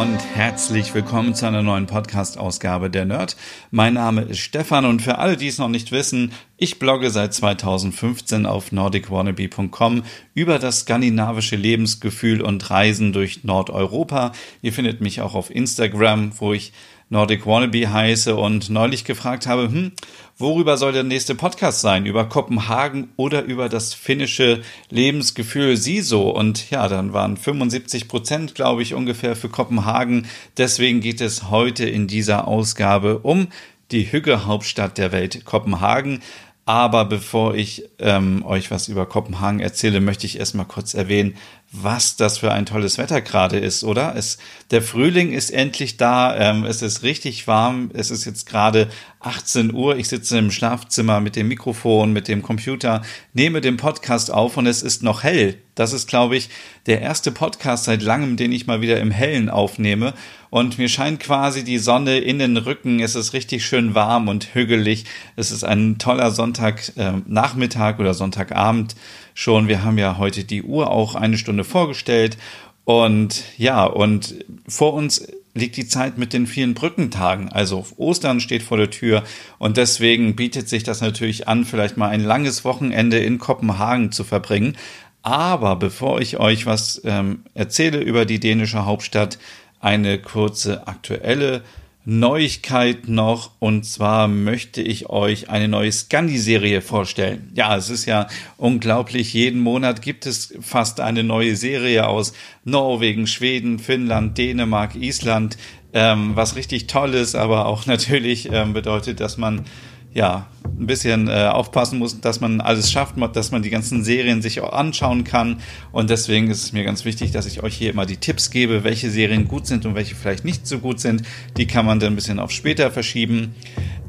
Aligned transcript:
Und 0.00 0.18
herzlich 0.34 0.94
willkommen 0.94 1.34
zu 1.34 1.44
einer 1.44 1.62
neuen 1.62 1.84
Podcast-Ausgabe 1.84 2.88
der 2.88 3.04
Nerd. 3.04 3.36
Mein 3.70 3.92
Name 3.92 4.22
ist 4.22 4.38
Stefan 4.38 4.86
und 4.86 5.02
für 5.02 5.18
alle, 5.18 5.36
die 5.36 5.48
es 5.48 5.58
noch 5.58 5.68
nicht 5.68 5.92
wissen, 5.92 6.32
ich 6.56 6.78
blogge 6.78 7.10
seit 7.10 7.34
2015 7.34 8.46
auf 8.46 8.72
nordicwannabe.com 8.72 10.04
über 10.32 10.58
das 10.58 10.80
skandinavische 10.80 11.56
Lebensgefühl 11.56 12.40
und 12.40 12.70
Reisen 12.70 13.12
durch 13.12 13.44
Nordeuropa. 13.44 14.32
Ihr 14.62 14.72
findet 14.72 15.02
mich 15.02 15.20
auch 15.20 15.34
auf 15.34 15.54
Instagram, 15.54 16.32
wo 16.38 16.54
ich 16.54 16.72
Nordic 17.12 17.44
Wannabe 17.44 17.92
heiße 17.92 18.36
und 18.36 18.70
neulich 18.70 19.04
gefragt 19.04 19.48
habe, 19.48 19.64
hm, 19.64 19.92
worüber 20.38 20.76
soll 20.76 20.92
der 20.92 21.02
nächste 21.02 21.34
Podcast 21.34 21.80
sein? 21.80 22.06
Über 22.06 22.28
Kopenhagen 22.28 23.08
oder 23.16 23.42
über 23.42 23.68
das 23.68 23.94
finnische 23.94 24.62
Lebensgefühl 24.90 25.76
SISO? 25.76 26.30
Und 26.30 26.70
ja, 26.70 26.86
dann 26.86 27.12
waren 27.12 27.36
75 27.36 28.06
Prozent, 28.06 28.54
glaube 28.54 28.82
ich, 28.82 28.94
ungefähr 28.94 29.34
für 29.34 29.48
Kopenhagen. 29.48 30.28
Deswegen 30.56 31.00
geht 31.00 31.20
es 31.20 31.50
heute 31.50 31.84
in 31.84 32.06
dieser 32.06 32.46
Ausgabe 32.46 33.18
um 33.18 33.48
die 33.90 34.12
Hügge-Hauptstadt 34.12 34.96
der 34.96 35.10
Welt, 35.10 35.44
Kopenhagen. 35.44 36.20
Aber 36.64 37.04
bevor 37.06 37.56
ich 37.56 37.88
ähm, 37.98 38.44
euch 38.46 38.70
was 38.70 38.86
über 38.86 39.04
Kopenhagen 39.04 39.58
erzähle, 39.58 40.00
möchte 40.00 40.26
ich 40.26 40.38
erstmal 40.38 40.66
kurz 40.66 40.94
erwähnen, 40.94 41.34
was 41.72 42.16
das 42.16 42.38
für 42.38 42.50
ein 42.50 42.66
tolles 42.66 42.98
Wetter 42.98 43.20
gerade 43.20 43.58
ist, 43.58 43.84
oder? 43.84 44.16
Es, 44.16 44.38
der 44.72 44.82
Frühling 44.82 45.32
ist 45.32 45.50
endlich 45.50 45.96
da, 45.96 46.36
ähm, 46.36 46.64
es 46.64 46.82
ist 46.82 47.02
richtig 47.04 47.46
warm, 47.46 47.90
es 47.94 48.10
ist 48.10 48.24
jetzt 48.24 48.46
gerade 48.46 48.88
18 49.20 49.72
Uhr, 49.72 49.96
ich 49.96 50.08
sitze 50.08 50.38
im 50.38 50.50
Schlafzimmer 50.50 51.20
mit 51.20 51.36
dem 51.36 51.46
Mikrofon, 51.46 52.12
mit 52.12 52.26
dem 52.26 52.42
Computer, 52.42 53.02
nehme 53.34 53.60
den 53.60 53.76
Podcast 53.76 54.32
auf 54.32 54.56
und 54.56 54.66
es 54.66 54.82
ist 54.82 55.02
noch 55.02 55.22
hell. 55.22 55.58
Das 55.80 55.94
ist, 55.94 56.08
glaube 56.08 56.36
ich, 56.36 56.50
der 56.84 57.00
erste 57.00 57.32
Podcast 57.32 57.84
seit 57.84 58.02
langem, 58.02 58.36
den 58.36 58.52
ich 58.52 58.66
mal 58.66 58.82
wieder 58.82 59.00
im 59.00 59.10
Hellen 59.10 59.48
aufnehme. 59.48 60.12
Und 60.50 60.76
mir 60.76 60.90
scheint 60.90 61.20
quasi 61.20 61.64
die 61.64 61.78
Sonne 61.78 62.18
in 62.18 62.38
den 62.38 62.58
Rücken. 62.58 63.00
Es 63.00 63.14
ist 63.14 63.32
richtig 63.32 63.64
schön 63.64 63.94
warm 63.94 64.28
und 64.28 64.54
hügelig. 64.54 65.06
Es 65.36 65.50
ist 65.50 65.64
ein 65.64 65.96
toller 65.96 66.32
Sonntagnachmittag 66.32 67.98
äh, 67.98 68.00
oder 68.02 68.12
Sonntagabend 68.12 68.94
schon. 69.32 69.68
Wir 69.68 69.82
haben 69.82 69.96
ja 69.96 70.18
heute 70.18 70.44
die 70.44 70.62
Uhr 70.62 70.90
auch 70.90 71.14
eine 71.14 71.38
Stunde 71.38 71.64
vorgestellt. 71.64 72.36
Und 72.84 73.42
ja, 73.56 73.86
und 73.86 74.34
vor 74.68 74.92
uns 74.92 75.28
liegt 75.54 75.78
die 75.78 75.88
Zeit 75.88 76.18
mit 76.18 76.34
den 76.34 76.46
vielen 76.46 76.74
Brückentagen. 76.74 77.48
Also 77.48 77.86
Ostern 77.96 78.40
steht 78.40 78.62
vor 78.62 78.76
der 78.76 78.90
Tür 78.90 79.24
und 79.58 79.78
deswegen 79.78 80.36
bietet 80.36 80.68
sich 80.68 80.82
das 80.82 81.00
natürlich 81.00 81.48
an, 81.48 81.64
vielleicht 81.64 81.96
mal 81.96 82.08
ein 82.08 82.22
langes 82.22 82.64
Wochenende 82.64 83.18
in 83.18 83.38
Kopenhagen 83.38 84.12
zu 84.12 84.24
verbringen. 84.24 84.76
Aber 85.22 85.76
bevor 85.76 86.20
ich 86.20 86.38
euch 86.38 86.66
was 86.66 87.00
ähm, 87.04 87.44
erzähle 87.54 88.00
über 88.00 88.24
die 88.24 88.40
dänische 88.40 88.86
Hauptstadt, 88.86 89.38
eine 89.80 90.18
kurze 90.18 90.86
aktuelle 90.86 91.62
Neuigkeit 92.04 93.08
noch. 93.08 93.52
Und 93.58 93.84
zwar 93.84 94.26
möchte 94.26 94.82
ich 94.82 95.10
euch 95.10 95.50
eine 95.50 95.68
neue 95.68 95.92
Scandi-Serie 95.92 96.80
vorstellen. 96.80 97.50
Ja, 97.54 97.76
es 97.76 97.90
ist 97.90 98.06
ja 98.06 98.26
unglaublich, 98.56 99.34
jeden 99.34 99.60
Monat 99.60 100.02
gibt 100.02 100.26
es 100.26 100.54
fast 100.60 101.00
eine 101.00 101.22
neue 101.22 101.56
Serie 101.56 102.08
aus 102.08 102.32
Norwegen, 102.64 103.26
Schweden, 103.26 103.78
Finnland, 103.78 104.38
Dänemark, 104.38 104.94
Island, 104.94 105.58
ähm, 105.92 106.36
was 106.36 106.56
richtig 106.56 106.86
toll 106.86 107.14
ist, 107.14 107.34
aber 107.34 107.66
auch 107.66 107.86
natürlich 107.94 108.50
ähm, 108.50 108.72
bedeutet, 108.72 109.20
dass 109.20 109.36
man 109.36 109.66
ja, 110.12 110.46
ein 110.64 110.86
bisschen 110.86 111.28
äh, 111.28 111.48
aufpassen 111.52 111.98
muss, 111.98 112.20
dass 112.20 112.40
man 112.40 112.60
alles 112.60 112.90
schafft, 112.90 113.14
dass 113.34 113.50
man 113.52 113.62
die 113.62 113.70
ganzen 113.70 114.02
Serien 114.02 114.42
sich 114.42 114.60
auch 114.60 114.72
anschauen 114.72 115.24
kann. 115.24 115.58
Und 115.92 116.10
deswegen 116.10 116.50
ist 116.50 116.64
es 116.64 116.72
mir 116.72 116.84
ganz 116.84 117.04
wichtig, 117.04 117.30
dass 117.30 117.46
ich 117.46 117.62
euch 117.62 117.74
hier 117.74 117.90
immer 117.90 118.06
die 118.06 118.16
Tipps 118.16 118.50
gebe, 118.50 118.82
welche 118.82 119.10
Serien 119.10 119.46
gut 119.46 119.66
sind 119.66 119.86
und 119.86 119.94
welche 119.94 120.14
vielleicht 120.14 120.44
nicht 120.44 120.66
so 120.66 120.78
gut 120.78 120.98
sind. 121.00 121.22
Die 121.56 121.66
kann 121.66 121.86
man 121.86 122.00
dann 122.00 122.14
ein 122.14 122.16
bisschen 122.16 122.38
auf 122.38 122.50
später 122.50 122.90
verschieben. 122.90 123.54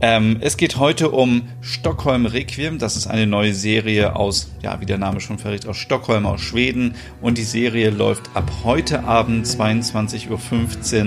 Ähm, 0.01 0.38
es 0.39 0.57
geht 0.57 0.78
heute 0.78 1.12
um 1.12 1.44
Stockholm 1.62 2.25
Requiem. 2.25 2.79
Das 2.79 2.95
ist 2.95 3.07
eine 3.07 3.28
neue 3.28 3.53
Serie 3.53 4.16
aus, 4.16 4.51
ja, 4.63 4.79
wie 4.81 4.85
der 4.85 4.97
Name 4.97 5.19
schon 5.19 5.38
verrät, 5.38 5.68
aus 5.68 5.78
Stockholm, 5.78 6.25
aus 6.25 6.41
Schweden. 6.41 6.95
Und 7.22 7.38
die 7.38 7.44
Serie 7.44 7.91
läuft 7.91 8.29
ab 8.33 8.50
heute 8.63 9.03
Abend 9.03 9.45
22.15 9.45 10.29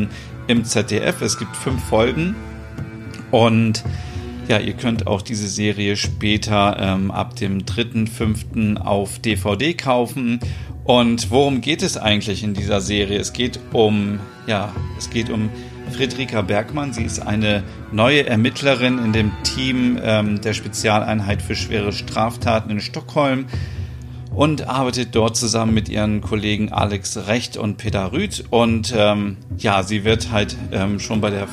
Uhr 0.03 0.09
im 0.47 0.65
ZDF. 0.65 1.21
Es 1.23 1.39
gibt 1.39 1.57
fünf 1.57 1.83
Folgen. 1.85 2.37
Und 3.31 3.83
ja, 4.49 4.59
ihr 4.59 4.75
könnt 4.75 5.07
auch 5.07 5.23
diese 5.23 5.49
Serie 5.49 5.97
später 5.97 6.77
ähm, 6.79 7.11
ab 7.11 7.37
dem 7.37 7.61
3.5. 7.61 8.77
auf 8.77 9.19
DVD 9.19 9.75
kaufen. 9.75 10.41
Und 10.85 11.31
worum 11.31 11.61
geht 11.61 11.83
es 11.83 11.97
eigentlich 11.97 12.45
in 12.45 12.53
dieser 12.53 12.81
Serie? 12.81 13.19
Es 13.19 13.33
geht 13.33 13.59
um, 13.73 14.21
ja, 14.47 14.73
es 14.99 15.09
geht 15.09 15.31
um 15.31 15.49
Friedrika 15.93 16.43
Bergmann. 16.43 16.93
Sie 16.93 17.05
ist 17.05 17.21
eine 17.21 17.63
neue 17.91 18.27
Ermittlerin 18.27 18.99
in 18.99 19.13
dem 19.13 19.33
Team 19.45 19.99
ähm, 20.03 20.41
der 20.41 20.53
Spezialeinheit 20.53 21.41
für 21.41 21.55
schwere 21.55 21.93
Straftaten 21.93 22.71
in 22.71 22.81
Stockholm 22.81 23.47
und 24.35 24.69
arbeitet 24.69 25.15
dort 25.15 25.37
zusammen 25.37 25.75
mit 25.75 25.89
ihren 25.89 26.21
Kollegen 26.21 26.73
Alex 26.73 27.29
Recht 27.29 27.57
und 27.57 27.77
Peter 27.77 28.13
Rüth. 28.13 28.45
Und 28.51 28.93
ähm, 28.97 29.37
ja, 29.59 29.83
sie 29.83 30.05
wird 30.05 30.31
halt 30.33 30.57
ähm, 30.73 30.99
schon 30.99 31.21
bei 31.21 31.31
der, 31.31 31.49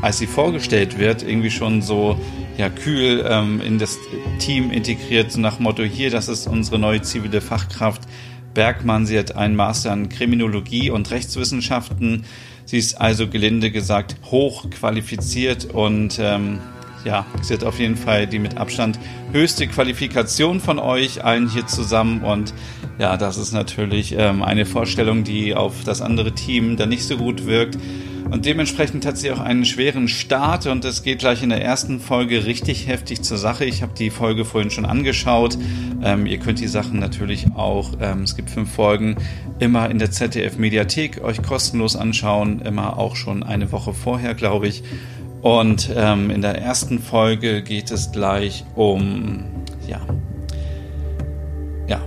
als 0.00 0.18
sie 0.18 0.26
vorgestellt 0.26 0.98
wird, 0.98 1.22
irgendwie 1.22 1.50
schon 1.50 1.82
so 1.82 2.18
ja 2.58 2.68
kühl 2.68 3.24
ähm, 3.28 3.60
in 3.60 3.78
das 3.78 3.98
Team 4.38 4.70
integriert, 4.70 5.32
so 5.32 5.40
nach 5.40 5.58
Motto 5.58 5.82
hier, 5.82 6.10
das 6.10 6.28
ist 6.28 6.46
unsere 6.46 6.78
neue 6.78 7.02
zivile 7.02 7.40
Fachkraft. 7.40 8.02
Bergmann, 8.54 9.06
sie 9.06 9.18
hat 9.18 9.34
einen 9.34 9.56
Master 9.56 9.92
in 9.94 10.10
Kriminologie 10.10 10.90
und 10.90 11.10
Rechtswissenschaften. 11.10 12.24
Sie 12.66 12.78
ist 12.78 13.00
also 13.00 13.28
gelinde 13.28 13.70
gesagt 13.70 14.16
hoch 14.30 14.68
qualifiziert 14.70 15.64
und 15.64 16.18
ähm, 16.20 16.60
ja, 17.04 17.26
sie 17.40 17.54
hat 17.54 17.64
auf 17.64 17.78
jeden 17.78 17.96
Fall 17.96 18.26
die 18.26 18.38
mit 18.38 18.56
Abstand 18.56 18.98
höchste 19.32 19.66
Qualifikation 19.66 20.60
von 20.60 20.78
euch 20.78 21.24
allen 21.24 21.48
hier 21.48 21.66
zusammen. 21.66 22.22
Und 22.22 22.54
ja, 22.98 23.16
das 23.16 23.36
ist 23.38 23.52
natürlich 23.52 24.14
ähm, 24.16 24.42
eine 24.42 24.66
Vorstellung, 24.66 25.24
die 25.24 25.54
auf 25.54 25.84
das 25.84 26.00
andere 26.00 26.32
Team 26.32 26.76
dann 26.76 26.88
nicht 26.88 27.04
so 27.04 27.16
gut 27.16 27.46
wirkt. 27.46 27.78
Und 28.32 28.46
dementsprechend 28.46 29.04
hat 29.04 29.18
sie 29.18 29.30
auch 29.30 29.40
einen 29.40 29.66
schweren 29.66 30.08
Start 30.08 30.66
und 30.66 30.86
es 30.86 31.02
geht 31.02 31.18
gleich 31.18 31.42
in 31.42 31.50
der 31.50 31.62
ersten 31.62 32.00
Folge 32.00 32.46
richtig 32.46 32.86
heftig 32.86 33.20
zur 33.20 33.36
Sache. 33.36 33.66
Ich 33.66 33.82
habe 33.82 33.92
die 33.92 34.08
Folge 34.08 34.46
vorhin 34.46 34.70
schon 34.70 34.86
angeschaut. 34.86 35.58
Ähm, 36.02 36.24
ihr 36.24 36.38
könnt 36.38 36.58
die 36.58 36.66
Sachen 36.66 36.98
natürlich 36.98 37.48
auch, 37.54 37.90
ähm, 38.00 38.22
es 38.22 38.34
gibt 38.34 38.48
fünf 38.48 38.72
Folgen, 38.72 39.16
immer 39.58 39.90
in 39.90 39.98
der 39.98 40.10
ZDF 40.10 40.56
Mediathek 40.56 41.22
euch 41.22 41.42
kostenlos 41.42 41.94
anschauen. 41.94 42.60
Immer 42.60 42.96
auch 42.96 43.16
schon 43.16 43.42
eine 43.42 43.70
Woche 43.70 43.92
vorher, 43.92 44.32
glaube 44.34 44.66
ich. 44.66 44.82
Und 45.42 45.90
ähm, 45.96 46.30
in 46.30 46.40
der 46.40 46.62
ersten 46.62 47.00
Folge 47.00 47.62
geht 47.62 47.90
es 47.90 48.12
gleich 48.12 48.64
um, 48.76 49.44
ja, 49.88 50.00
ja, 51.88 52.00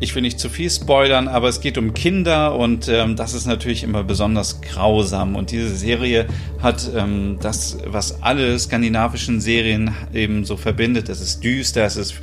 ich 0.00 0.12
will 0.16 0.22
nicht 0.22 0.40
zu 0.40 0.48
viel 0.48 0.68
spoilern, 0.68 1.28
aber 1.28 1.48
es 1.48 1.60
geht 1.60 1.78
um 1.78 1.94
Kinder 1.94 2.56
und 2.56 2.88
ähm, 2.88 3.14
das 3.14 3.32
ist 3.32 3.46
natürlich 3.46 3.84
immer 3.84 4.02
besonders 4.02 4.60
grausam. 4.60 5.36
Und 5.36 5.52
diese 5.52 5.72
Serie 5.76 6.26
hat 6.60 6.90
ähm, 6.96 7.38
das, 7.40 7.78
was 7.86 8.22
alle 8.22 8.58
skandinavischen 8.58 9.40
Serien 9.40 9.94
eben 10.12 10.44
so 10.44 10.56
verbindet. 10.56 11.08
Es 11.08 11.20
ist 11.20 11.44
düster, 11.44 11.84
es 11.84 11.94
ist 11.94 12.14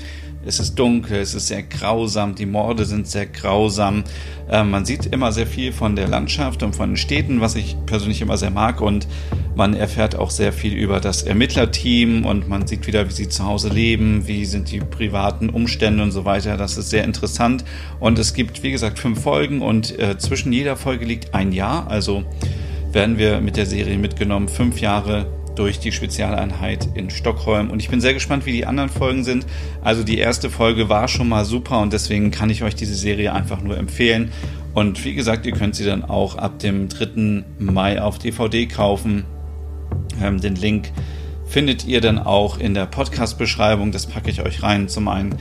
es 0.47 0.59
ist 0.59 0.75
dunkel, 0.75 1.17
es 1.17 1.33
ist 1.33 1.47
sehr 1.47 1.63
grausam, 1.63 2.33
die 2.33 2.45
Morde 2.45 2.85
sind 2.85 3.07
sehr 3.07 3.25
grausam. 3.25 4.03
Äh, 4.49 4.63
man 4.63 4.85
sieht 4.85 5.05
immer 5.05 5.31
sehr 5.31 5.45
viel 5.45 5.73
von 5.73 5.95
der 5.95 6.07
Landschaft 6.07 6.63
und 6.63 6.75
von 6.75 6.91
den 6.91 6.97
Städten, 6.97 7.41
was 7.41 7.55
ich 7.55 7.75
persönlich 7.85 8.21
immer 8.21 8.37
sehr 8.37 8.49
mag. 8.49 8.79
Und 8.79 9.07
man 9.55 9.73
erfährt 9.73 10.15
auch 10.15 10.29
sehr 10.29 10.53
viel 10.53 10.73
über 10.73 11.01
das 11.01 11.23
Ermittlerteam 11.23 12.25
und 12.25 12.47
man 12.47 12.65
sieht 12.65 12.87
wieder, 12.87 13.07
wie 13.07 13.13
sie 13.13 13.27
zu 13.27 13.43
Hause 13.43 13.69
leben, 13.69 14.27
wie 14.27 14.45
sind 14.45 14.71
die 14.71 14.79
privaten 14.79 15.49
Umstände 15.49 16.01
und 16.01 16.11
so 16.11 16.23
weiter. 16.23 16.55
Das 16.55 16.77
ist 16.77 16.89
sehr 16.89 17.03
interessant. 17.03 17.65
Und 17.99 18.17
es 18.17 18.33
gibt, 18.33 18.63
wie 18.63 18.71
gesagt, 18.71 18.99
fünf 18.99 19.21
Folgen 19.21 19.61
und 19.61 19.99
äh, 19.99 20.17
zwischen 20.17 20.53
jeder 20.53 20.77
Folge 20.77 21.05
liegt 21.05 21.33
ein 21.33 21.51
Jahr. 21.51 21.87
Also 21.89 22.23
werden 22.93 23.17
wir 23.17 23.41
mit 23.41 23.57
der 23.57 23.65
Serie 23.65 23.97
mitgenommen. 23.97 24.47
Fünf 24.47 24.79
Jahre 24.79 25.36
durch 25.57 25.79
die 25.79 25.91
Spezialeinheit 25.91 26.87
in 26.93 27.09
Stockholm. 27.09 27.69
Und 27.69 27.81
ich 27.81 27.89
bin 27.89 28.01
sehr 28.01 28.13
gespannt, 28.13 28.45
wie 28.45 28.51
die 28.51 28.65
anderen 28.65 28.89
Folgen 28.89 29.23
sind. 29.23 29.45
Also 29.81 30.03
die 30.03 30.17
erste 30.17 30.49
Folge 30.49 30.89
war 30.89 31.07
schon 31.07 31.27
mal 31.27 31.45
super 31.45 31.79
und 31.79 31.93
deswegen 31.93 32.31
kann 32.31 32.49
ich 32.49 32.63
euch 32.63 32.75
diese 32.75 32.95
Serie 32.95 33.33
einfach 33.33 33.61
nur 33.61 33.77
empfehlen. 33.77 34.31
Und 34.73 35.03
wie 35.05 35.15
gesagt, 35.15 35.45
ihr 35.45 35.53
könnt 35.53 35.75
sie 35.75 35.85
dann 35.85 36.03
auch 36.03 36.35
ab 36.35 36.59
dem 36.59 36.89
3. 36.89 37.43
Mai 37.59 38.01
auf 38.01 38.19
DVD 38.19 38.67
kaufen. 38.67 39.25
Ähm, 40.21 40.39
den 40.39 40.55
Link 40.55 40.91
findet 41.45 41.85
ihr 41.85 42.01
dann 42.01 42.19
auch 42.19 42.59
in 42.59 42.73
der 42.73 42.85
Podcast-Beschreibung. 42.85 43.91
Das 43.91 44.05
packe 44.05 44.29
ich 44.29 44.41
euch 44.41 44.61
rein. 44.61 44.87
Zum 44.87 45.07
einen 45.07 45.35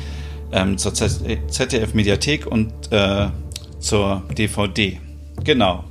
ähm, 0.52 0.78
zur 0.78 0.94
ZDF-Mediathek 0.94 2.46
und 2.46 2.72
äh, 2.90 3.28
zur 3.78 4.22
DVD. 4.36 4.98
Genau. 5.44 5.84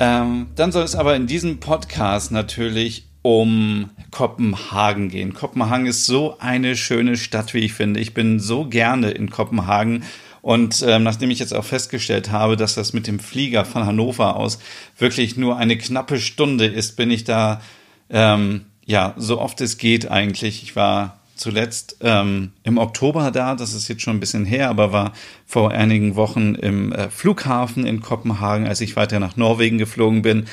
Ähm, 0.00 0.48
dann 0.56 0.72
soll 0.72 0.82
es 0.82 0.96
aber 0.96 1.14
in 1.14 1.26
diesem 1.26 1.60
Podcast 1.60 2.32
natürlich 2.32 3.13
um 3.24 3.88
Kopenhagen 4.10 5.08
gehen. 5.08 5.32
Kopenhagen 5.32 5.86
ist 5.86 6.04
so 6.04 6.36
eine 6.40 6.76
schöne 6.76 7.16
Stadt, 7.16 7.54
wie 7.54 7.60
ich 7.60 7.72
finde. 7.72 7.98
Ich 7.98 8.12
bin 8.12 8.38
so 8.38 8.66
gerne 8.66 9.12
in 9.12 9.30
Kopenhagen. 9.30 10.04
Und 10.42 10.84
ähm, 10.86 11.04
nachdem 11.04 11.30
ich 11.30 11.38
jetzt 11.38 11.54
auch 11.54 11.64
festgestellt 11.64 12.30
habe, 12.30 12.58
dass 12.58 12.74
das 12.74 12.92
mit 12.92 13.06
dem 13.06 13.18
Flieger 13.18 13.64
von 13.64 13.86
Hannover 13.86 14.36
aus 14.36 14.58
wirklich 14.98 15.38
nur 15.38 15.56
eine 15.56 15.78
knappe 15.78 16.20
Stunde 16.20 16.66
ist, 16.66 16.96
bin 16.96 17.10
ich 17.10 17.24
da 17.24 17.62
ähm, 18.10 18.66
ja 18.84 19.14
so 19.16 19.40
oft 19.40 19.58
es 19.62 19.78
geht 19.78 20.10
eigentlich. 20.10 20.62
Ich 20.62 20.76
war 20.76 21.18
zuletzt 21.34 21.96
ähm, 22.02 22.52
im 22.62 22.76
Oktober 22.76 23.30
da, 23.30 23.54
das 23.54 23.72
ist 23.72 23.88
jetzt 23.88 24.02
schon 24.02 24.18
ein 24.18 24.20
bisschen 24.20 24.44
her, 24.44 24.68
aber 24.68 24.92
war 24.92 25.12
vor 25.46 25.70
einigen 25.70 26.14
Wochen 26.14 26.54
im 26.56 26.92
äh, 26.92 27.08
Flughafen 27.08 27.86
in 27.86 28.02
Kopenhagen, 28.02 28.66
als 28.66 28.82
ich 28.82 28.96
weiter 28.96 29.20
nach 29.20 29.38
Norwegen 29.38 29.78
geflogen 29.78 30.20
bin. 30.20 30.44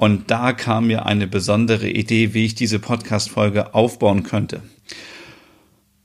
Und 0.00 0.30
da 0.30 0.54
kam 0.54 0.86
mir 0.86 1.04
eine 1.04 1.26
besondere 1.26 1.86
Idee, 1.86 2.32
wie 2.32 2.46
ich 2.46 2.54
diese 2.54 2.78
Podcast-Folge 2.78 3.74
aufbauen 3.74 4.22
könnte. 4.22 4.62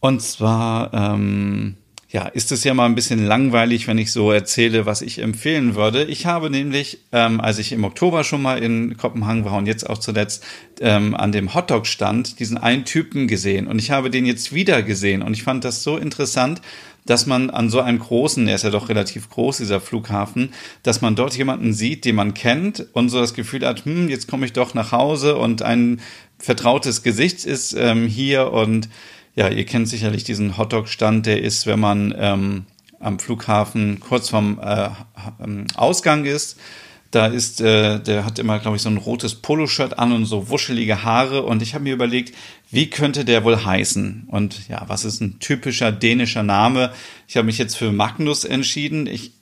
Und 0.02 0.22
zwar 0.22 0.94
ähm, 0.94 1.78
ja, 2.10 2.28
ist 2.28 2.52
es 2.52 2.66
ja 2.66 2.74
mal 2.74 2.88
ein 2.88 2.96
bisschen 2.96 3.26
langweilig, 3.26 3.88
wenn 3.88 3.98
ich 3.98 4.12
so 4.12 4.34
erzähle, 4.34 4.86
was 4.86 5.02
ich 5.02 5.20
empfehlen 5.20 5.76
würde. 5.76 6.04
Ich 6.04 6.26
habe 6.26 6.50
nämlich, 6.50 7.00
ähm, 7.14 7.40
als 7.40 7.58
ich 7.58 7.72
im 7.72 7.86
Oktober 7.86 8.26
schon 8.26 8.42
mal 8.42 8.62
in 8.62 8.98
Kopenhagen 8.98 9.46
war 9.46 9.58
und 9.58 9.66
jetzt 9.66 9.90
auch 9.90 9.98
zuletzt 9.98 10.44
ähm, 10.82 11.16
an 11.16 11.32
dem 11.32 11.54
Hotdog-Stand 11.54 12.40
diesen 12.42 12.58
einen 12.58 12.84
Typen 12.84 13.28
gesehen 13.28 13.66
und 13.66 13.80
ich 13.80 13.92
habe 13.92 14.10
den 14.10 14.26
jetzt 14.26 14.54
wieder 14.54 14.84
gesehen 14.84 15.22
und 15.22 15.34
ich 15.34 15.44
fand 15.44 15.64
das 15.64 15.84
so 15.84 15.98
interessant, 15.98 16.62
dass 17.06 17.28
man 17.28 17.50
an 17.50 17.70
so 17.70 17.82
einem 17.82 18.00
großen, 18.00 18.48
er 18.48 18.56
ist 18.56 18.64
ja 18.64 18.72
doch 18.72 18.90
relativ 18.90 19.30
groß, 19.30 19.58
dieser 19.58 19.80
Flughafen, 19.80 20.54
dass 20.84 21.02
man 21.02 21.16
dort 21.16 21.38
jemanden 21.38 21.74
sieht, 21.74 22.06
den 22.06 22.16
man 22.16 22.34
kennt 22.34 22.88
und 22.94 23.10
so 23.10 23.20
das 23.20 23.34
Gefühl 23.34 23.66
hat, 23.66 23.86
hm, 23.86 24.10
jetzt 24.10 24.28
komme 24.28 24.46
ich 24.46 24.54
doch 24.54 24.74
nach 24.74 24.92
Hause 24.92 25.38
und 25.38 25.62
ein 25.62 26.02
vertrautes 26.40 27.04
Gesicht 27.04 27.46
ist 27.46 27.74
ähm, 27.74 28.08
hier 28.08 28.52
und 28.52 28.90
ja, 29.36 29.50
ihr 29.50 29.66
kennt 29.66 29.88
sicherlich 29.88 30.24
diesen 30.24 30.58
Hotdog-Stand, 30.58 31.26
der 31.26 31.42
ist, 31.42 31.68
wenn 31.68 31.80
man 31.80 32.16
ähm, 32.18 32.66
am 33.00 33.20
Flughafen 33.20 34.00
kurz 34.00 34.30
vorm 34.30 34.60
äh, 34.64 34.90
ähm, 35.44 35.66
Ausgang 35.76 36.26
ist. 36.26 36.58
Da 37.12 37.28
ist, 37.28 37.62
äh, 37.62 38.00
der 38.00 38.26
hat 38.26 38.40
immer, 38.40 38.60
glaube 38.60 38.78
ich, 38.78 38.84
so 38.84 38.90
ein 38.90 38.98
rotes 38.98 39.36
Poloshirt 39.36 39.98
an 40.00 40.12
und 40.12 40.26
so 40.26 40.50
wuschelige 40.50 41.04
Haare. 41.04 41.44
Und 41.44 41.62
ich 41.62 41.74
habe 41.74 41.84
mir 41.84 41.94
überlegt, 41.94 42.36
wie 42.72 42.90
könnte 42.90 43.24
der 43.24 43.44
wohl 43.44 43.64
heißen? 43.64 44.26
Und 44.28 44.68
ja, 44.68 44.84
was 44.88 45.06
ist 45.06 45.22
ein 45.22 45.40
typischer 45.40 45.92
dänischer 45.92 46.44
Name? 46.44 46.92
Ich 47.28 47.38
habe 47.38 47.46
mich 47.46 47.58
jetzt 47.58 47.78
für 47.78 47.92
Magnus 47.92 48.44
entschieden. 48.44 49.08
Ich 49.08 49.34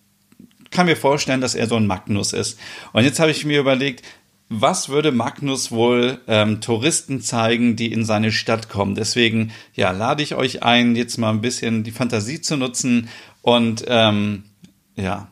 kann 0.70 0.86
mir 0.86 0.98
vorstellen, 0.98 1.42
dass 1.42 1.56
er 1.56 1.68
so 1.68 1.76
ein 1.76 1.88
Magnus 1.88 2.34
ist. 2.34 2.60
Und 2.92 3.04
jetzt 3.04 3.20
habe 3.20 3.32
ich 3.32 3.46
mir 3.46 3.60
überlegt, 3.60 4.04
was 4.50 4.90
würde 4.90 5.12
Magnus 5.12 5.72
wohl 5.72 6.20
ähm, 6.28 6.62
Touristen 6.62 7.22
zeigen, 7.22 7.76
die 7.76 7.92
in 7.92 8.06
seine 8.06 8.32
Stadt 8.32 8.70
kommen? 8.70 8.94
Deswegen, 8.94 9.52
ja, 9.74 9.92
lade 9.92 10.22
ich 10.22 10.36
euch 10.36 10.64
ein, 10.64 10.96
jetzt 10.96 11.18
mal 11.18 11.32
ein 11.32 11.42
bisschen 11.42 11.84
die 11.84 11.92
Fantasie 11.92 12.42
zu 12.42 12.58
nutzen 12.58 13.10
und 13.42 13.84
ähm, 13.88 14.44
ja, 14.96 15.30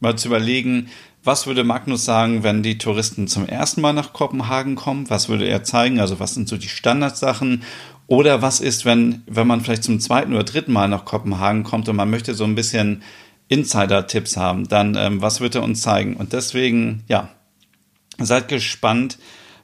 mal 0.00 0.16
zu 0.16 0.28
überlegen, 0.28 0.88
was 1.24 1.46
würde 1.46 1.64
Magnus 1.64 2.04
sagen, 2.04 2.42
wenn 2.42 2.62
die 2.62 2.78
Touristen 2.78 3.26
zum 3.28 3.46
ersten 3.46 3.80
Mal 3.80 3.92
nach 3.92 4.12
Kopenhagen 4.12 4.76
kommen? 4.76 5.08
Was 5.10 5.28
würde 5.28 5.46
er 5.48 5.64
zeigen? 5.64 6.00
Also 6.00 6.20
was 6.20 6.34
sind 6.34 6.48
so 6.48 6.56
die 6.56 6.68
Standardsachen? 6.68 7.62
Oder 8.06 8.42
was 8.42 8.60
ist, 8.60 8.84
wenn, 8.84 9.22
wenn 9.26 9.46
man 9.46 9.62
vielleicht 9.62 9.84
zum 9.84 9.98
zweiten 10.00 10.34
oder 10.34 10.44
dritten 10.44 10.72
Mal 10.72 10.88
nach 10.88 11.04
Kopenhagen 11.04 11.64
kommt 11.64 11.88
und 11.88 11.96
man 11.96 12.10
möchte 12.10 12.34
so 12.34 12.44
ein 12.44 12.54
bisschen 12.54 13.02
Insider-Tipps 13.48 14.36
haben? 14.36 14.68
Dann 14.68 14.94
ähm, 14.94 15.22
was 15.22 15.40
wird 15.40 15.54
er 15.54 15.62
uns 15.62 15.80
zeigen? 15.80 16.16
Und 16.16 16.34
deswegen, 16.34 17.04
ja, 17.08 17.30
Seid 18.18 18.48
gespannt, 18.48 19.18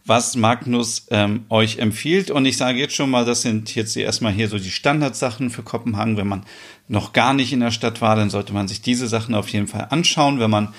was 0.05 0.35
Magnus 0.35 1.07
ähm, 1.11 1.45
euch 1.51 1.79
empfiehlt. 1.79 2.31
Und 2.31 2.47
ich 2.47 2.57
sage 2.57 2.79
jetzt 2.79 2.97
schon 2.97 3.11
mal, 3.11 3.25
das 3.25 3.43
sind 3.43 3.75
jetzt 3.75 3.97
erstmal 3.97 4.33
hier 4.33 4.49
so 4.49 4.59
die 4.59 4.71
Standardsachen 4.71 5.51
für 5.51 5.63
Kopenhagen. 5.63 6.17
Wenn 6.17 6.27
man 6.27 6.45
noch 6.89 7.13
gar 7.13 7.33
nicht 7.33 7.53
in 7.53 7.61
der 7.61 7.71
Stadt 7.71 8.01
war, 8.01 8.17
dann 8.17 8.31
sollte 8.31 8.53
man 8.53 8.67
sich 8.67 8.83
diese 8.83 9.07
Sachen 9.07 9.35
auf 9.35 9.49
jeden 9.51 9.69
Fall 9.69 9.87
anschauen. 9.91 10.41
Wenn 10.41 10.51
man 10.51 10.75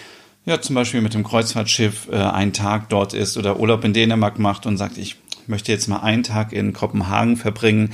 ja 0.45 0.61
zum 0.61 0.75
Beispiel 0.75 1.01
mit 1.01 1.13
dem 1.13 1.23
Kreuzfahrtschiff 1.23 2.09
äh, 2.11 2.15
einen 2.15 2.53
Tag 2.53 2.89
dort 2.89 3.13
ist 3.13 3.37
oder 3.37 3.59
Urlaub 3.59 3.83
in 3.83 3.93
Dänemark 3.93 4.39
macht 4.39 4.65
und 4.65 4.77
sagt, 4.77 4.97
ich 4.97 5.17
möchte 5.47 5.71
jetzt 5.71 5.87
mal 5.87 5.99
einen 5.99 6.23
Tag 6.23 6.53
in 6.53 6.73
Kopenhagen 6.73 7.37
verbringen, 7.37 7.91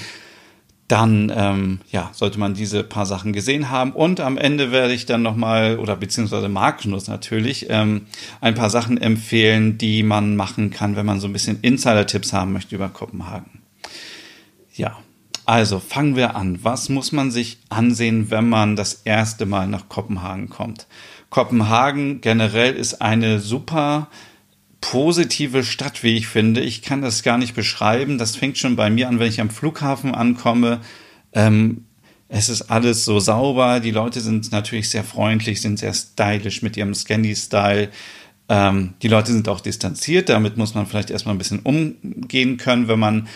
dann 0.87 1.31
ähm, 1.35 1.79
ja, 1.91 2.11
sollte 2.13 2.39
man 2.39 2.53
diese 2.53 2.81
paar 2.83 3.05
Sachen 3.05 3.33
gesehen 3.33 3.69
haben. 3.69 3.91
Und 3.91 4.21
am 4.21 4.37
Ende 4.37 4.71
werde 4.71 4.93
ich 4.93 5.05
dann 5.05 5.21
nochmal, 5.21 5.79
oder 5.79 5.97
beziehungsweise 5.97 6.47
Magnus 6.47 7.07
natürlich, 7.07 7.67
ähm, 7.69 8.03
ein 8.39 8.55
paar 8.55 8.69
Sachen 8.69 8.97
empfehlen, 8.97 9.77
die 9.77 10.03
man 10.03 10.37
machen 10.37 10.69
kann, 10.69 10.95
wenn 10.95 11.05
man 11.05 11.19
so 11.19 11.27
ein 11.27 11.33
bisschen 11.33 11.59
Insider-Tipps 11.61 12.31
haben 12.31 12.53
möchte 12.53 12.75
über 12.75 12.87
Kopenhagen. 12.87 13.61
Ja, 14.73 14.97
also 15.45 15.79
fangen 15.79 16.15
wir 16.15 16.37
an. 16.37 16.59
Was 16.63 16.87
muss 16.87 17.11
man 17.11 17.31
sich 17.31 17.57
ansehen, 17.67 18.31
wenn 18.31 18.47
man 18.47 18.77
das 18.77 19.01
erste 19.03 19.45
Mal 19.45 19.67
nach 19.67 19.89
Kopenhagen 19.89 20.49
kommt? 20.49 20.87
Kopenhagen 21.29 22.21
generell 22.21 22.73
ist 22.73 23.01
eine 23.01 23.39
super 23.39 24.09
positive 24.81 25.63
Stadt, 25.63 26.03
wie 26.03 26.15
ich 26.15 26.27
finde. 26.27 26.61
Ich 26.61 26.81
kann 26.81 27.01
das 27.01 27.23
gar 27.23 27.37
nicht 27.37 27.55
beschreiben. 27.55 28.17
Das 28.17 28.35
fängt 28.35 28.57
schon 28.57 28.75
bei 28.75 28.89
mir 28.89 29.07
an, 29.07 29.19
wenn 29.19 29.29
ich 29.29 29.41
am 29.41 29.49
Flughafen 29.49 30.15
ankomme. 30.15 30.81
Ähm, 31.33 31.85
es 32.29 32.49
ist 32.49 32.63
alles 32.63 33.05
so 33.05 33.19
sauber. 33.19 33.79
Die 33.79 33.91
Leute 33.91 34.21
sind 34.21 34.51
natürlich 34.51 34.89
sehr 34.89 35.03
freundlich, 35.03 35.61
sind 35.61 35.79
sehr 35.79 35.93
stylisch 35.93 36.61
mit 36.61 36.77
ihrem 36.77 36.93
Scandi-Style. 36.93 37.89
Ähm, 38.49 38.93
die 39.01 39.07
Leute 39.07 39.31
sind 39.31 39.49
auch 39.49 39.61
distanziert. 39.61 40.29
Damit 40.29 40.57
muss 40.57 40.75
man 40.75 40.85
vielleicht 40.85 41.09
erstmal 41.09 41.35
ein 41.35 41.39
bisschen 41.39 41.59
umgehen 41.59 42.57
können, 42.57 42.87
wenn 42.87 42.99
man 42.99 43.27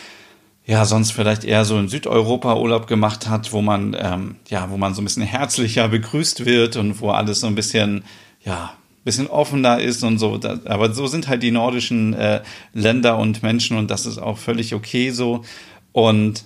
ja 0.71 0.85
sonst 0.85 1.11
vielleicht 1.11 1.43
eher 1.43 1.65
so 1.65 1.77
in 1.77 1.89
Südeuropa 1.89 2.55
Urlaub 2.55 2.87
gemacht 2.87 3.27
hat, 3.27 3.51
wo 3.51 3.61
man 3.61 3.93
ähm, 3.99 4.35
ja, 4.47 4.69
wo 4.69 4.77
man 4.77 4.93
so 4.93 5.01
ein 5.01 5.05
bisschen 5.05 5.23
herzlicher 5.37 5.89
begrüßt 5.89 6.45
wird 6.45 6.77
und 6.77 7.01
wo 7.01 7.09
alles 7.11 7.41
so 7.41 7.47
ein 7.47 7.55
bisschen 7.55 8.05
ja 8.43 8.73
bisschen 9.03 9.27
offener 9.27 9.81
ist 9.81 10.03
und 10.03 10.17
so. 10.17 10.39
Aber 10.65 10.93
so 10.93 11.07
sind 11.07 11.27
halt 11.27 11.43
die 11.43 11.51
nordischen 11.51 12.13
äh, 12.13 12.41
Länder 12.73 13.17
und 13.17 13.43
Menschen 13.43 13.77
und 13.77 13.89
das 13.89 14.05
ist 14.05 14.17
auch 14.17 14.37
völlig 14.37 14.73
okay 14.73 15.09
so. 15.09 15.43
Und 15.91 16.45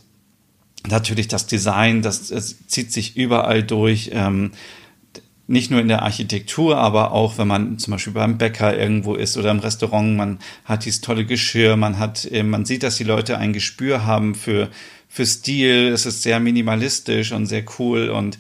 natürlich 0.88 1.28
das 1.28 1.46
Design, 1.46 2.02
das, 2.02 2.30
das 2.30 2.66
zieht 2.68 2.94
sich 2.94 3.18
überall 3.18 3.62
durch. 3.62 4.12
Ähm, 4.14 4.52
nicht 5.48 5.70
nur 5.70 5.80
in 5.80 5.88
der 5.88 6.02
Architektur, 6.02 6.78
aber 6.78 7.12
auch 7.12 7.38
wenn 7.38 7.48
man 7.48 7.78
zum 7.78 7.92
Beispiel 7.92 8.14
beim 8.14 8.38
Bäcker 8.38 8.78
irgendwo 8.78 9.14
ist 9.14 9.38
oder 9.38 9.52
im 9.52 9.60
Restaurant, 9.60 10.18
man 10.18 10.40
hat 10.64 10.86
dieses 10.86 11.02
tolle 11.02 11.26
Geschirr, 11.26 11.78
man 11.78 12.00
hat, 12.00 12.26
äh, 12.32 12.44
man 12.44 12.66
sieht, 12.66 12.84
dass 12.84 12.98
die 12.98 13.04
Leute 13.04 13.38
ein 13.38 13.54
Gespür 13.54 14.06
haben 14.06 14.34
für, 14.34 14.70
für 15.08 15.26
Stil. 15.26 15.90
Es 15.90 16.06
ist 16.06 16.24
sehr 16.24 16.40
minimalistisch 16.40 17.32
und 17.32 17.46
sehr 17.46 17.64
cool 17.80 18.10
und 18.10 18.40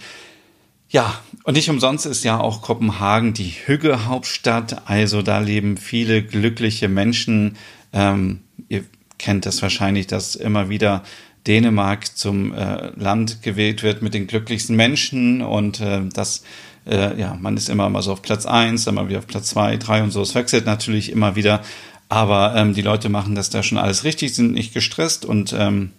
ja, 0.89 1.19
und 1.43 1.55
nicht 1.55 1.69
umsonst 1.69 2.05
ist 2.05 2.23
ja 2.23 2.39
auch 2.39 2.61
Kopenhagen 2.61 3.33
die 3.33 3.53
Hügge-Hauptstadt. 3.65 4.87
Also 4.87 5.23
da 5.23 5.39
leben 5.39 5.77
viele 5.77 6.23
glückliche 6.23 6.87
Menschen. 6.87 7.57
Ähm, 7.91 8.41
ihr 8.69 8.85
kennt 9.17 9.45
das 9.45 9.61
wahrscheinlich, 9.61 10.07
dass 10.07 10.35
immer 10.35 10.69
wieder 10.69 11.03
Dänemark 11.47 12.15
zum 12.15 12.53
äh, 12.53 12.91
Land 12.95 13.41
gewählt 13.41 13.83
wird 13.83 14.01
mit 14.01 14.13
den 14.13 14.27
glücklichsten 14.27 14.75
Menschen 14.75 15.41
und 15.41 15.81
äh, 15.81 16.01
das 16.13 16.43
äh, 16.87 17.19
ja, 17.19 17.37
man 17.39 17.57
ist 17.57 17.69
immer 17.69 17.89
mal 17.89 18.01
so 18.01 18.11
auf 18.11 18.21
Platz 18.21 18.45
eins, 18.45 18.85
dann 18.85 18.95
mal 18.95 19.09
wieder 19.09 19.19
auf 19.19 19.27
Platz 19.27 19.49
zwei, 19.49 19.77
drei 19.77 20.03
und 20.03 20.11
so. 20.11 20.21
Es 20.21 20.35
wechselt 20.35 20.65
natürlich 20.65 21.11
immer 21.11 21.35
wieder, 21.35 21.61
aber 22.09 22.55
ähm, 22.55 22.73
die 22.73 22.81
Leute 22.81 23.09
machen 23.09 23.35
das 23.35 23.49
da 23.49 23.63
schon 23.63 23.77
alles 23.77 24.03
richtig, 24.03 24.35
sind 24.35 24.53
nicht 24.53 24.73
gestresst 24.73 25.25
und 25.25 25.53
ähm, 25.57 25.91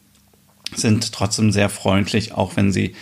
sind 0.75 1.13
trotzdem 1.13 1.53
sehr 1.53 1.69
freundlich, 1.69 2.33
auch 2.33 2.57
wenn 2.57 2.73
sie 2.73 2.95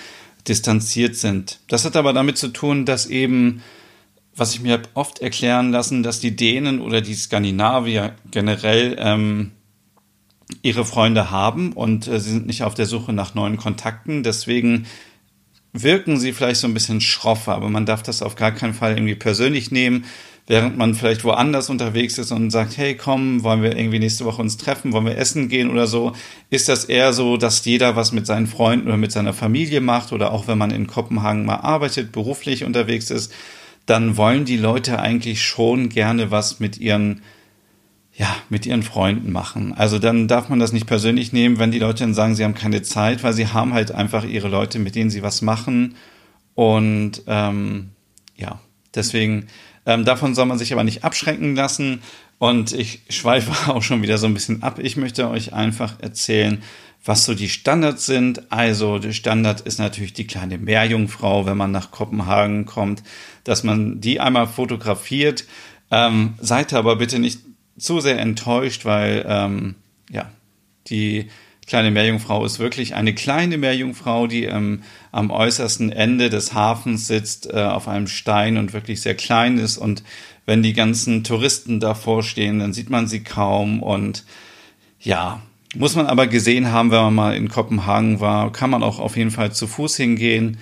distanziert 0.49 1.17
sind. 1.17 1.61
Das 1.69 1.85
hat 1.85 1.97
aber 1.97 2.13
damit 2.13 2.39
zu 2.39 2.49
tun, 2.49 2.85
dass 2.85 3.07
eben, 3.07 3.63
was 4.37 4.55
ich 4.55 4.61
mir 4.61 4.83
oft 4.95 5.21
erklären 5.21 5.71
lassen, 5.71 6.03
dass 6.03 6.21
die 6.21 6.37
Dänen 6.37 6.81
oder 6.81 7.01
die 7.01 7.15
Skandinavier 7.15 8.15
generell 8.31 8.97
ähm, 8.99 9.53
ihre 10.63 10.85
Freunde 10.85 11.31
haben 11.31 11.73
und 11.73 12.07
äh, 12.07 12.21
sie 12.21 12.31
sind 12.31 12.47
nicht 12.47 12.63
auf 12.63 12.75
der 12.75 12.87
Suche 12.87 13.13
nach 13.13 13.35
neuen 13.35 13.57
Kontakten. 13.57 14.23
Deswegen 14.23 14.87
wirken 15.75 16.19
sie 16.19 16.33
vielleicht 16.33 16.61
so 16.61 16.67
ein 16.67 16.75
bisschen 16.75 17.03
schroff, 17.03 17.49
aber 17.49 17.69
man 17.69 17.85
darf 17.85 18.03
das 18.03 18.23
auf 18.23 18.37
gar 18.37 18.53
keinen 18.53 18.75
Fall 18.75 18.95
irgendwie 18.97 19.15
persönlich 19.15 19.71
nehmen 19.71 20.07
während 20.47 20.77
man 20.77 20.95
vielleicht 20.95 21.25
woanders 21.25 21.71
unterwegs 21.71 22.19
ist 22.19 22.31
und 22.31 22.51
sagt, 22.51 22.77
hey, 22.77 22.95
komm, 22.97 23.43
wollen 23.45 23.63
wir 23.63 23.77
irgendwie 23.77 23.99
nächste 23.99 24.25
Woche 24.25 24.43
uns 24.43 24.57
treffen, 24.57 24.93
wollen 24.93 25.07
wir 25.07 25.17
essen 25.17 25.49
gehen 25.49 25.71
oder 25.71 25.87
so, 25.87 26.13
ist 26.51 26.69
das 26.69 26.85
eher 26.85 27.13
so, 27.13 27.37
dass 27.37 27.65
jeder 27.65 27.97
was 27.97 28.13
mit 28.13 28.27
seinen 28.27 28.47
Freunden 28.47 28.89
oder 28.89 28.99
mit 28.99 29.13
seiner 29.13 29.33
Familie 29.33 29.81
macht 29.81 30.13
oder 30.13 30.33
auch 30.33 30.47
wenn 30.47 30.59
man 30.59 30.71
in 30.71 30.87
Kopenhagen 30.87 31.47
mal 31.47 31.57
arbeitet, 31.57 32.13
beruflich 32.13 32.65
unterwegs 32.65 33.11
ist, 33.11 33.33
dann 33.87 34.17
wollen 34.17 34.45
die 34.45 34.57
Leute 34.57 34.99
eigentlich 34.99 35.43
schon 35.43 35.89
gerne 35.89 36.31
was 36.31 36.61
mit 36.61 36.79
ihren 36.79 37.23
ja, 38.17 38.37
mit 38.49 38.65
ihren 38.65 38.83
Freunden 38.83 39.33
machen. 39.33 39.73
Also 39.73 39.99
dann 39.99 40.29
darf 40.29 40.49
man 40.49 40.61
das 40.61 40.73
nicht 40.73 40.87
persönlich 40.87 41.33
nehmen, 41.33 41.59
wenn 41.59 41.73
die 41.73 41.81
Leute 41.81 42.05
dann 42.05 42.15
sagen, 42.15 42.37
sie 42.37 42.45
haben 42.45 42.55
keine 42.55 42.83
Zeit, 42.83 43.25
weil 43.25 43.33
sie 43.33 43.49
haben 43.49 43.75
halt 43.75 43.91
einfach 43.91 44.25
ihre 44.25 44.49
Leute, 44.49 44.79
mit 44.79 44.95
denen 44.95 45.11
sie 45.11 45.23
was 45.23 45.43
machen. 45.43 45.97
Und 46.55 47.23
ähm, 47.27 47.91
ja, 48.37 48.61
deswegen, 48.95 49.47
ähm, 49.85 50.05
davon 50.05 50.37
soll 50.37 50.47
man 50.47 50.59
sich 50.59 50.73
aber 50.73 50.85
nicht 50.85 51.03
abschrecken 51.03 51.57
lassen. 51.57 52.03
Und 52.39 52.73
ich 52.73 53.03
schweife 53.11 53.73
auch 53.73 53.83
schon 53.83 54.03
wieder 54.03 54.19
so 54.19 54.27
ein 54.27 54.35
bisschen 54.35 54.63
ab. 54.63 54.79
Ich 54.81 54.97
möchte 54.97 55.29
euch 55.29 55.53
einfach 55.53 55.99
erzählen, 56.01 56.63
was 57.05 57.25
so 57.25 57.35
die 57.35 57.49
Standards 57.49 58.07
sind. 58.07 58.53
Also 58.53 59.01
der 59.01 59.13
Standard 59.13 59.61
ist 59.63 59.81
natürlich 59.81 60.13
die 60.13 60.27
kleine 60.29 60.59
Meerjungfrau, 60.59 61.47
wenn 61.47 61.57
man 61.57 61.73
nach 61.73 61.91
Kopenhagen 61.91 62.65
kommt, 62.65 63.03
dass 63.43 63.65
man 63.65 64.01
die 64.01 64.21
einmal 64.21 64.47
fotografiert. 64.47 65.47
Ähm, 65.91 66.35
seid 66.41 66.73
aber 66.73 66.97
bitte 66.97 67.19
nicht 67.19 67.41
zu 67.77 68.01
sehr 68.01 68.19
enttäuscht, 68.19 68.85
weil 68.85 69.25
ähm, 69.29 69.75
ja, 70.11 70.31
die 70.89 71.29
kleine 71.67 71.91
Meerjungfrau 71.91 72.45
ist 72.45 72.59
wirklich 72.59 72.95
eine 72.95 73.15
kleine 73.15 73.59
Meerjungfrau, 73.59 74.27
die 74.27 74.45
ähm, 74.45 74.83
am 75.13 75.31
äußersten 75.31 75.91
Ende 75.91 76.31
des 76.31 76.53
Hafens 76.53 77.07
sitzt, 77.07 77.53
äh, 77.53 77.63
auf 77.63 77.89
einem 77.89 78.07
Stein 78.07 78.59
und 78.59 78.73
wirklich 78.73 79.01
sehr 79.01 79.15
klein 79.15 79.59
ist. 79.59 79.79
Und 79.79 80.03
wenn 80.47 80.63
die 80.63 80.75
ganzen 80.75 81.25
Touristen 81.25 81.81
davor 81.81 82.23
stehen, 82.23 82.59
dann 82.59 82.73
sieht 82.73 82.91
man 82.91 83.07
sie 83.07 83.23
kaum. 83.23 83.83
Und 83.83 84.25
ja, 85.01 85.41
muss 85.75 85.97
man 85.97 86.07
aber 86.07 86.27
gesehen 86.27 86.71
haben, 86.71 86.91
wenn 86.91 87.01
man 87.01 87.15
mal 87.15 87.37
in 87.37 87.49
Kopenhagen 87.49 88.21
war, 88.21 88.53
kann 88.53 88.71
man 88.71 88.83
auch 88.83 88.99
auf 88.99 89.17
jeden 89.17 89.31
Fall 89.31 89.53
zu 89.53 89.67
Fuß 89.67 89.97
hingehen. 89.97 90.59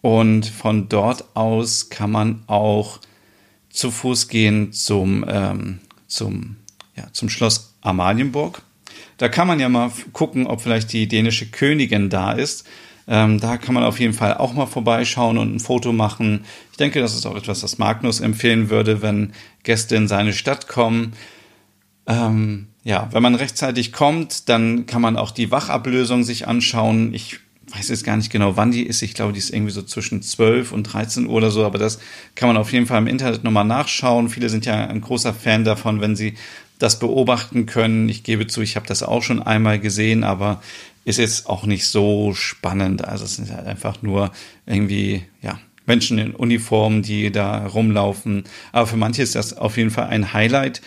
Und 0.00 0.46
von 0.46 0.88
dort 0.88 1.36
aus 1.36 1.90
kann 1.90 2.10
man 2.10 2.42
auch 2.46 3.00
zu 3.68 3.90
Fuß 3.90 4.28
gehen 4.28 4.72
zum 4.72 5.24
ähm, 5.28 5.80
zum, 6.08 6.56
ja, 6.96 7.04
zum 7.12 7.28
Schloss 7.28 7.74
Amalienburg. 7.80 8.62
Da 9.18 9.28
kann 9.28 9.46
man 9.46 9.60
ja 9.60 9.68
mal 9.68 9.92
gucken, 10.12 10.46
ob 10.46 10.60
vielleicht 10.60 10.92
die 10.92 11.06
dänische 11.06 11.46
Königin 11.46 12.10
da 12.10 12.32
ist. 12.32 12.66
Ähm, 13.06 13.40
da 13.40 13.56
kann 13.56 13.74
man 13.74 13.84
auf 13.84 14.00
jeden 14.00 14.12
Fall 14.12 14.34
auch 14.34 14.52
mal 14.52 14.66
vorbeischauen 14.66 15.38
und 15.38 15.54
ein 15.54 15.60
Foto 15.60 15.92
machen. 15.92 16.44
Ich 16.72 16.76
denke, 16.76 17.00
das 17.00 17.14
ist 17.14 17.24
auch 17.24 17.36
etwas, 17.36 17.60
das 17.60 17.78
Magnus 17.78 18.20
empfehlen 18.20 18.68
würde, 18.68 19.00
wenn 19.00 19.32
Gäste 19.62 19.96
in 19.96 20.08
seine 20.08 20.32
Stadt 20.32 20.68
kommen. 20.68 21.14
Ähm, 22.06 22.68
ja, 22.84 23.08
wenn 23.12 23.22
man 23.22 23.34
rechtzeitig 23.34 23.92
kommt, 23.92 24.48
dann 24.48 24.86
kann 24.86 25.02
man 25.02 25.16
auch 25.16 25.30
die 25.30 25.50
Wachablösung 25.50 26.22
sich 26.22 26.46
anschauen. 26.46 27.14
Ich 27.14 27.40
weiß 27.74 27.88
jetzt 27.88 28.04
gar 28.04 28.16
nicht 28.16 28.30
genau, 28.30 28.56
wann 28.56 28.70
die 28.70 28.84
ist. 28.86 29.02
Ich 29.02 29.14
glaube, 29.14 29.32
die 29.32 29.38
ist 29.38 29.50
irgendwie 29.50 29.72
so 29.72 29.82
zwischen 29.82 30.22
12 30.22 30.72
und 30.72 30.84
13 30.84 31.26
Uhr 31.26 31.34
oder 31.34 31.50
so, 31.50 31.64
aber 31.64 31.78
das 31.78 31.98
kann 32.34 32.48
man 32.48 32.56
auf 32.56 32.72
jeden 32.72 32.86
Fall 32.86 32.98
im 32.98 33.06
Internet 33.06 33.44
nochmal 33.44 33.64
nachschauen. 33.64 34.28
Viele 34.28 34.48
sind 34.48 34.66
ja 34.66 34.86
ein 34.86 35.00
großer 35.00 35.34
Fan 35.34 35.64
davon, 35.64 36.00
wenn 36.00 36.16
sie 36.16 36.34
das 36.78 36.98
beobachten 36.98 37.66
können. 37.66 38.08
Ich 38.08 38.22
gebe 38.22 38.46
zu, 38.46 38.62
ich 38.62 38.76
habe 38.76 38.86
das 38.86 39.02
auch 39.02 39.22
schon 39.22 39.42
einmal 39.42 39.78
gesehen, 39.78 40.24
aber 40.24 40.62
ist 41.04 41.18
jetzt 41.18 41.48
auch 41.48 41.64
nicht 41.64 41.86
so 41.86 42.34
spannend. 42.34 43.04
Also 43.04 43.24
es 43.24 43.36
sind 43.36 43.50
halt 43.50 43.66
einfach 43.66 44.02
nur 44.02 44.30
irgendwie, 44.66 45.22
ja, 45.42 45.58
Menschen 45.86 46.18
in 46.18 46.34
Uniformen, 46.34 47.02
die 47.02 47.32
da 47.32 47.66
rumlaufen. 47.66 48.44
Aber 48.72 48.86
für 48.86 48.96
manche 48.96 49.22
ist 49.22 49.34
das 49.34 49.56
auf 49.56 49.76
jeden 49.78 49.90
Fall 49.90 50.08
ein 50.08 50.32
Highlight. 50.32 50.82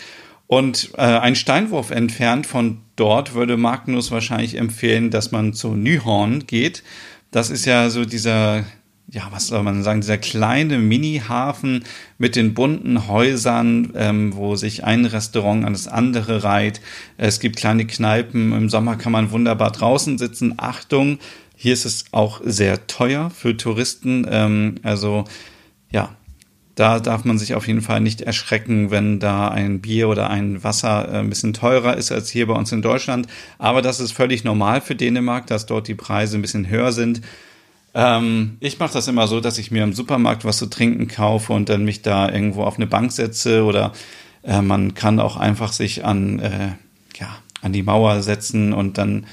Und 0.52 0.92
äh, 0.98 1.04
ein 1.04 1.36
Steinwurf 1.36 1.92
entfernt 1.92 2.46
von 2.46 2.80
dort 2.98 3.36
würde 3.36 3.56
Magnus 3.56 4.12
wahrscheinlich 4.12 4.56
empfehlen, 4.56 5.10
dass 5.10 5.32
man 5.32 5.54
zu 5.54 5.76
Nyhorn 5.76 6.46
geht. 6.46 6.84
Das 7.32 7.50
ist 7.50 7.64
ja 7.64 7.90
so 7.90 8.04
dieser, 8.04 8.66
ja, 9.08 9.30
was 9.32 9.48
soll 9.48 9.64
man 9.64 9.82
sagen, 9.82 10.02
dieser 10.02 10.18
kleine 10.18 10.78
Mini-Hafen 10.78 11.86
mit 12.18 12.36
den 12.36 12.54
bunten 12.54 13.08
Häusern, 13.08 13.94
ähm, 13.96 14.36
wo 14.36 14.58
sich 14.58 14.84
ein 14.84 15.06
Restaurant 15.06 15.64
an 15.64 15.72
das 15.72 15.88
andere 15.88 16.44
reiht. 16.44 16.82
Es 17.16 17.40
gibt 17.40 17.56
kleine 17.56 17.88
Kneipen. 17.88 18.52
Im 18.52 18.68
Sommer 18.68 18.98
kann 18.98 19.14
man 19.14 19.32
wunderbar 19.32 19.72
draußen 19.72 20.18
sitzen. 20.18 20.56
Achtung, 20.58 21.20
hier 21.56 21.72
ist 21.72 21.86
es 21.86 22.04
auch 22.12 22.42
sehr 22.44 22.88
teuer 22.88 23.30
für 23.30 23.56
Touristen. 23.56 24.28
Ähm, 24.30 24.76
also 24.84 25.24
ja, 25.94 26.18
da 26.82 27.00
darf 27.00 27.26
man 27.26 27.38
sich 27.38 27.54
auf 27.54 27.68
jeden 27.68 27.84
Fall 27.84 28.02
nicht 28.02 28.22
erschrecken, 28.22 28.90
wenn 28.90 29.20
da 29.20 29.50
ein 29.50 29.82
Bier 29.82 30.10
oder 30.10 30.32
ein 30.32 30.64
Wasser 30.64 31.14
äh, 31.14 31.20
ein 31.20 31.30
bisschen 31.30 31.54
teurer 31.54 31.96
ist 31.96 32.12
als 32.12 32.32
hier 32.32 32.48
bei 32.48 32.56
uns 32.56 32.72
in 32.72 32.82
Deutschland. 32.82 33.28
Aber 33.60 33.84
das 33.84 34.00
ist 34.00 34.14
völlig 34.14 34.44
normal 34.44 34.82
für 34.82 34.96
Dänemark, 34.96 35.46
dass 35.46 35.68
dort 35.68 35.88
die 35.88 35.94
Preise 35.94 36.40
ein 36.40 36.42
bisschen 36.42 36.68
höher 36.68 36.92
sind. 36.92 37.22
Ähm, 37.94 38.58
ich 38.62 38.80
mache 38.80 38.94
das 38.94 39.08
immer 39.08 39.28
so, 39.28 39.42
dass 39.42 39.60
ich 39.60 39.70
mir 39.70 39.84
im 39.84 39.94
Supermarkt 39.94 40.44
was 40.44 40.58
zu 40.58 40.66
trinken 40.66 41.08
kaufe 41.08 41.54
und 41.54 41.70
dann 41.70 41.86
mich 41.86 42.02
da 42.02 42.28
irgendwo 42.28 42.64
auf 42.64 42.78
eine 42.78 42.88
Bank 42.88 43.12
setze 43.12 43.64
oder 43.64 43.92
äh, 44.42 44.64
man 44.64 44.96
kann 44.96 45.20
auch 45.20 45.38
einfach 45.38 45.74
sich 45.74 46.04
an, 46.04 46.40
äh, 46.40 46.70
ja, 47.20 47.30
an 47.62 47.74
die 47.74 47.84
Mauer 47.84 48.24
setzen 48.24 48.74
und 48.74 48.98
dann 48.98 49.28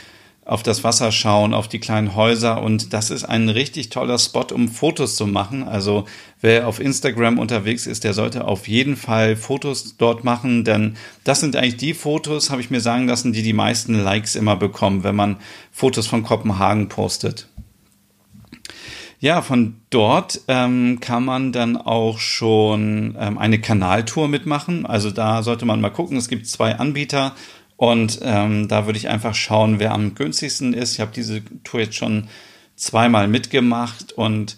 auf 0.49 0.62
das 0.62 0.83
Wasser 0.83 1.12
schauen, 1.12 1.52
auf 1.52 1.69
die 1.69 1.78
kleinen 1.78 2.14
Häuser 2.14 2.62
und 2.62 2.95
das 2.95 3.11
ist 3.11 3.25
ein 3.25 3.50
richtig 3.50 3.90
toller 3.90 4.19
Spot, 4.19 4.47
um 4.52 4.69
Fotos 4.69 5.14
zu 5.14 5.26
machen. 5.26 5.62
Also 5.62 6.07
wer 6.40 6.67
auf 6.67 6.81
Instagram 6.81 7.38
unterwegs 7.38 7.87
ist, 7.87 8.02
der 8.02 8.14
sollte 8.14 8.47
auf 8.47 8.67
jeden 8.67 8.97
Fall 8.97 9.37
Fotos 9.37 9.99
dort 9.99 10.25
machen, 10.25 10.64
denn 10.64 10.97
das 11.23 11.40
sind 11.40 11.55
eigentlich 11.55 11.76
die 11.76 11.93
Fotos, 11.93 12.49
habe 12.49 12.62
ich 12.62 12.71
mir 12.71 12.81
sagen 12.81 13.07
lassen, 13.07 13.35
die 13.35 13.43
die 13.43 13.52
meisten 13.52 13.93
Likes 13.93 14.37
immer 14.37 14.57
bekommen, 14.57 15.05
wenn 15.05 15.14
man 15.14 15.37
Fotos 15.71 16.07
von 16.07 16.23
Kopenhagen 16.23 16.88
postet. 16.88 17.47
Ja, 19.21 19.43
von 19.43 19.81
dort 19.90 20.43
ähm, 20.47 20.99
kann 21.00 21.25
man 21.25 21.50
dann 21.50 21.76
auch 21.76 22.21
schon 22.21 23.17
ähm, 23.19 23.37
eine 23.37 23.61
Kanaltour 23.61 24.28
mitmachen. 24.28 24.87
Also 24.87 25.11
da 25.11 25.43
sollte 25.43 25.67
man 25.67 25.81
mal 25.81 25.90
gucken. 25.90 26.17
Es 26.17 26.28
gibt 26.28 26.47
zwei 26.47 26.76
Anbieter. 26.76 27.35
Und 27.78 28.18
ähm, 28.25 28.66
da 28.66 28.87
würde 28.87 28.99
ich 28.99 29.08
einfach 29.08 29.37
schauen, 29.37 29.78
wer 29.78 29.92
am 29.92 30.16
günstigsten 30.16 30.75
ist. 30.75 30.94
Ich 30.94 31.00
habe 31.00 31.12
diese 31.14 31.42
Tour 31.62 31.78
jetzt 31.78 31.94
schon 31.94 32.26
zweimal 32.75 33.28
mitgemacht 33.28 34.12
und 34.12 34.56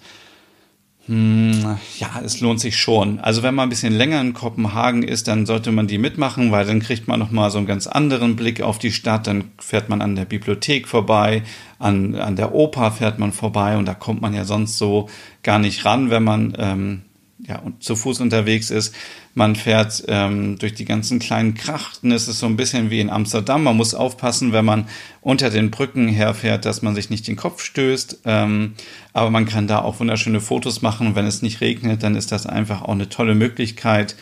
hm, 1.04 1.76
ja, 1.98 2.22
es 2.24 2.40
lohnt 2.40 2.60
sich 2.60 2.78
schon. 2.78 3.20
Also 3.20 3.42
wenn 3.42 3.54
man 3.54 3.66
ein 3.66 3.68
bisschen 3.68 3.92
länger 3.92 4.22
in 4.22 4.32
Kopenhagen 4.32 5.02
ist, 5.02 5.28
dann 5.28 5.44
sollte 5.44 5.70
man 5.70 5.86
die 5.86 5.98
mitmachen, 5.98 6.50
weil 6.50 6.64
dann 6.64 6.80
kriegt 6.80 7.08
man 7.08 7.20
nochmal 7.20 7.50
so 7.50 7.58
einen 7.58 7.66
ganz 7.66 7.86
anderen 7.86 8.36
Blick 8.36 8.62
auf 8.62 8.78
die 8.78 8.92
Stadt. 8.92 9.26
Dann 9.26 9.50
fährt 9.58 9.90
man 9.90 10.00
an 10.00 10.16
der 10.16 10.24
Bibliothek 10.24 10.88
vorbei, 10.88 11.42
an, 11.78 12.14
an 12.14 12.36
der 12.36 12.54
Oper 12.54 12.90
fährt 12.90 13.18
man 13.18 13.32
vorbei 13.32 13.76
und 13.76 13.84
da 13.84 13.92
kommt 13.92 14.22
man 14.22 14.32
ja 14.32 14.46
sonst 14.46 14.78
so 14.78 15.10
gar 15.42 15.58
nicht 15.58 15.84
ran, 15.84 16.08
wenn 16.08 16.24
man 16.24 16.56
ähm, 16.58 17.02
ja, 17.50 17.62
zu 17.80 17.96
Fuß 17.96 18.20
unterwegs 18.20 18.70
ist. 18.70 18.94
Man 19.34 19.56
fährt 19.56 20.04
ähm, 20.06 20.56
durch 20.58 20.74
die 20.74 20.84
ganzen 20.84 21.18
kleinen 21.18 21.54
Krachten. 21.54 22.12
Es 22.12 22.28
ist 22.28 22.38
so 22.38 22.46
ein 22.46 22.56
bisschen 22.56 22.90
wie 22.90 23.00
in 23.00 23.10
Amsterdam. 23.10 23.64
Man 23.64 23.76
muss 23.76 23.92
aufpassen, 23.92 24.52
wenn 24.52 24.64
man 24.64 24.86
unter 25.20 25.50
den 25.50 25.70
Brücken 25.70 26.06
herfährt, 26.06 26.64
dass 26.64 26.82
man 26.82 26.94
sich 26.94 27.10
nicht 27.10 27.26
den 27.26 27.34
Kopf 27.34 27.62
stößt. 27.62 28.20
Ähm, 28.24 28.74
aber 29.12 29.30
man 29.30 29.46
kann 29.46 29.66
da 29.66 29.80
auch 29.80 29.98
wunderschöne 29.98 30.40
Fotos 30.40 30.80
machen. 30.80 31.16
wenn 31.16 31.26
es 31.26 31.42
nicht 31.42 31.60
regnet, 31.60 32.04
dann 32.04 32.14
ist 32.14 32.30
das 32.30 32.46
einfach 32.46 32.82
auch 32.82 32.92
eine 32.92 33.08
tolle 33.08 33.34
Möglichkeit, 33.34 34.14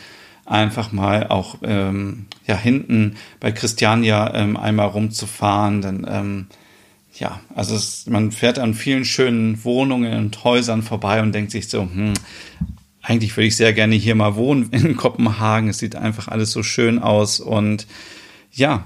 einfach 0.45 0.91
mal 0.91 1.27
auch 1.27 1.57
ähm, 1.61 2.25
ja 2.47 2.57
hinten 2.57 3.15
bei 3.39 3.51
Christiania 3.51 4.33
ähm, 4.33 4.57
einmal 4.57 4.87
rumzufahren. 4.87 5.81
Dann 5.81 6.07
ähm, 6.09 6.47
ja, 7.19 7.39
also 7.53 7.75
es, 7.75 8.07
man 8.07 8.31
fährt 8.31 8.59
an 8.59 8.73
vielen 8.73 9.05
schönen 9.05 9.63
Wohnungen 9.63 10.17
und 10.17 10.43
Häusern 10.43 10.81
vorbei 10.81 11.21
und 11.21 11.33
denkt 11.33 11.51
sich 11.51 11.69
so, 11.69 11.81
hm, 11.81 12.13
eigentlich 13.01 13.35
würde 13.35 13.47
ich 13.47 13.55
sehr 13.55 13.73
gerne 13.73 13.95
hier 13.95 14.15
mal 14.15 14.35
wohnen 14.35 14.69
in 14.71 14.95
Kopenhagen. 14.97 15.69
Es 15.69 15.79
sieht 15.79 15.95
einfach 15.95 16.27
alles 16.27 16.51
so 16.51 16.63
schön 16.63 16.99
aus 16.99 17.39
und 17.39 17.87
ja, 18.51 18.85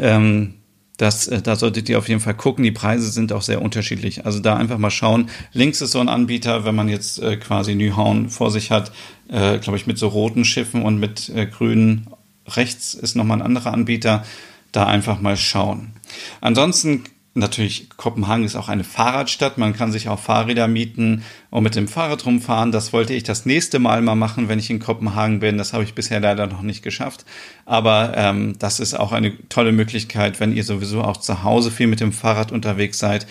ähm, 0.00 0.54
das, 1.00 1.28
äh, 1.28 1.40
da 1.40 1.56
solltet 1.56 1.88
ihr 1.88 1.98
auf 1.98 2.08
jeden 2.08 2.20
Fall 2.20 2.34
gucken. 2.34 2.62
Die 2.62 2.72
Preise 2.72 3.10
sind 3.10 3.32
auch 3.32 3.42
sehr 3.42 3.62
unterschiedlich. 3.62 4.26
Also 4.26 4.38
da 4.38 4.56
einfach 4.56 4.78
mal 4.78 4.90
schauen. 4.90 5.30
Links 5.52 5.80
ist 5.80 5.92
so 5.92 6.00
ein 6.00 6.08
Anbieter, 6.10 6.64
wenn 6.64 6.74
man 6.74 6.88
jetzt 6.88 7.20
äh, 7.22 7.36
quasi 7.36 7.74
Nyhauen 7.74 8.28
vor 8.28 8.50
sich 8.50 8.70
hat, 8.70 8.92
äh, 9.28 9.58
glaube 9.58 9.78
ich, 9.78 9.86
mit 9.86 9.98
so 9.98 10.08
roten 10.08 10.44
Schiffen 10.44 10.82
und 10.82 11.00
mit 11.00 11.30
äh, 11.30 11.46
grünen. 11.46 12.08
Rechts 12.46 12.94
ist 12.94 13.16
nochmal 13.16 13.38
ein 13.38 13.46
anderer 13.46 13.72
Anbieter. 13.72 14.24
Da 14.72 14.86
einfach 14.86 15.20
mal 15.20 15.36
schauen. 15.36 15.92
Ansonsten 16.40 17.04
Natürlich, 17.32 17.90
Kopenhagen 17.96 18.44
ist 18.44 18.56
auch 18.56 18.68
eine 18.68 18.82
Fahrradstadt. 18.82 19.56
Man 19.56 19.72
kann 19.72 19.92
sich 19.92 20.08
auch 20.08 20.18
Fahrräder 20.18 20.66
mieten 20.66 21.22
und 21.50 21.62
mit 21.62 21.76
dem 21.76 21.86
Fahrrad 21.86 22.26
rumfahren. 22.26 22.72
Das 22.72 22.92
wollte 22.92 23.14
ich 23.14 23.22
das 23.22 23.46
nächste 23.46 23.78
Mal 23.78 24.02
mal 24.02 24.16
machen, 24.16 24.48
wenn 24.48 24.58
ich 24.58 24.68
in 24.68 24.80
Kopenhagen 24.80 25.38
bin. 25.38 25.56
Das 25.56 25.72
habe 25.72 25.84
ich 25.84 25.94
bisher 25.94 26.18
leider 26.18 26.48
noch 26.48 26.62
nicht 26.62 26.82
geschafft. 26.82 27.24
Aber 27.66 28.14
ähm, 28.16 28.58
das 28.58 28.80
ist 28.80 28.94
auch 28.94 29.12
eine 29.12 29.32
tolle 29.48 29.70
Möglichkeit, 29.70 30.40
wenn 30.40 30.52
ihr 30.52 30.64
sowieso 30.64 31.02
auch 31.02 31.18
zu 31.18 31.44
Hause 31.44 31.70
viel 31.70 31.86
mit 31.86 32.00
dem 32.00 32.12
Fahrrad 32.12 32.50
unterwegs 32.50 32.98
seid, 32.98 33.28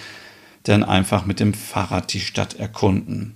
dann 0.63 0.85
einfach 0.85 1.25
mit 1.25 1.41
dem 1.41 1.53
Fahrrad 1.53 2.13
die 2.13 2.21
Stadt 2.21 2.53
erkunden. 2.53 3.35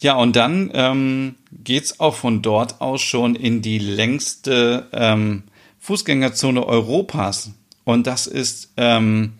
Ja, 0.00 0.14
und 0.14 0.34
dann 0.34 0.70
ähm, 0.72 1.34
geht's 1.52 2.00
auch 2.00 2.14
von 2.14 2.40
dort 2.40 2.80
aus 2.80 3.02
schon 3.02 3.34
in 3.34 3.60
die 3.60 3.78
längste 3.78 4.88
ähm, 4.94 5.42
Fußgängerzone 5.80 6.64
Europas. 6.64 7.50
Und 7.84 8.06
das 8.06 8.26
ist 8.26 8.72
ähm, 8.78 9.34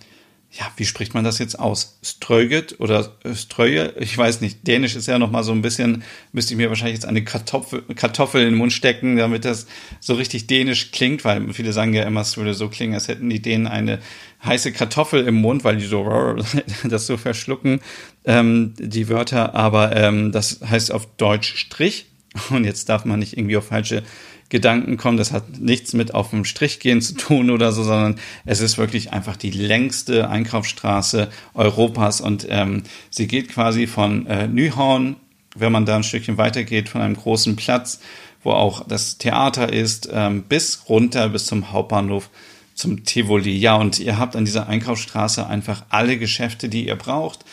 ja, 0.52 0.66
wie 0.76 0.84
spricht 0.84 1.14
man 1.14 1.22
das 1.22 1.38
jetzt 1.38 1.60
aus? 1.60 2.00
Ströget 2.02 2.80
oder 2.80 3.12
Ströje? 3.34 3.94
Ich 4.00 4.18
weiß 4.18 4.40
nicht. 4.40 4.66
Dänisch 4.66 4.96
ist 4.96 5.06
ja 5.06 5.16
noch 5.16 5.30
mal 5.30 5.44
so 5.44 5.52
ein 5.52 5.62
bisschen, 5.62 6.02
müsste 6.32 6.54
ich 6.54 6.58
mir 6.58 6.68
wahrscheinlich 6.68 6.96
jetzt 6.96 7.06
eine 7.06 7.22
Kartoffel, 7.22 7.82
Kartoffel 7.94 8.40
in 8.42 8.48
den 8.48 8.56
Mund 8.56 8.72
stecken, 8.72 9.16
damit 9.16 9.44
das 9.44 9.66
so 10.00 10.14
richtig 10.14 10.48
dänisch 10.48 10.90
klingt, 10.90 11.24
weil 11.24 11.52
viele 11.52 11.72
sagen 11.72 11.94
ja 11.94 12.02
immer, 12.02 12.22
es 12.22 12.36
würde 12.36 12.54
so 12.54 12.68
klingen, 12.68 12.94
als 12.94 13.06
hätten 13.06 13.30
die 13.30 13.40
Dänen 13.40 13.68
eine 13.68 14.00
heiße 14.44 14.72
Kartoffel 14.72 15.24
im 15.24 15.36
Mund, 15.36 15.62
weil 15.62 15.76
die 15.76 15.86
so 15.86 16.36
das 16.84 17.06
so 17.06 17.16
verschlucken, 17.16 17.80
ähm, 18.24 18.74
die 18.76 19.08
Wörter. 19.08 19.54
Aber 19.54 19.94
ähm, 19.94 20.32
das 20.32 20.60
heißt 20.68 20.90
auf 20.90 21.06
Deutsch 21.16 21.54
Strich. 21.58 22.06
Und 22.50 22.64
jetzt 22.64 22.88
darf 22.88 23.04
man 23.04 23.20
nicht 23.20 23.36
irgendwie 23.36 23.56
auf 23.56 23.66
falsche 23.66 24.02
Gedanken 24.50 24.96
kommen. 24.96 25.16
Das 25.16 25.32
hat 25.32 25.58
nichts 25.60 25.94
mit 25.94 26.12
auf 26.12 26.30
dem 26.30 26.44
Strich 26.44 26.80
gehen 26.80 27.00
zu 27.00 27.14
tun 27.14 27.50
oder 27.50 27.72
so, 27.72 27.82
sondern 27.82 28.16
es 28.44 28.60
ist 28.60 28.76
wirklich 28.76 29.12
einfach 29.12 29.36
die 29.36 29.50
längste 29.50 30.28
Einkaufsstraße 30.28 31.30
Europas 31.54 32.20
und 32.20 32.46
ähm, 32.50 32.82
sie 33.08 33.26
geht 33.26 33.48
quasi 33.48 33.86
von 33.86 34.26
äh, 34.26 34.46
Nyhorn, 34.46 35.16
wenn 35.56 35.72
man 35.72 35.86
da 35.86 35.96
ein 35.96 36.02
Stückchen 36.02 36.36
weitergeht, 36.36 36.88
von 36.88 37.00
einem 37.00 37.16
großen 37.16 37.56
Platz, 37.56 38.00
wo 38.42 38.50
auch 38.50 38.86
das 38.86 39.18
Theater 39.18 39.72
ist, 39.72 40.08
ähm, 40.12 40.42
bis 40.42 40.84
runter 40.88 41.28
bis 41.28 41.46
zum 41.46 41.72
Hauptbahnhof 41.72 42.28
zum 42.74 43.04
Tivoli. 43.04 43.56
Ja, 43.56 43.76
und 43.76 43.98
ihr 44.00 44.18
habt 44.18 44.36
an 44.36 44.44
dieser 44.44 44.68
Einkaufsstraße 44.68 45.46
einfach 45.46 45.84
alle 45.90 46.18
Geschäfte, 46.18 46.68
die 46.68 46.86
ihr 46.86 46.96
braucht. 46.96 47.44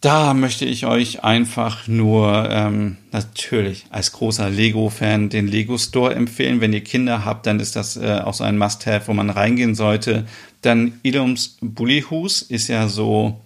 Da 0.00 0.32
möchte 0.32 0.64
ich 0.64 0.86
euch 0.86 1.24
einfach 1.24 1.88
nur 1.88 2.48
ähm, 2.50 2.98
natürlich 3.10 3.86
als 3.90 4.12
großer 4.12 4.48
Lego-Fan 4.48 5.28
den 5.28 5.48
Lego 5.48 5.76
Store 5.76 6.14
empfehlen. 6.14 6.60
Wenn 6.60 6.72
ihr 6.72 6.84
Kinder 6.84 7.24
habt, 7.24 7.46
dann 7.46 7.58
ist 7.58 7.74
das 7.74 7.96
äh, 7.96 8.20
auch 8.24 8.34
so 8.34 8.44
ein 8.44 8.58
Must-Have, 8.58 9.08
wo 9.08 9.12
man 9.12 9.28
reingehen 9.28 9.74
sollte. 9.74 10.26
Dann 10.62 11.00
Ilums 11.02 11.58
Bullihus 11.60 12.42
ist 12.42 12.68
ja 12.68 12.86
so 12.86 13.40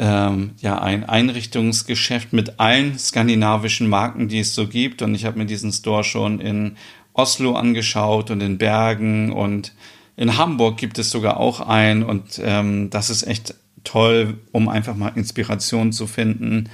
ähm, 0.00 0.50
ja 0.58 0.80
ein 0.82 1.08
Einrichtungsgeschäft 1.08 2.32
mit 2.32 2.58
allen 2.58 2.98
skandinavischen 2.98 3.88
Marken, 3.88 4.26
die 4.26 4.40
es 4.40 4.52
so 4.52 4.66
gibt. 4.66 5.00
Und 5.00 5.14
ich 5.14 5.26
habe 5.26 5.38
mir 5.38 5.46
diesen 5.46 5.72
Store 5.72 6.02
schon 6.02 6.40
in 6.40 6.76
Oslo 7.12 7.54
angeschaut 7.54 8.32
und 8.32 8.40
in 8.40 8.58
Bergen 8.58 9.32
und 9.32 9.74
in 10.16 10.36
Hamburg 10.36 10.76
gibt 10.76 10.98
es 10.98 11.10
sogar 11.10 11.36
auch 11.36 11.60
einen. 11.60 12.02
Und 12.02 12.40
ähm, 12.42 12.90
das 12.90 13.10
ist 13.10 13.22
echt 13.22 13.54
toll, 13.86 14.38
um 14.52 14.68
einfach 14.68 14.94
mal 14.94 15.12
Inspiration 15.14 15.92
zu 15.92 16.06
finden. 16.06 16.68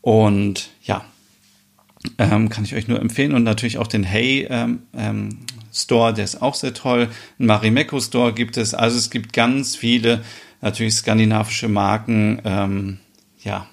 Und 0.00 0.70
ja, 0.82 1.04
ähm, 2.18 2.48
kann 2.48 2.64
ich 2.64 2.74
euch 2.74 2.88
nur 2.88 3.00
empfehlen. 3.00 3.34
Und 3.34 3.42
natürlich 3.42 3.78
auch 3.78 3.86
den 3.86 4.04
Hey 4.04 4.46
ähm, 4.48 4.82
ähm, 4.94 5.38
Store, 5.72 6.14
der 6.14 6.24
ist 6.24 6.40
auch 6.42 6.54
sehr 6.54 6.74
toll. 6.74 7.08
Ein 7.38 7.46
Marimekko 7.46 8.00
Store 8.00 8.32
gibt 8.32 8.56
es. 8.56 8.74
Also 8.74 8.96
es 8.96 9.10
gibt 9.10 9.32
ganz 9.32 9.76
viele 9.76 10.22
natürlich 10.60 10.94
skandinavische 10.94 11.68
Marken. 11.68 12.40
Ähm, 12.44 12.98
ja, 13.42 13.66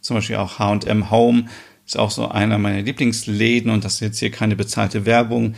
zum 0.00 0.16
Beispiel 0.16 0.36
auch 0.36 0.58
H&M 0.58 1.10
Home 1.10 1.46
ist 1.86 1.98
auch 1.98 2.10
so 2.10 2.28
einer 2.28 2.58
meiner 2.58 2.82
Lieblingsläden. 2.82 3.70
Und 3.70 3.84
das 3.84 3.94
ist 3.94 4.00
jetzt 4.00 4.18
hier 4.18 4.30
keine 4.30 4.56
bezahlte 4.56 5.06
Werbung, 5.06 5.54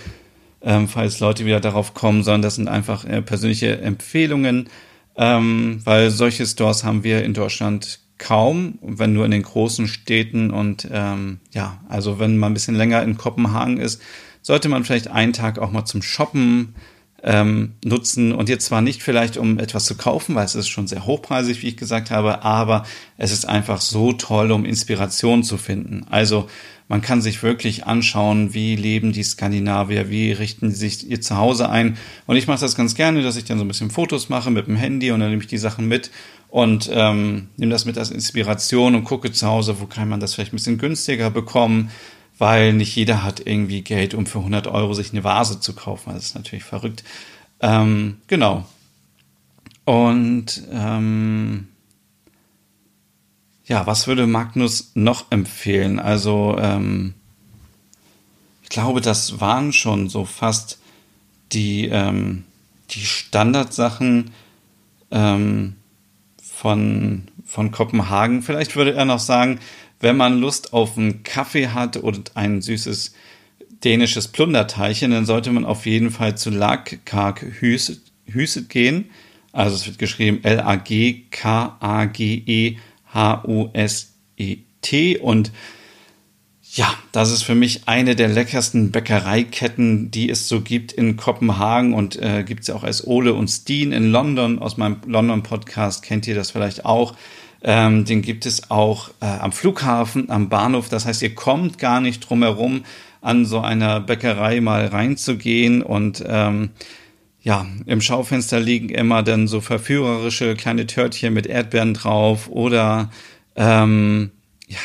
ähm, 0.63 0.89
falls 0.89 1.21
Leute 1.21 1.45
wieder 1.45 1.61
darauf 1.61 1.95
kommen, 1.95 2.23
sondern 2.23 2.43
das 2.43 2.57
sind 2.57 2.69
einfach 2.69 3.05
äh, 3.05 3.23
persönliche 3.23 3.81
Empfehlungen 3.81 4.69
ähm, 5.17 5.81
weil 5.85 6.11
solche 6.11 6.47
Stores 6.47 6.85
haben 6.85 7.05
wir 7.05 7.25
in 7.25 7.35
Deutschland 7.35 8.01
kaum, 8.19 8.79
wenn 8.83 9.13
nur 9.13 9.25
in 9.25 9.31
den 9.33 9.43
großen 9.43 9.89
Städten 9.89 10.51
und 10.51 10.89
ähm, 10.91 11.41
ja, 11.53 11.81
also 11.89 12.19
wenn 12.19 12.39
man 12.39 12.53
ein 12.53 12.55
bisschen 12.55 12.77
länger 12.77 13.03
in 13.03 13.19
Kopenhagen 13.19 13.79
ist, 13.79 14.01
sollte 14.43 14.69
man 14.69 14.85
vielleicht 14.85 15.09
einen 15.09 15.33
Tag 15.33 15.59
auch 15.59 15.73
mal 15.73 15.85
zum 15.85 16.03
Shoppen 16.03 16.75
ähm, 17.25 17.75
nutzen 17.85 18.33
und 18.33 18.49
jetzt 18.49 18.67
zwar 18.67 18.81
nicht 18.81 19.03
vielleicht 19.03 19.37
um 19.37 19.59
etwas 19.59 19.85
zu 19.85 19.97
kaufen, 19.97 20.35
weil 20.35 20.45
es 20.45 20.55
ist 20.55 20.69
schon 20.69 20.87
sehr 20.87 21.07
hochpreisig, 21.07 21.63
wie 21.63 21.69
ich 21.69 21.77
gesagt 21.77 22.11
habe, 22.11 22.43
aber 22.43 22.85
es 23.17 23.33
ist 23.33 23.49
einfach 23.49 23.81
so 23.81 24.13
toll, 24.13 24.51
um 24.51 24.65
Inspiration 24.65 25.45
zu 25.45 25.57
finden. 25.57 26.07
Also 26.11 26.49
man 26.89 27.01
kann 27.01 27.23
sich 27.23 27.43
wirklich 27.43 27.87
anschauen, 27.87 28.55
wie 28.55 28.77
leben 28.77 29.13
die 29.13 29.23
Skandinavier, 29.23 30.11
wie 30.11 30.33
richten 30.33 30.71
sie 30.71 30.89
sich 30.89 31.09
ihr 31.09 31.21
Zuhause 31.21 31.69
ein. 31.69 31.97
Und 32.27 32.37
ich 32.37 32.47
mache 32.47 32.61
das 32.61 32.77
ganz 32.77 32.95
gerne, 32.95 33.23
dass 33.23 33.37
ich 33.37 33.45
dann 33.45 33.59
so 33.59 33.65
ein 33.65 33.69
bisschen 33.69 33.91
Fotos 33.91 34.29
mache 34.29 34.51
mit 34.51 34.67
dem 34.67 34.77
Handy 34.77 35.11
und 35.11 35.21
dann 35.21 35.31
nehme 35.31 35.43
ich 35.43 35.49
die 35.49 35.59
Sachen 35.59 35.89
mit 35.89 36.11
und 36.49 36.91
ähm, 36.93 37.49
nehme 37.57 37.73
das 37.73 37.87
mit 37.87 37.97
als 37.97 38.11
Inspiration 38.11 38.95
und 38.95 39.05
gucke 39.05 39.33
zu 39.33 39.47
Hause, 39.47 39.81
wo 39.81 39.87
kann 39.87 40.09
man 40.09 40.21
das 40.21 40.35
vielleicht 40.35 40.53
ein 40.53 40.57
bisschen 40.57 40.79
günstiger 40.79 41.31
bekommen, 41.31 41.91
weil 42.37 42.75
nicht 42.75 42.95
jeder 42.95 43.23
hat 43.23 43.41
irgendwie 43.47 43.83
Geld, 43.83 44.13
um 44.13 44.27
für 44.27 44.39
100 44.39 44.67
Euro 44.67 44.93
sich 44.93 45.13
eine 45.13 45.25
Vase 45.25 45.61
zu 45.61 45.75
kaufen. 45.75 46.13
Das 46.13 46.25
ist 46.25 46.35
natürlich 46.35 46.65
verrückt. 46.65 47.05
Ähm, 47.61 48.19
genau. 48.27 48.67
Und 49.85 50.63
ähm, 50.71 51.69
ja, 53.65 53.87
was 53.87 54.07
würde 54.07 54.27
Magnus 54.27 54.93
noch 54.95 55.31
empfehlen? 55.31 55.99
Also, 55.99 56.57
ähm, 56.59 57.15
ich 58.63 58.69
glaube, 58.69 59.01
das 59.01 59.41
waren 59.41 59.73
schon 59.73 60.09
so 60.09 60.25
fast 60.25 60.79
die, 61.53 61.87
ähm, 61.87 62.45
die 62.91 63.05
Standardsachen 63.05 64.31
ähm, 65.11 65.77
von, 66.43 67.25
von 67.45 67.71
Kopenhagen. 67.71 68.43
Vielleicht 68.43 68.77
würde 68.77 68.95
er 68.95 69.05
noch 69.05 69.21
sagen, 69.21 69.61
wenn 70.01 70.17
man 70.17 70.39
Lust 70.39 70.73
auf 70.73 70.99
einen 70.99 71.23
Kaffee 71.23 71.69
hat 71.69 71.97
und 71.97 72.37
ein 72.37 72.61
süßes 72.63 73.15
dänisches 73.85 74.29
Plunderteilchen, 74.29 75.11
dann 75.13 75.27
sollte 75.27 75.53
man 75.53 75.65
auf 75.65 75.87
jeden 75.87 76.11
Fall 76.11 76.37
zu 76.37 76.51
Lagkark 76.51 77.47
Hüset 77.61 78.69
gehen. 78.69 79.11
Also 79.53 79.77
es 79.77 79.87
wird 79.87 79.99
geschrieben 79.99 80.43
L-A-G-K-A-G-E 80.43 80.79
H-U-S-E-T. 83.15 85.19
Und 85.19 85.53
ja, 86.75 86.95
das 87.13 87.31
ist 87.31 87.43
für 87.43 87.55
mich 87.55 87.87
eine 87.87 88.17
der 88.17 88.29
leckersten 88.29 88.93
Bäckereiketten, 88.93 90.11
die 90.11 90.31
es 90.31 90.49
so 90.49 90.63
gibt 90.63 90.93
in 90.93 91.17
Kopenhagen 91.17 91.93
und 91.93 92.17
äh, 92.17 92.45
gibt 92.45 92.63
es 92.63 92.69
ja 92.69 92.75
auch 92.75 92.85
als 92.85 93.07
Ole 93.07 93.35
und 93.35 93.49
Steen 93.49 93.93
in 93.93 94.11
London. 94.11 94.59
Aus 94.59 94.79
meinem 94.79 94.97
London-Podcast 95.07 96.03
kennt 96.03 96.27
ihr 96.27 96.35
das 96.35 96.51
vielleicht 96.51 96.87
auch. 96.87 97.15
Ähm, 97.63 98.05
den 98.05 98.23
gibt 98.23 98.47
es 98.47 98.71
auch 98.71 99.11
äh, 99.21 99.27
am 99.27 99.53
Flughafen, 99.53 100.31
am 100.31 100.49
Bahnhof. 100.49 100.89
Das 100.89 101.05
heißt, 101.05 101.23
ihr 101.23 101.35
kommt 101.35 101.79
gar 101.79 102.01
nicht 102.01 102.21
drum 102.21 102.43
herum, 102.43 102.85
an 103.21 103.45
so 103.45 103.61
einer 103.61 104.01
Bäckerei 104.01 104.61
mal 104.61 104.87
reinzugehen 104.87 105.83
und 105.83 106.25
ähm, 106.27 106.71
ja, 107.43 107.67
im 107.87 108.01
Schaufenster 108.01 108.61
liegen 108.61 108.89
immer 108.89 109.23
dann 109.23 109.49
so 109.49 109.61
verführerische 109.61 110.55
kleine 110.55 110.87
Törtchen 110.87 111.35
mit 111.35 111.47
Erdbeeren 111.47 111.95
drauf 111.95 112.49
oder 112.49 113.11
ähm, 113.57 114.31
ja, 114.69 114.79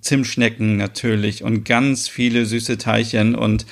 Zimtschnecken 0.00 0.76
natürlich 0.76 1.44
und 1.44 1.64
ganz 1.64 2.08
viele 2.08 2.44
süße 2.44 2.76
Teilchen. 2.76 3.36
Und 3.36 3.66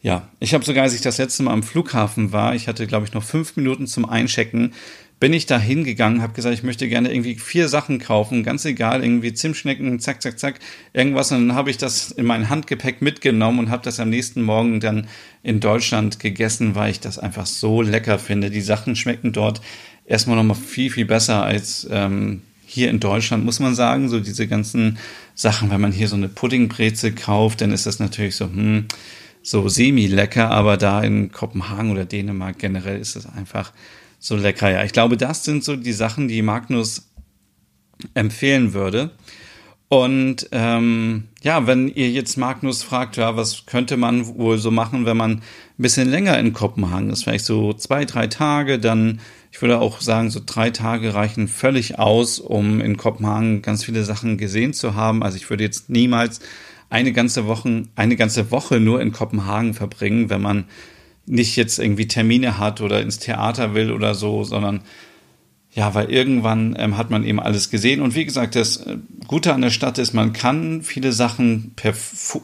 ja, 0.00 0.28
ich 0.40 0.54
habe 0.54 0.64
sogar, 0.64 0.84
als 0.84 0.94
ich 0.94 1.02
das 1.02 1.18
letzte 1.18 1.42
Mal 1.42 1.52
am 1.52 1.62
Flughafen 1.62 2.32
war, 2.32 2.54
ich 2.54 2.68
hatte 2.68 2.86
glaube 2.86 3.04
ich 3.04 3.12
noch 3.12 3.22
fünf 3.22 3.56
Minuten 3.56 3.86
zum 3.86 4.08
Einchecken, 4.08 4.72
bin 5.20 5.32
ich 5.32 5.46
da 5.46 5.58
hingegangen, 5.58 6.22
habe 6.22 6.34
gesagt, 6.34 6.54
ich 6.54 6.62
möchte 6.62 6.88
gerne 6.88 7.10
irgendwie 7.10 7.36
vier 7.36 7.68
Sachen 7.68 7.98
kaufen, 7.98 8.42
ganz 8.42 8.64
egal, 8.64 9.02
irgendwie 9.02 9.32
Zimtschnecken, 9.32 10.00
zack, 10.00 10.20
zack, 10.20 10.38
zack, 10.38 10.58
irgendwas. 10.92 11.32
Und 11.32 11.48
dann 11.48 11.56
habe 11.56 11.70
ich 11.70 11.78
das 11.78 12.10
in 12.10 12.26
mein 12.26 12.48
Handgepäck 12.48 13.00
mitgenommen 13.00 13.60
und 13.60 13.70
habe 13.70 13.82
das 13.82 14.00
am 14.00 14.10
nächsten 14.10 14.42
Morgen 14.42 14.80
dann 14.80 15.06
in 15.42 15.60
Deutschland 15.60 16.20
gegessen, 16.20 16.74
weil 16.74 16.90
ich 16.90 17.00
das 17.00 17.18
einfach 17.18 17.46
so 17.46 17.80
lecker 17.80 18.18
finde. 18.18 18.50
Die 18.50 18.60
Sachen 18.60 18.96
schmecken 18.96 19.32
dort 19.32 19.60
erstmal 20.04 20.36
nochmal 20.36 20.56
viel, 20.56 20.90
viel 20.90 21.06
besser 21.06 21.42
als 21.42 21.86
ähm, 21.90 22.42
hier 22.66 22.90
in 22.90 23.00
Deutschland, 23.00 23.44
muss 23.44 23.60
man 23.60 23.74
sagen. 23.74 24.08
So 24.08 24.20
diese 24.20 24.46
ganzen 24.46 24.98
Sachen, 25.34 25.70
wenn 25.70 25.80
man 25.80 25.92
hier 25.92 26.08
so 26.08 26.16
eine 26.16 26.28
Puddingbreze 26.28 27.12
kauft, 27.12 27.60
dann 27.60 27.72
ist 27.72 27.86
das 27.86 27.98
natürlich 27.98 28.36
so, 28.36 28.46
hm, 28.46 28.86
so 29.42 29.68
semi-lecker, 29.68 30.50
aber 30.50 30.76
da 30.76 31.02
in 31.02 31.30
Kopenhagen 31.30 31.92
oder 31.92 32.04
Dänemark 32.04 32.58
generell 32.58 32.98
ist 32.98 33.14
es 33.14 33.26
einfach 33.26 33.72
so 34.24 34.36
lecker. 34.36 34.70
Ja, 34.70 34.82
ich 34.84 34.92
glaube, 34.92 35.18
das 35.18 35.44
sind 35.44 35.62
so 35.64 35.76
die 35.76 35.92
Sachen, 35.92 36.28
die 36.28 36.40
Magnus 36.40 37.10
empfehlen 38.14 38.72
würde. 38.72 39.10
Und 39.88 40.48
ähm, 40.50 41.24
ja, 41.42 41.66
wenn 41.66 41.88
ihr 41.88 42.10
jetzt 42.10 42.38
Magnus 42.38 42.82
fragt, 42.82 43.18
ja, 43.18 43.36
was 43.36 43.66
könnte 43.66 43.98
man 43.98 44.26
wohl 44.38 44.56
so 44.56 44.70
machen, 44.70 45.04
wenn 45.04 45.18
man 45.18 45.32
ein 45.32 45.42
bisschen 45.76 46.08
länger 46.08 46.38
in 46.38 46.54
Kopenhagen 46.54 47.10
ist, 47.10 47.24
vielleicht 47.24 47.44
so 47.44 47.74
zwei, 47.74 48.06
drei 48.06 48.26
Tage, 48.26 48.78
dann, 48.78 49.20
ich 49.52 49.60
würde 49.60 49.78
auch 49.78 50.00
sagen, 50.00 50.30
so 50.30 50.40
drei 50.44 50.70
Tage 50.70 51.12
reichen 51.12 51.46
völlig 51.46 51.98
aus, 51.98 52.38
um 52.38 52.80
in 52.80 52.96
Kopenhagen 52.96 53.60
ganz 53.60 53.84
viele 53.84 54.04
Sachen 54.04 54.38
gesehen 54.38 54.72
zu 54.72 54.94
haben. 54.94 55.22
Also 55.22 55.36
ich 55.36 55.50
würde 55.50 55.64
jetzt 55.64 55.90
niemals 55.90 56.40
eine 56.88 57.12
ganze 57.12 57.46
Woche, 57.46 57.82
eine 57.94 58.16
ganze 58.16 58.50
Woche 58.50 58.80
nur 58.80 59.02
in 59.02 59.12
Kopenhagen 59.12 59.74
verbringen, 59.74 60.30
wenn 60.30 60.40
man 60.40 60.64
nicht 61.26 61.56
jetzt 61.56 61.78
irgendwie 61.78 62.08
Termine 62.08 62.58
hat 62.58 62.80
oder 62.80 63.00
ins 63.00 63.18
Theater 63.18 63.74
will 63.74 63.90
oder 63.90 64.14
so, 64.14 64.44
sondern 64.44 64.82
ja, 65.72 65.92
weil 65.94 66.10
irgendwann 66.10 66.76
ähm, 66.78 66.96
hat 66.96 67.10
man 67.10 67.24
eben 67.24 67.40
alles 67.40 67.68
gesehen. 67.68 68.00
Und 68.00 68.14
wie 68.14 68.24
gesagt, 68.24 68.54
das 68.54 68.76
äh, 68.78 68.98
Gute 69.26 69.52
an 69.52 69.60
der 69.60 69.70
Stadt 69.70 69.98
ist, 69.98 70.14
man 70.14 70.32
kann 70.32 70.82
viele 70.82 71.12
Sachen 71.12 71.72
per, 71.74 71.94
Fu 71.94 72.42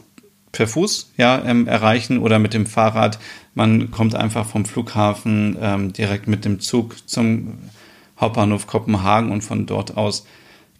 per 0.50 0.66
Fuß 0.66 1.12
ja, 1.16 1.44
ähm, 1.44 1.68
erreichen 1.68 2.18
oder 2.18 2.40
mit 2.40 2.54
dem 2.54 2.66
Fahrrad. 2.66 3.20
Man 3.54 3.92
kommt 3.92 4.16
einfach 4.16 4.46
vom 4.46 4.64
Flughafen 4.64 5.56
ähm, 5.60 5.92
direkt 5.92 6.26
mit 6.26 6.44
dem 6.44 6.58
Zug 6.58 7.08
zum 7.08 7.58
Hauptbahnhof 8.20 8.66
Kopenhagen 8.66 9.30
und 9.30 9.42
von 9.42 9.66
dort 9.66 9.96
aus 9.96 10.26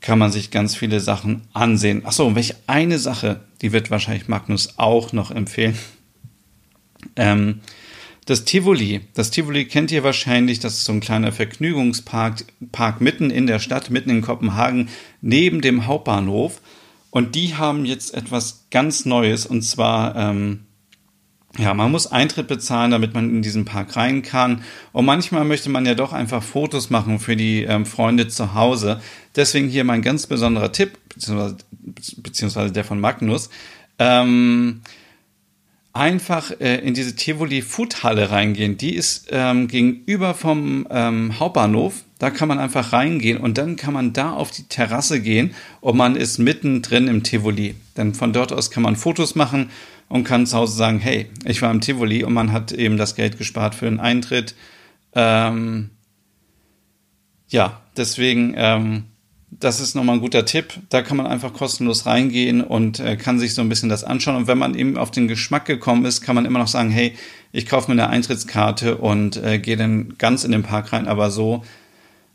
kann 0.01 0.19
man 0.19 0.33
sich 0.33 0.51
ganz 0.51 0.75
viele 0.75 0.99
Sachen 1.01 1.43
ansehen. 1.53 2.05
Achso, 2.05 2.27
und 2.27 2.35
welche 2.35 2.57
eine 2.67 2.99
Sache, 2.99 3.41
die 3.63 3.73
wird 3.73 3.91
wahrscheinlich 3.91 4.29
Magnus 4.29 4.75
auch 4.79 5.13
noch 5.13 5.31
empfehlen. 5.31 5.79
Ähm, 7.17 7.61
das 8.27 8.45
Tivoli. 8.45 9.01
Das 9.15 9.31
Tivoli 9.31 9.65
kennt 9.65 9.91
ihr 9.91 10.05
wahrscheinlich. 10.05 10.61
Das 10.61 10.75
ist 10.75 10.85
so 10.85 10.93
ein 10.93 11.01
kleiner 11.01 11.33
Vergnügungspark 11.33 12.45
Park 12.73 13.01
mitten 13.01 13.31
in 13.31 13.47
der 13.47 13.59
Stadt, 13.59 13.91
mitten 13.91 14.11
in 14.11 14.23
Kopenhagen, 14.23 14.89
neben 15.21 15.61
dem 15.61 15.87
Hauptbahnhof. 15.87 16.61
Und 17.11 17.35
die 17.35 17.57
haben 17.57 17.85
jetzt 17.85 18.15
etwas 18.15 18.67
ganz 18.71 19.05
Neues. 19.05 19.47
Und 19.47 19.63
zwar, 19.63 20.15
ähm, 20.17 20.61
ja, 21.59 21.75
man 21.75 21.91
muss 21.91 22.07
Eintritt 22.07 22.47
bezahlen, 22.47 22.93
damit 22.93 23.15
man 23.15 23.31
in 23.31 23.43
diesen 23.43 23.65
Park 23.65 23.97
rein 23.97 24.23
kann. 24.23 24.63
Und 24.93 25.07
manchmal 25.07 25.45
möchte 25.45 25.71
man 25.71 25.87
ja 25.87 25.95
doch 25.95 26.13
einfach 26.13 26.43
Fotos 26.43 26.91
machen 26.91 27.19
für 27.19 27.37
die 27.37 27.65
ähm, 27.65 27.85
Freunde 27.85 28.29
zu 28.29 28.55
Hause. 28.55 29.01
Deswegen 29.35 29.69
hier 29.69 29.83
mein 29.83 30.03
ganz 30.03 30.27
besonderer 30.27 30.71
Tipp, 30.71 30.99
beziehungsweise, 31.13 31.57
beziehungsweise 32.19 32.73
der 32.73 32.85
von 32.85 33.01
Magnus. 33.01 33.51
Ähm, 33.99 34.83
einfach 35.93 36.53
äh, 36.61 36.77
in 36.77 36.95
diese 36.95 37.17
Tivoli 37.17 37.63
Foodhalle 37.63 38.31
reingehen. 38.31 38.77
Die 38.77 38.95
ist 38.95 39.29
ähm, 39.31 39.69
gegenüber 39.69 40.35
vom 40.35 40.87
ähm, 40.91 41.39
Hauptbahnhof. 41.39 42.05
Da 42.19 42.31
kann 42.31 42.49
man 42.49 42.59
einfach 42.59 42.93
reingehen 42.93 43.39
und 43.39 43.59
dann 43.59 43.77
kann 43.77 43.95
man 43.95 44.13
da 44.13 44.33
auf 44.33 44.51
die 44.51 44.65
Terrasse 44.65 45.21
gehen 45.21 45.55
und 45.81 45.97
man 45.97 46.17
ist 46.17 46.39
mittendrin 46.39 47.09
im 47.09 47.23
Tivoli. 47.23 47.75
Denn 47.97 48.15
von 48.15 48.33
dort 48.33 48.53
aus 48.53 48.71
kann 48.71 48.83
man 48.83 48.97
Fotos 48.97 49.35
machen 49.35 49.71
und 50.09 50.25
kann 50.25 50.47
zu 50.47 50.57
Hause 50.57 50.77
sagen, 50.77 50.99
hey, 50.99 51.27
ich 51.45 51.63
war 51.63 51.71
im 51.71 51.81
Tivoli 51.81 52.23
und 52.23 52.35
man 52.35 52.53
hat 52.53 52.73
eben 52.73 52.97
das 52.97 53.15
Geld 53.15 53.39
gespart 53.39 53.75
für 53.75 53.87
den 53.87 54.01
Eintritt. 54.01 54.55
Ähm, 55.15 55.91
ja, 57.49 57.81
deswegen 57.97 58.55
ähm, 58.57 59.05
das 59.51 59.81
ist 59.81 59.95
nochmal 59.97 60.17
ein 60.17 60.21
guter 60.21 60.45
Tipp. 60.45 60.75
Da 60.91 61.03
kann 61.03 61.17
man 61.17 61.27
einfach 61.27 61.53
kostenlos 61.53 62.07
reingehen 62.07 62.63
und 62.63 63.01
äh, 63.01 63.17
kann 63.17 63.39
sich 63.39 63.55
so 63.55 63.63
ein 63.63 63.69
bisschen 63.69 63.89
das 63.89 64.05
anschauen. 64.05 64.37
Und 64.37 64.47
wenn 64.47 64.59
man 64.59 64.75
eben 64.75 64.97
auf 64.97 65.11
den 65.11 65.27
Geschmack 65.27 65.65
gekommen 65.65 66.05
ist, 66.05 66.21
kann 66.21 66.37
man 66.37 66.45
immer 66.45 66.61
noch 66.61 66.69
sagen, 66.69 66.91
hey, 66.91 67.15
ich 67.53 67.67
kaufe 67.67 67.91
mir 67.91 68.01
eine 68.01 68.11
Eintrittskarte 68.11 68.99
und 68.99 69.37
äh, 69.37 69.59
gehe 69.59 69.77
dann 69.77 70.17
ganz 70.19 70.45
in 70.45 70.53
den 70.53 70.63
Park 70.63 70.93
rein. 70.93 71.09
Aber 71.09 71.31
so, 71.33 71.65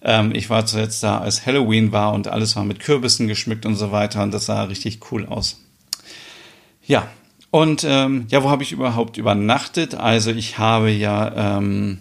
ähm, 0.01 0.31
ich 0.35 0.49
war 0.49 0.65
zuletzt 0.65 1.01
da, 1.03 1.19
als 1.19 1.45
Halloween 1.45 1.93
war 1.93 2.13
und 2.13 2.27
alles 2.27 2.55
war 2.57 2.65
mit 2.65 2.81
Kürbissen 2.81 3.27
geschmückt 3.27 3.65
und 3.65 3.75
so 3.75 3.91
weiter. 3.91 4.21
Und 4.21 4.33
das 4.33 4.45
sah 4.45 4.63
richtig 4.63 4.99
cool 5.11 5.25
aus. 5.25 5.61
Ja, 6.85 7.07
und 7.49 7.85
ähm, 7.87 8.25
ja, 8.29 8.43
wo 8.43 8.49
habe 8.49 8.63
ich 8.63 8.73
überhaupt 8.73 9.17
übernachtet? 9.17 9.95
Also 9.95 10.31
ich 10.31 10.57
habe 10.57 10.91
ja, 10.91 11.57
ähm, 11.57 11.99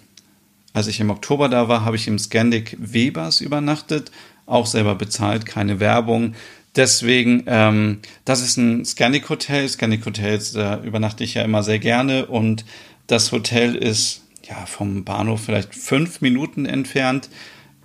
als 0.73 0.89
ich 0.89 0.99
im 0.99 1.11
Oktober 1.11 1.49
da 1.49 1.69
war, 1.69 1.85
habe 1.85 1.95
ich 1.95 2.09
im 2.09 2.19
Scandic 2.19 2.77
Webers 2.81 3.41
übernachtet 3.41 4.11
auch 4.47 4.67
selber 4.67 4.95
bezahlt, 4.95 5.47
keine 5.47 5.81
Werbung. 5.81 6.35
Deswegen, 6.77 7.45
ähm, 7.47 8.01
das 8.25 8.43
ist 8.43 8.57
ein 8.57 8.85
Scandic 8.85 9.29
Hotel. 9.29 9.69
Scandic 9.69 10.05
Hotels, 10.05 10.53
da 10.53 10.83
übernachte 10.83 11.23
ich 11.25 11.35
ja 11.35 11.43
immer 11.43 11.63
sehr 11.63 11.79
gerne 11.79 12.27
und 12.27 12.65
das 13.07 13.31
Hotel 13.33 13.75
ist 13.77 14.23
ja 14.49 14.67
vom 14.67 15.05
Bahnhof 15.05 15.43
vielleicht 15.43 15.75
fünf 15.75 16.21
Minuten 16.21 16.67
entfernt 16.67 17.29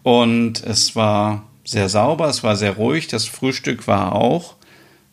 und 0.04 0.64
es 0.64 0.96
war 0.96 1.48
sehr 1.64 1.90
sauber, 1.90 2.28
es 2.30 2.44
war 2.44 2.56
sehr 2.56 2.74
ruhig. 2.74 3.08
Das 3.08 3.26
Frühstück 3.26 3.88
war 3.88 4.16
auch 4.16 4.56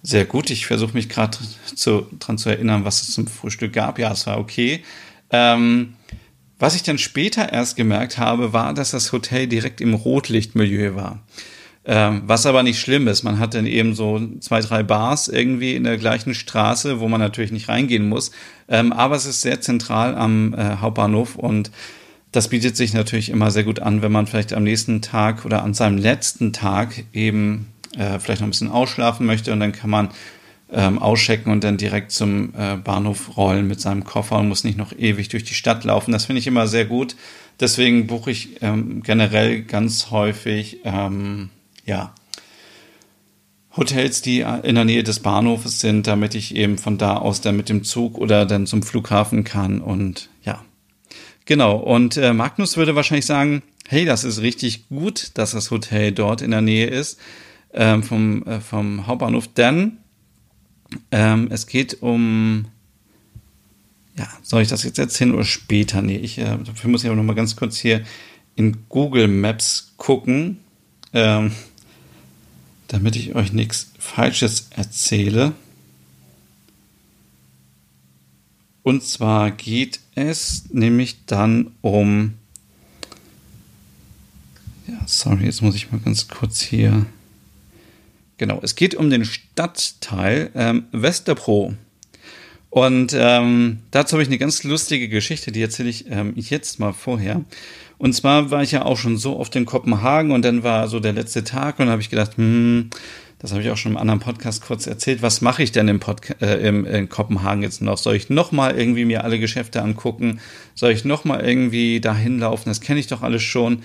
sehr 0.02 0.24
gut. 0.24 0.50
Ich 0.50 0.66
versuche 0.66 0.94
mich 0.94 1.08
gerade 1.08 1.36
zu, 1.74 2.06
daran 2.18 2.38
zu 2.38 2.48
erinnern, 2.48 2.84
was 2.84 3.02
es 3.02 3.12
zum 3.12 3.26
Frühstück 3.26 3.72
gab. 3.72 3.98
Ja, 3.98 4.12
es 4.12 4.26
war 4.26 4.38
okay. 4.38 4.82
Ähm, 5.30 5.94
was 6.58 6.74
ich 6.74 6.82
dann 6.82 6.98
später 6.98 7.52
erst 7.52 7.76
gemerkt 7.76 8.18
habe, 8.18 8.52
war, 8.52 8.72
dass 8.74 8.90
das 8.92 9.12
Hotel 9.12 9.46
direkt 9.46 9.80
im 9.80 9.94
Rotlichtmilieu 9.94 10.94
war. 10.94 11.20
Ähm, 11.88 12.22
was 12.26 12.46
aber 12.46 12.64
nicht 12.64 12.80
schlimm 12.80 13.06
ist. 13.06 13.22
Man 13.22 13.38
hat 13.38 13.54
dann 13.54 13.66
eben 13.66 13.94
so 13.94 14.20
zwei, 14.40 14.60
drei 14.60 14.82
Bars 14.82 15.28
irgendwie 15.28 15.76
in 15.76 15.84
der 15.84 15.98
gleichen 15.98 16.34
Straße, 16.34 16.98
wo 16.98 17.06
man 17.06 17.20
natürlich 17.20 17.52
nicht 17.52 17.68
reingehen 17.68 18.08
muss. 18.08 18.32
Ähm, 18.68 18.92
aber 18.92 19.14
es 19.14 19.24
ist 19.24 19.42
sehr 19.42 19.60
zentral 19.60 20.16
am 20.16 20.52
äh, 20.54 20.78
Hauptbahnhof 20.80 21.36
und 21.36 21.70
das 22.32 22.48
bietet 22.48 22.76
sich 22.76 22.92
natürlich 22.92 23.28
immer 23.28 23.52
sehr 23.52 23.62
gut 23.62 23.78
an, 23.78 24.02
wenn 24.02 24.10
man 24.10 24.26
vielleicht 24.26 24.52
am 24.52 24.64
nächsten 24.64 25.00
Tag 25.00 25.44
oder 25.44 25.62
an 25.62 25.74
seinem 25.74 25.96
letzten 25.96 26.52
Tag 26.52 27.04
eben 27.12 27.68
äh, 27.96 28.18
vielleicht 28.18 28.40
noch 28.40 28.48
ein 28.48 28.50
bisschen 28.50 28.70
ausschlafen 28.70 29.24
möchte 29.24 29.52
und 29.52 29.60
dann 29.60 29.72
kann 29.72 29.90
man 29.90 30.08
ähm, 30.72 30.98
auschecken 30.98 31.52
und 31.52 31.62
dann 31.62 31.76
direkt 31.76 32.10
zum 32.10 32.52
äh, 32.56 32.76
Bahnhof 32.76 33.36
rollen 33.36 33.68
mit 33.68 33.80
seinem 33.80 34.04
Koffer 34.04 34.38
und 34.38 34.48
muss 34.48 34.64
nicht 34.64 34.78
noch 34.78 34.92
ewig 34.92 35.28
durch 35.28 35.44
die 35.44 35.54
Stadt 35.54 35.84
laufen. 35.84 36.12
Das 36.12 36.26
finde 36.26 36.40
ich 36.40 36.46
immer 36.46 36.66
sehr 36.66 36.84
gut. 36.84 37.16
Deswegen 37.60 38.06
buche 38.06 38.30
ich 38.30 38.62
ähm, 38.62 39.02
generell 39.02 39.62
ganz 39.62 40.10
häufig 40.10 40.80
ähm, 40.84 41.50
ja, 41.84 42.12
Hotels, 43.76 44.22
die 44.22 44.40
in 44.40 44.74
der 44.74 44.84
Nähe 44.84 45.02
des 45.02 45.20
Bahnhofes 45.20 45.80
sind, 45.80 46.06
damit 46.06 46.34
ich 46.34 46.54
eben 46.54 46.78
von 46.78 46.98
da 46.98 47.16
aus 47.16 47.40
dann 47.40 47.56
mit 47.56 47.68
dem 47.68 47.84
Zug 47.84 48.18
oder 48.18 48.46
dann 48.46 48.66
zum 48.66 48.82
Flughafen 48.82 49.44
kann. 49.44 49.80
Und 49.80 50.30
ja, 50.42 50.64
genau. 51.44 51.76
Und 51.76 52.16
äh, 52.16 52.32
Magnus 52.32 52.76
würde 52.76 52.96
wahrscheinlich 52.96 53.26
sagen, 53.26 53.62
hey, 53.86 54.04
das 54.04 54.24
ist 54.24 54.40
richtig 54.40 54.88
gut, 54.88 55.30
dass 55.34 55.52
das 55.52 55.70
Hotel 55.70 56.12
dort 56.12 56.42
in 56.42 56.50
der 56.50 56.62
Nähe 56.62 56.86
ist 56.86 57.18
ähm, 57.72 58.02
vom, 58.02 58.42
äh, 58.44 58.60
vom 58.60 59.06
Hauptbahnhof, 59.06 59.48
denn 59.48 59.98
ähm, 61.10 61.48
es 61.50 61.66
geht 61.66 62.02
um. 62.02 62.66
Ja, 64.16 64.28
soll 64.42 64.62
ich 64.62 64.68
das 64.68 64.82
jetzt 64.82 64.98
erzählen 64.98 65.34
oder 65.34 65.44
später? 65.44 66.00
Nee, 66.00 66.16
ich, 66.16 66.38
äh, 66.38 66.56
dafür 66.64 66.90
muss 66.90 67.02
ich 67.02 67.08
aber 67.08 67.16
noch 67.16 67.22
mal 67.22 67.34
ganz 67.34 67.54
kurz 67.54 67.76
hier 67.76 68.04
in 68.54 68.88
Google 68.88 69.28
Maps 69.28 69.92
gucken, 69.98 70.58
ähm, 71.12 71.52
damit 72.88 73.16
ich 73.16 73.34
euch 73.34 73.52
nichts 73.52 73.92
Falsches 73.98 74.68
erzähle. 74.70 75.52
Und 78.82 79.02
zwar 79.02 79.50
geht 79.50 80.00
es 80.14 80.70
nämlich 80.72 81.26
dann 81.26 81.72
um. 81.82 82.34
Ja, 84.86 85.00
sorry, 85.06 85.44
jetzt 85.44 85.60
muss 85.60 85.74
ich 85.74 85.90
mal 85.90 86.00
ganz 86.00 86.28
kurz 86.28 86.60
hier. 86.60 87.04
Genau, 88.38 88.60
es 88.62 88.74
geht 88.74 88.94
um 88.94 89.08
den 89.08 89.24
Stadtteil 89.24 90.50
ähm, 90.54 90.84
Westerbro. 90.92 91.74
Und 92.68 93.16
ähm, 93.18 93.78
dazu 93.90 94.12
habe 94.12 94.22
ich 94.22 94.28
eine 94.28 94.36
ganz 94.36 94.62
lustige 94.62 95.08
Geschichte, 95.08 95.52
die 95.52 95.62
erzähle 95.62 95.88
ich 95.88 96.10
ähm, 96.10 96.34
jetzt 96.36 96.78
mal 96.78 96.92
vorher. 96.92 97.42
Und 97.96 98.12
zwar 98.12 98.50
war 98.50 98.62
ich 98.62 98.72
ja 98.72 98.84
auch 98.84 98.98
schon 98.98 99.16
so 99.16 99.38
oft 99.38 99.56
in 99.56 99.64
Kopenhagen 99.64 100.30
und 100.30 100.44
dann 100.44 100.62
war 100.62 100.86
so 100.88 101.00
der 101.00 101.14
letzte 101.14 101.44
Tag 101.44 101.78
und 101.78 101.88
habe 101.88 102.02
ich 102.02 102.10
gedacht, 102.10 102.36
hm, 102.36 102.90
das 103.38 103.52
habe 103.52 103.62
ich 103.62 103.70
auch 103.70 103.78
schon 103.78 103.92
im 103.92 103.98
anderen 103.98 104.20
Podcast 104.20 104.62
kurz 104.62 104.86
erzählt. 104.86 105.22
Was 105.22 105.40
mache 105.40 105.62
ich 105.62 105.72
denn 105.72 105.88
im 105.88 106.00
Podca 106.00 106.34
äh, 106.40 106.66
im, 106.66 106.84
in 106.84 107.08
Kopenhagen 107.08 107.62
jetzt 107.62 107.80
noch? 107.80 107.96
Soll 107.96 108.16
ich 108.16 108.28
nochmal 108.28 108.78
irgendwie 108.78 109.06
mir 109.06 109.24
alle 109.24 109.38
Geschäfte 109.38 109.80
angucken? 109.80 110.40
Soll 110.74 110.92
ich 110.92 111.06
nochmal 111.06 111.46
irgendwie 111.46 112.00
dahin 112.00 112.38
laufen? 112.38 112.68
Das 112.68 112.82
kenne 112.82 113.00
ich 113.00 113.06
doch 113.06 113.22
alles 113.22 113.42
schon. 113.42 113.82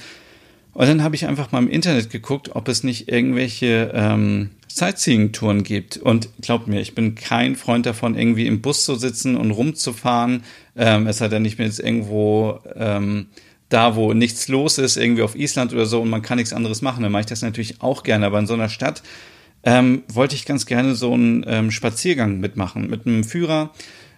Und 0.73 0.88
dann 0.88 1.03
habe 1.03 1.15
ich 1.15 1.27
einfach 1.27 1.51
mal 1.51 1.60
im 1.60 1.69
Internet 1.69 2.10
geguckt, 2.10 2.55
ob 2.55 2.67
es 2.67 2.84
nicht 2.84 3.10
irgendwelche 3.10 3.91
ähm, 3.93 4.51
Sightseeing-Touren 4.67 5.63
gibt. 5.63 5.97
Und 5.97 6.29
glaubt 6.41 6.67
mir, 6.67 6.79
ich 6.79 6.95
bin 6.95 7.15
kein 7.15 7.55
Freund 7.55 7.86
davon, 7.86 8.17
irgendwie 8.17 8.47
im 8.47 8.62
Bus 8.62 8.86
zu 8.86 8.95
sitzen 8.95 9.36
und 9.36 9.51
rumzufahren. 9.51 10.43
Ähm, 10.77 11.07
es 11.07 11.17
sei 11.17 11.27
denn, 11.27 11.43
ich 11.43 11.57
bin 11.57 11.65
jetzt 11.65 11.79
irgendwo 11.79 12.60
ähm, 12.75 13.27
da, 13.67 13.95
wo 13.95 14.13
nichts 14.13 14.47
los 14.47 14.77
ist, 14.77 14.97
irgendwie 14.97 15.23
auf 15.23 15.36
Island 15.36 15.73
oder 15.73 15.86
so 15.86 16.01
und 16.01 16.10
man 16.10 16.21
kann 16.21 16.38
nichts 16.38 16.53
anderes 16.53 16.81
machen. 16.81 17.03
Dann 17.03 17.12
mache 17.12 17.21
ich 17.21 17.27
das 17.27 17.41
natürlich 17.41 17.81
auch 17.81 18.03
gerne. 18.03 18.25
Aber 18.25 18.39
in 18.39 18.47
so 18.47 18.53
einer 18.53 18.69
Stadt 18.69 19.03
ähm, 19.63 20.03
wollte 20.07 20.36
ich 20.36 20.45
ganz 20.45 20.65
gerne 20.65 20.95
so 20.95 21.13
einen 21.13 21.43
ähm, 21.47 21.71
Spaziergang 21.71 22.39
mitmachen 22.39 22.89
mit 22.89 23.05
einem 23.05 23.23
Führer, 23.23 23.71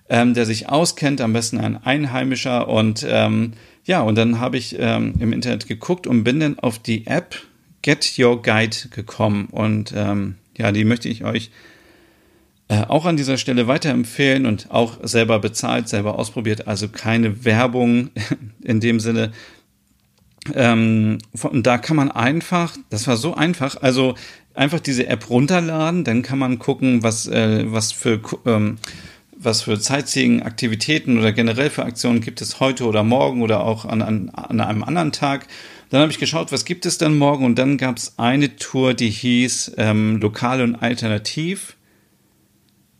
ähm, 0.09 0.33
der 0.33 0.45
sich 0.45 0.69
auskennt, 0.69 1.21
am 1.21 1.33
besten 1.33 1.59
ein 1.59 1.77
Einheimischer 1.83 2.67
und 2.67 3.05
ähm, 3.07 3.53
ja, 3.85 4.01
und 4.01 4.15
dann 4.15 4.39
habe 4.39 4.57
ich 4.57 4.77
ähm, 4.79 5.15
im 5.19 5.33
Internet 5.33 5.67
geguckt 5.67 6.07
und 6.07 6.23
bin 6.23 6.39
dann 6.39 6.59
auf 6.59 6.79
die 6.79 7.05
App 7.07 7.35
Get 7.81 8.17
Your 8.17 8.41
Guide 8.41 8.75
gekommen. 8.91 9.47
Und 9.51 9.93
ähm, 9.95 10.35
ja, 10.57 10.71
die 10.71 10.85
möchte 10.85 11.09
ich 11.09 11.23
euch 11.23 11.51
äh, 12.69 12.83
auch 12.87 13.05
an 13.05 13.17
dieser 13.17 13.37
Stelle 13.37 13.67
weiterempfehlen 13.67 14.45
und 14.45 14.71
auch 14.71 14.97
selber 15.03 15.39
bezahlt, 15.39 15.89
selber 15.89 16.17
ausprobiert. 16.17 16.67
Also 16.67 16.87
keine 16.87 17.43
Werbung 17.43 18.09
in 18.63 18.79
dem 18.79 18.99
Sinne. 18.99 19.31
Ähm, 20.53 21.19
und 21.41 21.67
da 21.67 21.77
kann 21.77 21.97
man 21.97 22.09
einfach, 22.11 22.75
das 22.89 23.07
war 23.07 23.17
so 23.17 23.33
einfach, 23.33 23.81
also 23.81 24.15
einfach 24.53 24.79
diese 24.79 25.07
App 25.07 25.29
runterladen, 25.29 26.03
dann 26.03 26.21
kann 26.21 26.39
man 26.39 26.59
gucken, 26.59 27.03
was, 27.03 27.27
äh, 27.27 27.65
was 27.71 27.91
für 27.91 28.21
ähm, 28.45 28.77
was 29.45 29.63
für 29.63 29.77
Sightseeing-Aktivitäten 29.77 31.17
oder 31.17 31.31
generell 31.31 31.69
für 31.69 31.83
Aktionen 31.83 32.21
gibt 32.21 32.41
es 32.41 32.59
heute 32.59 32.85
oder 32.85 33.03
morgen 33.03 33.41
oder 33.41 33.63
auch 33.63 33.85
an, 33.85 34.01
an, 34.01 34.29
an 34.29 34.59
einem 34.59 34.83
anderen 34.83 35.11
Tag. 35.11 35.47
Dann 35.89 36.01
habe 36.01 36.11
ich 36.11 36.19
geschaut, 36.19 36.51
was 36.51 36.65
gibt 36.65 36.85
es 36.85 36.97
dann 36.97 37.17
morgen 37.17 37.45
und 37.45 37.59
dann 37.59 37.77
gab 37.77 37.97
es 37.97 38.17
eine 38.17 38.55
Tour, 38.55 38.93
die 38.93 39.09
hieß 39.09 39.73
ähm, 39.77 40.19
Lokal 40.19 40.61
und 40.61 40.75
Alternativ. 40.75 41.75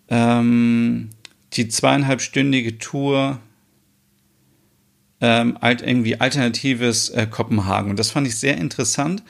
Ähm, 0.09 1.09
die 1.53 1.67
zweieinhalbstündige 1.67 2.77
Tour 2.77 3.39
ähm, 5.21 5.57
alt, 5.61 5.81
irgendwie 5.81 6.19
alternatives 6.19 7.09
äh, 7.09 7.27
Kopenhagen. 7.27 7.91
Und 7.91 7.99
das 7.99 8.11
fand 8.11 8.27
ich 8.27 8.37
sehr 8.37 8.57
interessant, 8.57 9.23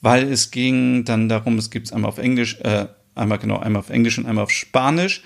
weil 0.00 0.30
es 0.30 0.50
ging 0.50 1.04
dann 1.04 1.28
darum, 1.28 1.58
es 1.58 1.70
gibt 1.70 1.86
es 1.86 1.92
einmal 1.92 2.10
auf 2.10 2.18
Englisch, 2.18 2.58
äh, 2.60 2.86
einmal 3.14 3.38
genau, 3.38 3.58
einmal 3.58 3.80
auf 3.80 3.90
Englisch 3.90 4.18
und 4.18 4.26
einmal 4.26 4.44
auf 4.44 4.50
Spanisch. 4.50 5.22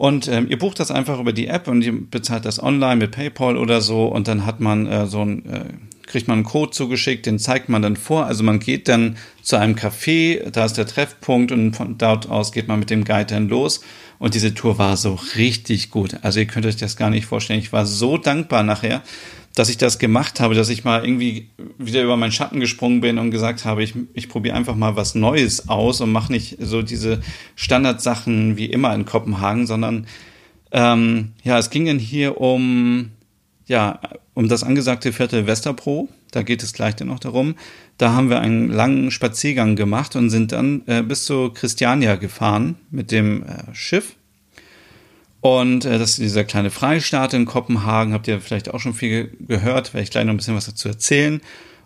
Und 0.00 0.28
ähm, 0.28 0.46
ihr 0.48 0.58
bucht 0.58 0.80
das 0.80 0.90
einfach 0.90 1.20
über 1.20 1.34
die 1.34 1.46
App 1.46 1.68
und 1.68 1.82
ihr 1.82 1.92
bezahlt 1.92 2.46
das 2.46 2.62
online 2.62 2.96
mit 2.96 3.10
PayPal 3.10 3.58
oder 3.58 3.82
so 3.82 4.06
und 4.06 4.28
dann 4.28 4.46
hat 4.46 4.58
man 4.58 4.86
äh, 4.86 5.06
so 5.06 5.20
ein, 5.20 5.44
äh, 5.44 5.64
kriegt 6.06 6.26
man 6.26 6.38
einen 6.38 6.44
Code 6.44 6.70
zugeschickt, 6.70 7.26
den 7.26 7.38
zeigt 7.38 7.68
man 7.68 7.82
dann 7.82 7.96
vor. 7.96 8.24
Also 8.24 8.42
man 8.42 8.60
geht 8.60 8.88
dann 8.88 9.18
zu 9.42 9.56
einem 9.56 9.74
Café, 9.74 10.48
da 10.48 10.64
ist 10.64 10.78
der 10.78 10.86
Treffpunkt 10.86 11.52
und 11.52 11.76
von 11.76 11.98
dort 11.98 12.30
aus 12.30 12.52
geht 12.52 12.66
man 12.66 12.78
mit 12.78 12.88
dem 12.88 13.04
Guide 13.04 13.26
dann 13.26 13.50
los. 13.50 13.82
Und 14.18 14.32
diese 14.32 14.54
Tour 14.54 14.78
war 14.78 14.96
so 14.96 15.18
richtig 15.36 15.90
gut. 15.90 16.16
Also 16.22 16.40
ihr 16.40 16.46
könnt 16.46 16.64
euch 16.64 16.76
das 16.76 16.96
gar 16.96 17.10
nicht 17.10 17.26
vorstellen. 17.26 17.60
Ich 17.60 17.74
war 17.74 17.84
so 17.84 18.16
dankbar 18.16 18.62
nachher, 18.62 19.02
dass 19.60 19.68
ich 19.68 19.76
das 19.76 19.98
gemacht 19.98 20.40
habe, 20.40 20.54
dass 20.54 20.70
ich 20.70 20.84
mal 20.84 21.04
irgendwie 21.04 21.50
wieder 21.76 22.02
über 22.02 22.16
meinen 22.16 22.32
Schatten 22.32 22.60
gesprungen 22.60 23.02
bin 23.02 23.18
und 23.18 23.30
gesagt 23.30 23.66
habe, 23.66 23.82
ich, 23.82 23.92
ich 24.14 24.30
probiere 24.30 24.56
einfach 24.56 24.74
mal 24.74 24.96
was 24.96 25.14
Neues 25.14 25.68
aus 25.68 26.00
und 26.00 26.10
mache 26.10 26.32
nicht 26.32 26.56
so 26.60 26.80
diese 26.80 27.20
Standardsachen 27.56 28.56
wie 28.56 28.64
immer 28.64 28.94
in 28.94 29.04
Kopenhagen, 29.04 29.66
sondern 29.66 30.06
ähm, 30.72 31.32
ja, 31.44 31.58
es 31.58 31.68
ging 31.68 31.84
dann 31.84 31.98
hier 31.98 32.40
um 32.40 33.10
ja 33.66 34.00
um 34.32 34.48
das 34.48 34.64
angesagte 34.64 35.12
Viertel 35.12 35.46
Westerpro. 35.46 36.08
Da 36.30 36.40
geht 36.40 36.62
es 36.62 36.72
gleich 36.72 36.96
dann 36.96 37.08
noch 37.08 37.20
darum. 37.20 37.54
Da 37.98 38.14
haben 38.14 38.30
wir 38.30 38.40
einen 38.40 38.70
langen 38.70 39.10
Spaziergang 39.10 39.76
gemacht 39.76 40.16
und 40.16 40.30
sind 40.30 40.52
dann 40.52 40.84
äh, 40.86 41.02
bis 41.02 41.26
zu 41.26 41.50
Christiania 41.50 42.16
gefahren 42.16 42.76
mit 42.90 43.10
dem 43.12 43.42
äh, 43.42 43.74
Schiff 43.74 44.16
und 45.40 45.84
äh, 45.84 45.98
das 45.98 46.10
ist 46.10 46.18
dieser 46.18 46.44
kleine 46.44 46.70
Freistaat 46.70 47.34
in 47.34 47.46
Kopenhagen, 47.46 48.12
habt 48.12 48.28
ihr 48.28 48.40
vielleicht 48.40 48.72
auch 48.72 48.80
schon 48.80 48.94
viel 48.94 49.36
gehört, 49.40 49.94
werde 49.94 50.04
ich 50.04 50.10
gleich 50.10 50.24
noch 50.24 50.34
ein 50.34 50.36
bisschen 50.36 50.56
was 50.56 50.66
dazu 50.66 50.88
erzählen. 50.88 51.40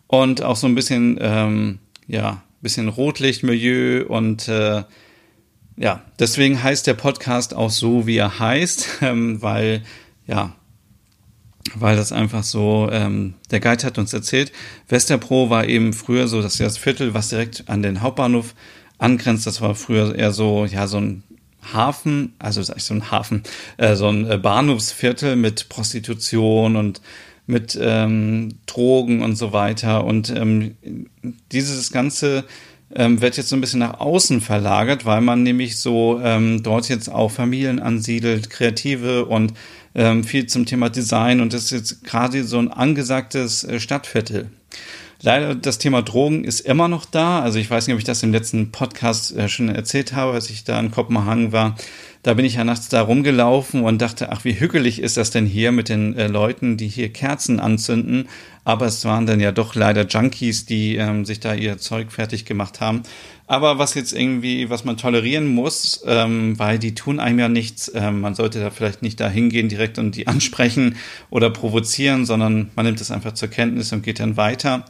Und 0.07 0.43
auch 0.43 0.57
so 0.57 0.67
ein 0.67 0.75
bisschen, 0.75 1.19
ähm, 1.21 1.79
ja, 2.07 2.43
bisschen 2.61 2.88
Rotlichtmilieu 2.88 4.07
und 4.07 4.49
äh, 4.49 4.85
ja, 5.77 6.03
deswegen 6.19 6.62
heißt 6.62 6.87
der 6.87 6.95
Podcast 6.95 7.55
auch 7.55 7.71
so, 7.71 8.07
wie 8.07 8.17
er 8.17 8.38
heißt, 8.38 8.88
ähm, 9.03 9.43
weil, 9.43 9.83
ja, 10.27 10.55
weil 11.75 11.97
das 11.97 12.12
einfach 12.12 12.43
so, 12.43 12.88
ähm, 12.90 13.35
der 13.51 13.61
Guide 13.61 13.85
hat 13.87 13.99
uns 13.99 14.12
erzählt, 14.12 14.53
Westerpro 14.88 15.51
war 15.51 15.67
eben 15.67 15.93
früher 15.93 16.29
so, 16.29 16.43
das 16.43 16.55
ist 16.55 16.61
das 16.61 16.79
Viertel, 16.79 17.14
was 17.14 17.29
direkt 17.29 17.64
an 17.69 17.83
den 17.83 18.03
Hauptbahnhof 18.03 18.55
angrenzt. 18.99 19.47
Das 19.47 19.61
war 19.61 19.75
früher 19.75 20.14
eher 20.14 20.33
so, 20.33 20.67
ja, 20.67 20.87
so 20.87 20.99
ein 20.99 21.23
Hafen, 21.72 22.35
also 22.38 22.62
sag 22.62 22.77
ich 22.77 22.85
so 22.85 22.94
ein 22.94 23.11
Hafen, 23.11 23.42
äh, 23.77 23.94
so 23.94 24.09
ein 24.09 24.31
äh, 24.31 24.38
Bahnhofsviertel 24.38 25.37
mit 25.37 25.68
Prostitution 25.68 26.77
und 26.77 27.00
mit 27.46 27.79
ähm, 27.81 28.57
Drogen 28.66 29.22
und 29.22 29.37
so 29.37 29.53
weiter. 29.53 30.05
Und 30.05 30.31
ähm, 30.31 30.77
dieses 31.53 31.92
Ganze 31.92 32.44
ähm, 32.94 33.20
wird 33.20 33.37
jetzt 33.37 33.48
so 33.48 33.57
ein 33.57 33.61
bisschen 33.61 33.81
nach 33.81 34.00
außen 34.00 34.40
verlagert, 34.40 35.05
weil 35.05 35.20
man 35.20 35.42
nämlich 35.42 35.79
so 35.79 36.20
ähm, 36.22 36.62
dort 36.62 36.88
jetzt 36.88 37.09
auch 37.09 37.31
Familien 37.31 37.81
ansiedelt, 37.81 38.50
Kreative 38.50 39.27
und 39.27 39.53
ähm, 39.94 40.24
viel 40.24 40.46
zum 40.46 40.66
Thema 40.66 40.90
Design. 40.90 41.40
Und 41.40 41.53
das 41.53 41.64
ist 41.64 41.70
jetzt 41.70 42.05
gerade 42.05 42.44
so 42.44 42.59
ein 42.59 42.70
angesagtes 42.70 43.64
äh, 43.64 43.81
Stadtviertel. 43.81 44.50
Leider 45.25 45.55
das 45.55 45.79
Thema 45.79 46.03
Drogen 46.03 46.45
ist 46.45 46.61
immer 46.61 46.87
noch 46.87 47.07
da. 47.07 47.41
Also 47.41 47.59
ich 47.59 47.71
weiß 47.71 47.87
nicht, 47.87 47.95
ob 47.95 47.99
ich 47.99 48.05
das 48.05 48.23
im 48.23 48.31
letzten 48.31 48.73
Podcast 48.73 49.35
äh, 49.35 49.49
schon 49.49 49.71
erzählt 49.71 50.13
habe, 50.13 50.35
als 50.35 50.51
ich 50.51 50.65
da 50.65 50.79
in 50.79 50.91
Kopenhagen 50.91 51.51
war. 51.51 51.77
Da 52.23 52.35
bin 52.35 52.45
ich 52.45 52.57
ja 52.57 52.65
nachts 52.65 52.91
da 52.91 53.01
rumgelaufen 53.01 53.85
und 53.85 54.03
dachte, 54.03 54.31
ach, 54.31 54.45
wie 54.45 54.61
hügelig 54.61 55.01
ist 55.01 55.17
das 55.17 55.31
denn 55.31 55.47
hier 55.47 55.73
mit 55.73 55.89
den 55.89 56.15
äh, 56.15 56.27
Leuten, 56.27 56.77
die 56.77 56.89
hier 56.89 57.11
Kerzen 57.11 57.59
anzünden. 57.59 58.29
Aber 58.65 58.85
es 58.85 59.03
waren 59.07 59.25
dann 59.25 59.41
ja 59.41 59.51
doch 59.51 59.75
leider 59.75 60.07
Junkies, 60.07 60.67
die 60.67 60.97
ähm, 60.97 61.25
sich 61.25 61.41
da 61.41 61.55
ihr 61.55 61.79
Zeug 61.79 62.13
fertig 62.13 62.45
gemacht 62.45 62.83
haben. 62.83 63.03
Aber 63.47 63.79
was 63.79 63.95
jetzt 63.95 64.13
irgendwie, 64.13 64.69
was 64.69 64.85
man 64.85 64.99
tolerieren 64.99 65.47
muss, 65.47 66.03
ähm, 66.07 66.59
weil 66.59 66.79
die 66.79 66.95
tun 66.95 67.19
einem 67.19 67.39
ja 67.39 67.49
nichts. 67.49 67.91
Ähm, 67.95 68.21
man 68.21 68.35
sollte 68.35 68.61
da 68.61 68.71
vielleicht 68.71 69.01
nicht 69.01 69.21
da 69.21 69.29
hingehen 69.31 69.71
direkt 69.71 69.99
und 69.99 70.17
die 70.17 70.27
ansprechen 70.27 70.97
oder 71.31 71.49
provozieren, 71.49 72.27
sondern 72.27 72.71
man 72.77 72.85
nimmt 72.85 73.01
es 73.01 73.11
einfach 73.11 73.33
zur 73.33 73.49
Kenntnis 73.49 73.91
und 73.93 74.03
geht 74.03 74.21
dann 74.21 74.37
weiter. 74.37 74.85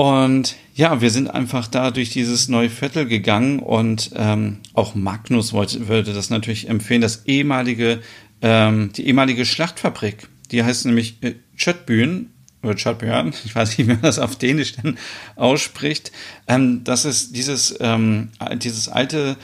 Und 0.00 0.56
ja, 0.74 1.02
wir 1.02 1.10
sind 1.10 1.28
einfach 1.28 1.66
da 1.66 1.90
durch 1.90 2.08
dieses 2.08 2.48
neue 2.48 2.70
Viertel 2.70 3.04
gegangen 3.04 3.58
und 3.58 4.12
ähm, 4.14 4.60
auch 4.72 4.94
Magnus 4.94 5.52
wollte, 5.52 5.88
würde 5.88 6.14
das 6.14 6.30
natürlich 6.30 6.70
empfehlen, 6.70 7.02
das 7.02 7.26
ehemalige, 7.26 8.00
ähm, 8.40 8.94
die 8.96 9.06
ehemalige 9.06 9.44
Schlachtfabrik. 9.44 10.26
Die 10.52 10.64
heißt 10.64 10.86
nämlich 10.86 11.22
äh, 11.22 11.34
Schöttbühn 11.54 12.30
oder 12.62 12.76
Chotbjörn, 12.76 13.34
ich 13.44 13.54
weiß 13.54 13.76
nicht, 13.76 13.86
wie 13.86 13.92
man 13.92 14.00
das 14.00 14.18
auf 14.18 14.36
Dänisch 14.36 14.72
denn 14.72 14.96
ausspricht. 15.36 16.12
Ähm, 16.48 16.82
das 16.82 17.04
ist 17.04 17.36
dieses, 17.36 17.76
ähm, 17.80 18.30
dieses 18.54 18.88
alte 18.88 19.36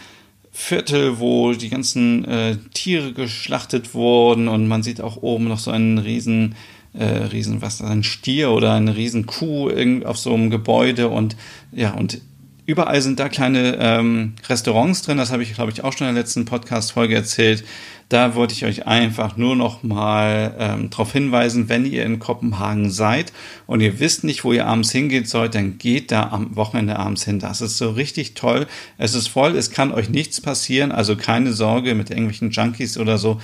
Viertel, 0.53 1.19
wo 1.19 1.53
die 1.53 1.69
ganzen 1.69 2.25
äh, 2.25 2.57
Tiere 2.73 3.13
geschlachtet 3.13 3.93
wurden 3.93 4.49
und 4.49 4.69
man 4.69 4.83
sieht 4.83 5.03
auch 5.03 5.19
oben 5.19 5.49
noch 5.49 5.59
so 5.59 5.71
einen 5.71 5.99
riesen, 5.99 6.55
äh, 6.99 7.05
riesen, 7.05 7.63
was 7.63 7.81
ein 7.81 8.03
Stier 8.03 8.51
oder 8.51 8.75
eine 8.75 8.97
riesen 8.97 9.27
Kuh 9.27 9.71
auf 10.05 10.19
so 10.19 10.35
einem 10.35 10.51
Gebäude 10.51 11.09
und 11.09 11.37
ja, 11.73 11.93
und 11.93 12.21
überall 12.67 13.01
sind 13.01 13.21
da 13.21 13.29
kleine 13.29 13.77
ähm, 13.81 14.35
Restaurants 14.49 15.03
drin, 15.03 15.19
das 15.19 15.31
habe 15.31 15.43
ich, 15.43 15.55
glaube 15.55 15.73
ich, 15.73 15.85
auch 15.85 15.93
schon 15.93 16.09
in 16.09 16.15
der 16.15 16.23
letzten 16.23 16.45
Podcast-Folge 16.45 17.15
erzählt. 17.15 17.65
Da 18.09 18.37
wollte 18.37 18.55
ich 18.55 18.65
euch 18.65 18.87
einfach 18.87 19.37
nur 19.37 19.57
noch 19.57 19.83
mal 19.83 20.55
ähm, 20.59 20.91
darauf 20.91 21.13
hinweisen, 21.13 21.69
wenn 21.69 21.85
ihr 21.85 22.05
in 22.05 22.21
Kopenhagen 22.21 22.91
seid 22.91 23.33
und 23.67 23.81
ihr 23.81 23.99
wisst 23.99 24.23
nicht, 24.23 24.45
wo 24.45 24.53
ihr 24.53 24.67
abends 24.67 24.93
hingehen 24.93 25.25
sollt, 25.25 25.57
dann 25.57 25.79
geht 25.79 26.13
da 26.13 26.29
am 26.31 26.55
Wochenende 26.55 26.97
abends 26.99 27.25
hin. 27.25 27.41
Das 27.41 27.61
ist 27.61 27.79
so 27.79 27.91
richtig 27.91 28.35
toll. 28.35 28.67
Es 28.97 29.15
ist 29.15 29.27
voll, 29.27 29.57
es 29.57 29.73
kann 29.73 29.93
euch 29.93 30.09
nichts 30.09 30.41
passieren, 30.41 30.93
also 30.93 31.17
keine 31.17 31.53
Sorge 31.53 31.97
mit 31.97 32.11
irgendwelchen 32.11 32.51
Junkies 32.51 32.97
oder 32.97 33.19
so. 33.19 33.41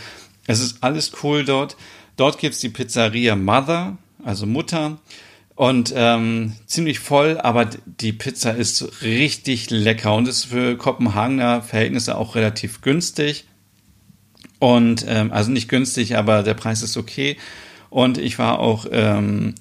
Es 0.46 0.60
ist 0.60 0.78
alles 0.82 1.12
cool 1.22 1.44
dort. 1.44 1.76
Dort 2.16 2.38
gibt's 2.38 2.60
die 2.60 2.68
Pizzeria 2.68 3.36
Mother, 3.36 3.98
also 4.24 4.46
Mutter. 4.46 4.98
Und 5.54 5.92
ähm, 5.94 6.54
ziemlich 6.66 6.98
voll, 6.98 7.38
aber 7.38 7.66
die 7.84 8.12
Pizza 8.12 8.52
ist 8.52 9.02
richtig 9.02 9.70
lecker 9.70 10.14
und 10.14 10.26
ist 10.26 10.46
für 10.46 10.76
Kopenhagener 10.76 11.62
Verhältnisse 11.62 12.16
auch 12.16 12.34
relativ 12.34 12.80
günstig. 12.80 13.44
Und 14.58 15.04
ähm, 15.08 15.32
also 15.32 15.50
nicht 15.50 15.68
günstig, 15.68 16.16
aber 16.16 16.42
der 16.42 16.54
Preis 16.54 16.82
ist 16.82 16.96
okay. 16.96 17.36
Und 17.90 18.16
ich 18.16 18.38
war 18.38 18.60
auch 18.60 18.86
ähm, 18.90 19.54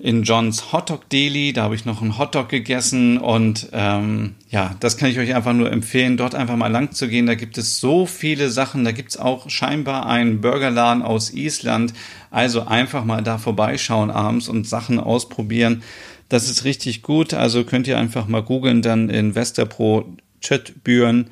in 0.00 0.22
Johns 0.22 0.72
Hotdog 0.72 1.08
Deli, 1.08 1.52
da 1.52 1.64
habe 1.64 1.74
ich 1.74 1.84
noch 1.84 2.02
einen 2.02 2.18
Hotdog 2.18 2.48
gegessen 2.48 3.18
und 3.18 3.68
ähm, 3.72 4.34
ja, 4.48 4.76
das 4.78 4.96
kann 4.96 5.10
ich 5.10 5.18
euch 5.18 5.34
einfach 5.34 5.52
nur 5.52 5.72
empfehlen, 5.72 6.16
dort 6.16 6.34
einfach 6.34 6.56
mal 6.56 6.70
lang 6.70 6.92
zu 6.92 7.08
gehen. 7.08 7.26
Da 7.26 7.34
gibt 7.34 7.58
es 7.58 7.80
so 7.80 8.06
viele 8.06 8.50
Sachen, 8.50 8.84
da 8.84 8.92
gibt 8.92 9.10
es 9.10 9.16
auch 9.16 9.50
scheinbar 9.50 10.06
einen 10.06 10.40
Burgerladen 10.40 11.02
aus 11.02 11.32
Island. 11.32 11.94
Also 12.30 12.66
einfach 12.66 13.04
mal 13.04 13.22
da 13.22 13.38
vorbeischauen 13.38 14.10
abends 14.10 14.48
und 14.48 14.68
Sachen 14.68 15.00
ausprobieren. 15.00 15.82
Das 16.28 16.48
ist 16.48 16.64
richtig 16.64 17.02
gut. 17.02 17.34
Also 17.34 17.64
könnt 17.64 17.88
ihr 17.88 17.98
einfach 17.98 18.28
mal 18.28 18.42
googeln, 18.42 18.82
dann 18.82 19.10
in 19.10 19.34
Westerpro 19.34 20.16
Chatbüren. 20.40 21.28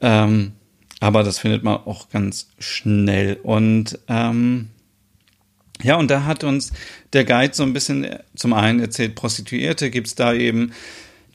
Ähm, 0.00 0.52
aber 1.00 1.22
das 1.22 1.38
findet 1.38 1.62
man 1.62 1.76
auch 1.76 2.08
ganz 2.08 2.48
schnell. 2.58 3.38
Und 3.42 3.98
ähm, 4.08 4.68
ja, 5.82 5.96
und 5.96 6.10
da 6.10 6.24
hat 6.24 6.44
uns 6.44 6.72
der 7.12 7.24
Guide 7.24 7.54
so 7.54 7.62
ein 7.62 7.72
bisschen 7.72 8.06
zum 8.34 8.52
einen 8.52 8.80
erzählt, 8.80 9.14
Prostituierte 9.14 9.90
gibt's 9.90 10.14
da 10.14 10.32
eben, 10.32 10.72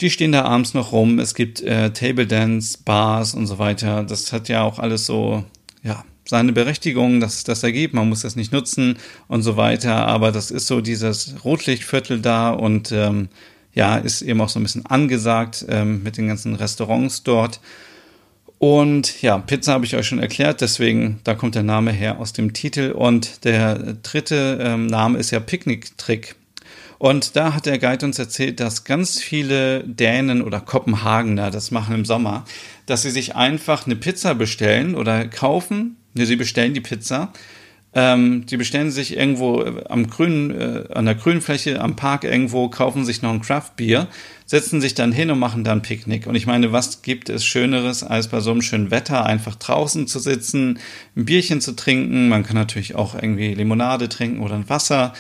die 0.02 0.10
stehen 0.10 0.32
da 0.32 0.44
abends 0.44 0.74
noch 0.74 0.92
rum, 0.92 1.20
es 1.20 1.36
gibt 1.36 1.62
äh, 1.62 1.92
Table 1.92 2.28
Dance, 2.28 2.78
Bars 2.84 3.36
und 3.36 3.48
so 3.48 3.60
weiter. 3.60 4.04
Das 4.04 4.34
hat 4.34 4.50
ja 4.50 4.64
auch 4.64 4.80
alles 4.80 5.06
so, 5.06 5.44
ja, 5.84 6.04
seine 6.26 6.54
Berechtigung, 6.54 7.20
dass 7.20 7.44
das 7.44 7.64
ergibt. 7.64 7.94
Man 7.94 8.10
muss 8.10 8.22
das 8.22 8.36
nicht 8.36 8.52
nutzen 8.52 8.98
und 9.28 9.44
so 9.44 9.58
weiter. 9.58 10.08
Aber 10.08 10.32
das 10.32 10.52
ist 10.52 10.68
so 10.68 10.82
dieses 10.82 11.36
Rotlichtviertel 11.44 12.22
da 12.22 12.52
und 12.52 12.92
ähm, 12.92 13.30
ja, 13.74 13.98
ist 13.98 14.22
eben 14.22 14.42
auch 14.42 14.50
so 14.50 14.60
ein 14.60 14.64
bisschen 14.64 14.86
angesagt 14.86 15.66
ähm, 15.70 16.04
mit 16.04 16.18
den 16.18 16.28
ganzen 16.28 16.56
Restaurants 16.56 17.24
dort. 17.24 17.60
Und 18.64 19.22
ja, 19.22 19.40
Pizza 19.40 19.74
habe 19.74 19.84
ich 19.84 19.94
euch 19.94 20.08
schon 20.08 20.20
erklärt, 20.20 20.62
deswegen, 20.62 21.20
da 21.26 21.36
kommt 21.36 21.56
der 21.56 21.64
Name 21.64 21.92
her 21.92 22.18
aus 22.22 22.32
dem 22.32 22.54
Titel. 22.54 22.94
Und 22.94 23.44
der 23.44 23.76
dritte 24.04 24.58
ähm, 24.62 24.88
Name 24.88 25.20
ist 25.20 25.32
ja 25.32 25.42
Picknick-Trick. 25.42 26.36
Und 26.98 27.36
da 27.36 27.56
hat 27.56 27.66
der 27.66 27.78
Guide 27.78 28.06
uns 28.06 28.20
erzählt, 28.20 28.62
dass 28.62 28.86
ganz 28.86 29.22
viele 29.22 29.84
Dänen 29.84 30.42
oder 30.42 30.62
Kopenhagener 30.62 31.52
das 31.52 31.72
machen 31.72 31.94
im 31.94 32.06
Sommer, 32.06 32.46
dass 32.86 33.02
sie 33.02 33.12
sich 33.12 33.36
einfach 33.36 33.86
eine 33.86 33.98
Pizza 33.98 34.34
bestellen 34.34 34.96
oder 34.96 35.28
kaufen. 35.28 35.98
Ne, 36.14 36.26
sie 36.26 36.38
bestellen 36.38 36.74
die 36.74 36.80
Pizza 36.80 37.34
Ähm, 37.96 38.46
die 38.48 38.58
bestellen 38.58 38.90
sich 38.90 39.16
irgendwo 39.16 39.62
äh, 39.62 39.84
am 39.88 40.08
grünen, 40.08 40.50
äh, 40.50 40.86
an 40.94 41.06
der 41.06 41.14
grünen 41.14 41.42
Fläche, 41.42 41.80
am 41.80 41.96
Park 41.96 42.24
irgendwo, 42.24 42.68
kaufen 42.70 43.06
sich 43.06 43.22
noch 43.22 43.32
ein 43.32 43.42
Craft-Bier, 43.42 44.08
setzen 44.48 44.82
sich 44.82 44.96
dann 44.96 45.12
hin 45.12 45.30
und 45.30 45.38
machen 45.38 45.64
dann 45.64 45.84
Picknick. 45.84 46.26
Und 46.26 46.34
ich 46.34 46.48
meine, 46.48 46.72
was 46.72 47.04
gibt 47.04 47.30
es 47.30 47.46
Schöneres, 47.46 48.04
als 48.04 48.30
bei 48.30 48.40
so 48.40 48.50
einem 48.50 48.64
schönen 48.64 48.90
Wetter 48.90 49.26
einfach 49.26 49.56
draußen 49.56 50.08
zu 50.08 50.18
sitzen, 50.18 50.80
ein 51.16 51.26
Bierchen 51.26 51.62
zu 51.62 51.76
trinken. 51.76 52.30
Man 52.30 52.44
kann 52.44 52.56
natürlich 52.56 52.96
auch 52.96 53.14
irgendwie 53.14 53.54
Limonade 53.54 54.10
trinken 54.10 54.42
oder 54.42 54.56
ein 54.56 54.70
Wasser. 54.70 55.14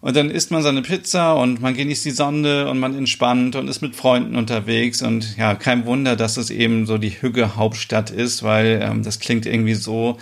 Und 0.00 0.16
dann 0.16 0.30
isst 0.30 0.50
man 0.50 0.62
seine 0.62 0.82
Pizza 0.82 1.34
und 1.34 1.60
man 1.60 1.74
genießt 1.74 2.04
die 2.04 2.10
Sonne 2.10 2.68
und 2.68 2.78
man 2.78 2.96
entspannt 2.96 3.54
und 3.54 3.68
ist 3.68 3.82
mit 3.82 3.94
Freunden 3.94 4.34
unterwegs. 4.34 5.00
Und 5.00 5.36
ja, 5.36 5.54
kein 5.54 5.86
Wunder, 5.86 6.16
dass 6.16 6.36
es 6.38 6.50
eben 6.50 6.86
so 6.86 6.98
die 6.98 7.10
Hügge 7.10 7.54
Hauptstadt 7.54 8.10
ist, 8.10 8.42
weil 8.42 8.80
ähm, 8.82 9.04
das 9.04 9.20
klingt 9.20 9.46
irgendwie 9.46 9.74
so, 9.74 10.18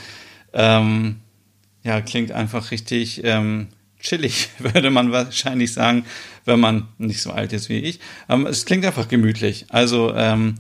ähm, 0.52 1.16
ja, 1.84 2.00
klingt 2.00 2.32
einfach 2.32 2.70
richtig 2.70 3.22
ähm, 3.24 3.68
chillig, 4.00 4.48
würde 4.58 4.90
man 4.90 5.12
wahrscheinlich 5.12 5.72
sagen, 5.72 6.04
wenn 6.44 6.58
man 6.58 6.88
nicht 6.98 7.22
so 7.22 7.30
alt 7.30 7.52
ist 7.52 7.68
wie 7.68 7.78
ich. 7.78 8.00
Aber 8.26 8.48
es 8.48 8.64
klingt 8.64 8.84
einfach 8.84 9.08
gemütlich. 9.08 9.66
Also 9.68 10.12
ähm, 10.14 10.56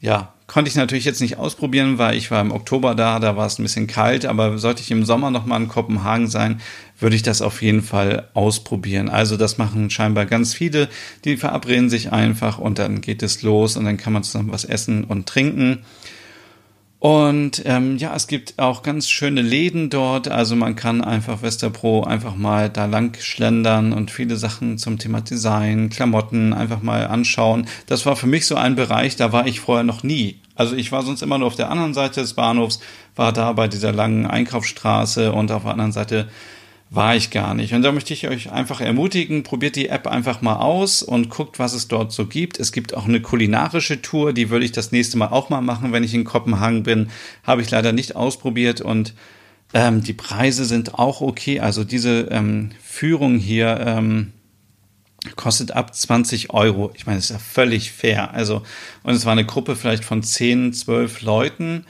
ja, 0.00 0.32
konnte 0.46 0.68
ich 0.68 0.76
natürlich 0.76 1.04
jetzt 1.04 1.20
nicht 1.20 1.36
ausprobieren, 1.36 1.98
weil 1.98 2.16
ich 2.16 2.30
war 2.30 2.40
im 2.40 2.52
Oktober 2.52 2.94
da, 2.94 3.20
da 3.20 3.36
war 3.36 3.46
es 3.46 3.58
ein 3.58 3.62
bisschen 3.62 3.86
kalt, 3.86 4.24
aber 4.26 4.58
sollte 4.58 4.82
ich 4.82 4.90
im 4.90 5.04
Sommer 5.04 5.30
nochmal 5.30 5.60
in 5.60 5.68
Kopenhagen 5.68 6.26
sein, 6.26 6.60
würde 6.98 7.16
ich 7.16 7.22
das 7.22 7.42
auf 7.42 7.62
jeden 7.62 7.82
Fall 7.82 8.28
ausprobieren. 8.34 9.08
Also 9.08 9.36
das 9.36 9.58
machen 9.58 9.90
scheinbar 9.90 10.26
ganz 10.26 10.54
viele, 10.54 10.88
die 11.24 11.36
verabreden 11.36 11.90
sich 11.90 12.12
einfach 12.12 12.58
und 12.58 12.78
dann 12.78 13.00
geht 13.00 13.22
es 13.22 13.42
los 13.42 13.76
und 13.76 13.84
dann 13.84 13.96
kann 13.96 14.12
man 14.12 14.24
zusammen 14.24 14.50
was 14.50 14.64
essen 14.64 15.04
und 15.04 15.26
trinken. 15.26 15.84
Und 17.00 17.62
ähm, 17.64 17.96
ja, 17.96 18.14
es 18.14 18.26
gibt 18.26 18.58
auch 18.58 18.82
ganz 18.82 19.08
schöne 19.08 19.40
Läden 19.40 19.88
dort. 19.88 20.28
Also 20.28 20.54
man 20.54 20.76
kann 20.76 21.02
einfach 21.02 21.40
Westerpro 21.40 22.04
einfach 22.04 22.36
mal 22.36 22.68
da 22.68 22.84
lang 22.84 23.16
schlendern 23.18 23.94
und 23.94 24.10
viele 24.10 24.36
Sachen 24.36 24.76
zum 24.76 24.98
Thema 24.98 25.22
Design, 25.22 25.88
Klamotten 25.88 26.52
einfach 26.52 26.82
mal 26.82 27.06
anschauen. 27.06 27.66
Das 27.86 28.04
war 28.04 28.16
für 28.16 28.26
mich 28.26 28.46
so 28.46 28.54
ein 28.54 28.76
Bereich, 28.76 29.16
da 29.16 29.32
war 29.32 29.46
ich 29.46 29.60
vorher 29.60 29.82
noch 29.82 30.02
nie. 30.02 30.36
Also 30.54 30.76
ich 30.76 30.92
war 30.92 31.02
sonst 31.02 31.22
immer 31.22 31.38
nur 31.38 31.46
auf 31.46 31.56
der 31.56 31.70
anderen 31.70 31.94
Seite 31.94 32.20
des 32.20 32.34
Bahnhofs, 32.34 32.80
war 33.16 33.32
da 33.32 33.50
bei 33.54 33.66
dieser 33.66 33.92
langen 33.92 34.26
Einkaufsstraße 34.26 35.32
und 35.32 35.50
auf 35.52 35.62
der 35.62 35.72
anderen 35.72 35.92
Seite 35.92 36.28
war 36.92 37.14
ich 37.14 37.30
gar 37.30 37.54
nicht. 37.54 37.72
Und 37.72 37.82
da 37.82 37.92
möchte 37.92 38.12
ich 38.12 38.26
euch 38.26 38.50
einfach 38.50 38.80
ermutigen, 38.80 39.44
probiert 39.44 39.76
die 39.76 39.88
App 39.88 40.08
einfach 40.08 40.42
mal 40.42 40.56
aus 40.56 41.04
und 41.04 41.30
guckt, 41.30 41.60
was 41.60 41.72
es 41.72 41.86
dort 41.86 42.10
so 42.10 42.26
gibt. 42.26 42.58
Es 42.58 42.72
gibt 42.72 42.94
auch 42.94 43.06
eine 43.06 43.22
kulinarische 43.22 44.02
Tour, 44.02 44.32
die 44.32 44.50
würde 44.50 44.64
ich 44.64 44.72
das 44.72 44.90
nächste 44.90 45.16
Mal 45.16 45.28
auch 45.28 45.50
mal 45.50 45.60
machen, 45.60 45.92
wenn 45.92 46.02
ich 46.02 46.14
in 46.14 46.24
Kopenhagen 46.24 46.82
bin. 46.82 47.10
Habe 47.44 47.62
ich 47.62 47.70
leider 47.70 47.92
nicht 47.92 48.16
ausprobiert 48.16 48.80
und 48.80 49.14
ähm, 49.72 50.02
die 50.02 50.14
Preise 50.14 50.64
sind 50.64 50.94
auch 50.94 51.20
okay. 51.20 51.60
Also 51.60 51.84
diese 51.84 52.22
ähm, 52.32 52.70
Führung 52.82 53.38
hier 53.38 53.78
ähm, 53.86 54.32
kostet 55.36 55.70
ab 55.70 55.94
20 55.94 56.50
Euro. 56.50 56.90
Ich 56.96 57.06
meine, 57.06 57.18
das 57.18 57.26
ist 57.26 57.30
ja 57.30 57.38
völlig 57.38 57.92
fair. 57.92 58.34
Also, 58.34 58.62
und 59.04 59.14
es 59.14 59.24
war 59.26 59.32
eine 59.32 59.46
Gruppe 59.46 59.76
vielleicht 59.76 60.04
von 60.04 60.24
10, 60.24 60.72
12 60.72 61.22
Leuten 61.22 61.84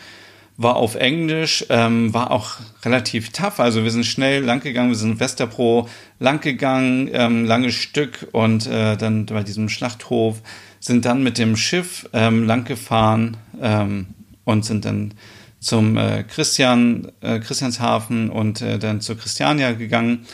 war 0.62 0.76
auf 0.76 0.94
Englisch, 0.94 1.64
ähm, 1.70 2.12
war 2.12 2.30
auch 2.30 2.56
relativ 2.84 3.30
tough. 3.30 3.60
Also 3.60 3.82
wir 3.82 3.90
sind 3.90 4.04
schnell 4.04 4.44
lang 4.44 4.60
gegangen, 4.60 4.90
wir 4.90 4.96
sind 4.96 5.18
Westerpro 5.18 5.88
lang 6.18 6.42
gegangen, 6.42 7.08
ähm, 7.14 7.46
langes 7.46 7.76
Stück 7.76 8.28
und 8.32 8.66
äh, 8.66 8.98
dann 8.98 9.24
bei 9.24 9.42
diesem 9.42 9.70
Schlachthof 9.70 10.42
sind 10.78 11.06
dann 11.06 11.22
mit 11.22 11.38
dem 11.38 11.56
Schiff 11.56 12.06
ähm, 12.12 12.44
lang 12.44 12.64
gefahren 12.64 13.38
ähm, 13.58 14.08
und 14.44 14.66
sind 14.66 14.84
dann 14.84 15.14
zum 15.60 15.96
äh, 15.96 16.24
Christian, 16.24 17.10
äh, 17.22 17.38
Christianshafen 17.38 18.28
und 18.28 18.60
äh, 18.60 18.78
dann 18.78 19.00
zur 19.00 19.16
Christiania 19.16 19.72
gegangen. 19.72 20.26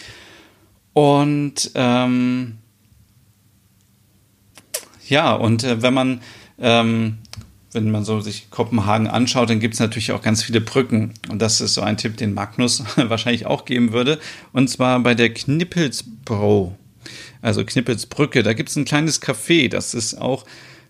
Und 0.92 1.70
ähm, 1.76 2.58
ja, 5.06 5.34
und 5.34 5.62
äh, 5.62 5.82
wenn 5.82 5.94
man 5.94 6.20
ähm, 6.58 7.18
wenn 7.76 7.90
man 7.90 8.04
so 8.04 8.20
sich 8.20 8.50
Kopenhagen 8.50 9.06
anschaut, 9.06 9.50
dann 9.50 9.60
gibt 9.60 9.74
es 9.74 9.80
natürlich 9.80 10.12
auch 10.12 10.22
ganz 10.22 10.42
viele 10.42 10.60
Brücken. 10.60 11.12
Und 11.28 11.40
das 11.42 11.60
ist 11.60 11.74
so 11.74 11.82
ein 11.82 11.98
Tipp, 11.98 12.16
den 12.16 12.34
Magnus 12.34 12.82
wahrscheinlich 12.96 13.46
auch 13.46 13.66
geben 13.66 13.92
würde. 13.92 14.18
Und 14.52 14.68
zwar 14.68 14.98
bei 15.00 15.14
der 15.14 15.32
Knippelsbro, 15.32 16.74
also 17.42 17.64
Knippelsbrücke. 17.64 18.42
Da 18.42 18.54
gibt 18.54 18.70
es 18.70 18.76
ein 18.76 18.86
kleines 18.86 19.22
Café, 19.22 19.68
das 19.68 19.94
ist 19.94 20.14
auch 20.14 20.46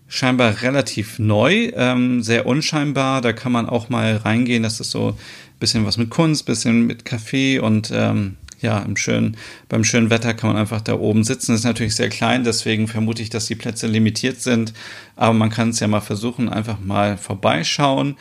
scheinbar 0.08 0.62
relativ 0.62 1.18
neu, 1.18 1.72
ähm, 1.74 2.22
sehr 2.22 2.46
unscheinbar. 2.46 3.20
Da 3.20 3.32
kann 3.32 3.50
man 3.50 3.68
auch 3.68 3.88
mal 3.88 4.16
reingehen. 4.16 4.62
Das 4.62 4.78
ist 4.78 4.92
so 4.92 5.08
ein 5.08 5.14
bisschen 5.58 5.84
was 5.84 5.96
mit 5.96 6.10
Kunst, 6.10 6.46
bisschen 6.46 6.86
mit 6.86 7.04
Kaffee 7.04 7.58
und 7.58 7.90
ähm, 7.92 8.36
ja, 8.60 8.78
im 8.78 8.96
schönen, 8.96 9.36
beim 9.68 9.84
schönen 9.84 10.10
Wetter 10.10 10.34
kann 10.34 10.50
man 10.50 10.56
einfach 10.56 10.80
da 10.80 10.94
oben 10.94 11.24
sitzen. 11.24 11.54
Ist 11.54 11.64
natürlich 11.64 11.94
sehr 11.94 12.08
klein, 12.08 12.44
deswegen 12.44 12.88
vermute 12.88 13.22
ich, 13.22 13.30
dass 13.30 13.46
die 13.46 13.54
Plätze 13.54 13.86
limitiert 13.86 14.40
sind. 14.40 14.72
Aber 15.14 15.34
man 15.34 15.50
kann 15.50 15.70
es 15.70 15.80
ja 15.80 15.88
mal 15.88 16.00
versuchen, 16.00 16.48
einfach 16.48 16.78
mal 16.80 17.16
vorbeischauen. 17.16 18.16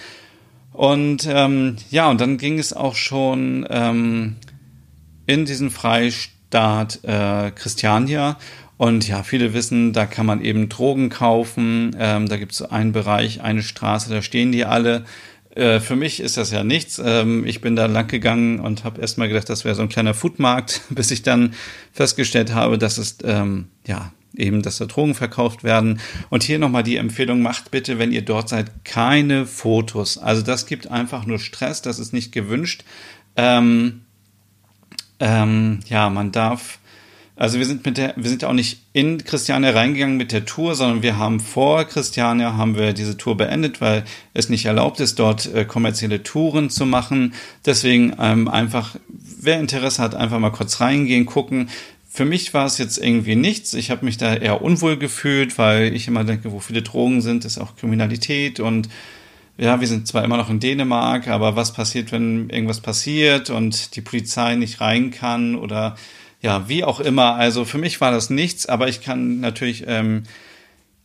Und 0.72 1.28
ähm, 1.30 1.78
ja, 1.90 2.10
und 2.10 2.20
dann 2.20 2.38
ging 2.38 2.60
es 2.60 2.74
auch 2.74 2.96
schon 2.96 3.66
ähm, 3.70 4.36
in 5.26 5.46
diesen 5.46 5.70
Freistaat 5.70 7.00
äh, 7.04 7.52
Christiania. 7.52 8.38
Und 8.78 9.08
ja, 9.08 9.24
viele 9.24 9.54
wissen, 9.54 9.94
da 9.94 10.06
kann 10.06 10.26
man 10.26 10.42
eben 10.42 10.68
Drogen 10.68 11.10
kaufen. 11.10 11.96
Ähm, 11.98 12.28
da 12.28 12.36
gibt 12.36 12.52
es 12.52 12.62
einen 12.62 12.92
Bereich, 12.92 13.42
eine 13.42 13.64
Straße, 13.64 14.10
da 14.10 14.22
stehen 14.22 14.52
die 14.52 14.66
alle. 14.66 15.06
Äh, 15.56 15.80
für 15.80 15.96
mich 15.96 16.20
ist 16.20 16.38
das 16.38 16.52
ja 16.52 16.64
nichts. 16.64 17.02
Ähm, 17.04 17.46
ich 17.46 17.62
bin 17.62 17.76
da 17.76 17.86
lang 17.86 18.08
gegangen 18.08 18.60
und 18.60 18.84
habe 18.84 19.02
erstmal 19.02 19.30
gedacht, 19.30 19.50
das 19.50 19.66
wäre 19.66 19.74
so 19.74 19.82
ein 19.82 19.90
kleiner 19.90 20.14
Foodmarkt, 20.14 20.82
bis 20.90 21.12
ich 21.12 21.24
dann 21.24 21.54
festgestellt 21.94 22.54
habe, 22.54 22.78
dass 22.78 22.98
es 22.98 23.18
ähm, 23.24 23.70
ja 23.88 24.12
eben, 24.38 24.62
dass 24.62 24.78
da 24.78 24.86
Drogen 24.86 25.16
verkauft 25.16 25.64
werden. 25.64 26.02
Und 26.30 26.44
hier 26.44 26.60
nochmal 26.60 26.84
die 26.84 26.98
Empfehlung, 26.98 27.42
macht 27.42 27.72
bitte, 27.72 27.98
wenn 28.00 28.12
ihr 28.12 28.22
dort 28.22 28.50
seid, 28.50 28.84
keine 28.84 29.46
Fotos. 29.46 30.18
Also 30.18 30.42
das 30.42 30.66
gibt 30.66 30.92
einfach 30.92 31.26
nur 31.26 31.40
Stress, 31.40 31.82
das 31.82 32.00
ist 32.00 32.12
nicht 32.12 32.34
gewünscht. 32.34 32.84
Ähm, 33.38 34.02
ähm, 35.20 35.80
ja, 35.88 36.10
man 36.10 36.34
darf 36.34 36.80
also 37.38 37.60
wir 37.60 37.66
sind 37.66 37.86
mit 37.86 37.98
der, 37.98 38.14
wir 38.16 38.30
sind 38.30 38.46
auch 38.46 38.54
nicht 38.54 38.80
in 38.94 39.24
Christiania 39.24 39.72
reingegangen 39.72 40.16
mit 40.16 40.32
der 40.32 40.46
Tour, 40.46 40.76
sondern 40.76 41.04
wir 41.04 41.18
haben 41.18 41.42
vor 41.42 41.84
Christiania 41.84 42.56
haben 42.56 42.78
wir 42.78 42.94
diese 42.94 43.18
Tour 43.18 43.36
beendet, 43.36 43.82
weil 43.82 44.06
es 44.34 44.48
nicht 44.48 44.66
erlaubt 44.66 45.02
ist, 45.02 45.20
dort 45.20 45.54
äh, 45.54 45.66
kommerzielle 45.66 46.24
Touren 46.24 46.70
zu 46.70 46.86
machen. 46.86 47.34
Deswegen 47.66 48.14
ähm, 48.20 48.48
einfach, 48.48 48.96
wer 49.10 49.60
Interesse 49.60 50.02
hat, 50.02 50.16
einfach 50.16 50.40
mal 50.40 50.52
kurz 50.52 50.80
reingehen, 50.80 51.26
gucken. 51.26 51.70
Für 52.10 52.24
mich 52.24 52.54
war 52.54 52.66
es 52.66 52.78
jetzt 52.78 52.98
irgendwie 52.98 53.36
nichts. 53.36 53.74
Ich 53.74 53.92
habe 53.92 54.06
mich 54.06 54.16
da 54.16 54.34
eher 54.34 54.62
unwohl 54.62 54.98
gefühlt, 54.98 55.58
weil 55.58 55.94
ich 55.94 56.08
immer 56.08 56.24
denke, 56.24 56.54
wo 56.54 56.62
viele 56.62 56.84
Drogen 56.84 57.20
sind, 57.20 57.44
ist 57.44 57.58
auch 57.58 57.76
Kriminalität 57.76 58.62
und 58.62 58.88
ja, 59.58 59.80
wir 59.80 59.88
sind 59.88 60.08
zwar 60.08 60.24
immer 60.24 60.36
noch 60.36 60.50
in 60.50 60.60
Dänemark, 60.60 61.30
aber 61.30 61.56
was 61.56 61.72
passiert, 61.72 62.12
wenn 62.12 62.50
irgendwas 62.50 62.82
passiert 62.82 63.50
und 63.50 63.96
die 63.96 64.02
Polizei 64.02 64.56
nicht 64.56 64.82
rein 64.82 65.12
kann 65.12 65.56
oder 65.56 65.96
ja, 66.46 66.70
wie 66.70 66.84
auch 66.84 67.00
immer. 67.00 67.34
Also 67.34 67.66
für 67.66 67.80
mich 67.80 68.00
war 68.02 68.12
das 68.12 68.30
nichts, 68.30 68.68
aber 68.68 68.88
ich 68.88 69.02
kann 69.02 69.40
natürlich 69.40 69.86
ähm, 69.88 70.24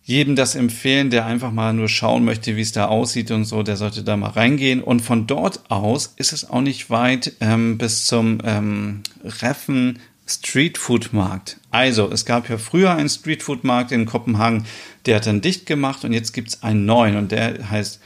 jedem 0.03 0.37
das 0.37 0.55
empfehlen, 0.55 1.09
der 1.09 1.25
einfach 1.25 1.51
mal 1.51 1.73
nur 1.73 1.89
schauen 1.89 2.27
möchte, 2.27 2.57
wie 2.57 2.61
es 2.61 2.73
da 2.73 2.89
aussieht 2.89 3.31
und 3.31 3.47
so, 3.47 3.63
der 3.63 3.79
sollte 3.79 4.03
da 4.03 4.19
mal 4.19 4.29
reingehen. 4.29 4.83
Und 4.83 5.01
von 5.01 5.27
dort 5.27 5.71
aus 5.71 6.13
ist 6.17 6.35
es 6.35 6.51
auch 6.51 6.61
nicht 6.61 6.91
weit 6.91 7.33
ähm, 7.41 7.79
bis 7.79 8.05
zum 8.05 8.39
ähm, 8.45 9.03
Reffen 9.25 9.99
Streetfood 10.27 11.15
Markt. 11.15 11.57
Also, 11.71 12.13
es 12.13 12.27
gab 12.27 12.51
ja 12.51 12.59
früher 12.59 12.91
einen 12.95 13.09
Streetfood 13.09 13.65
Markt 13.65 13.93
in 13.93 14.05
Kopenhagen, 14.05 14.67
der 15.07 15.17
hat 15.17 15.27
dann 15.27 15.41
dicht 15.41 15.65
gemacht 15.65 16.05
und 16.05 16.13
jetzt 16.13 16.33
gibt 16.33 16.51
es 16.51 16.63
einen 16.63 16.85
neuen 16.85 17.17
und 17.17 17.33
der 17.33 17.71
heißt 17.71 17.99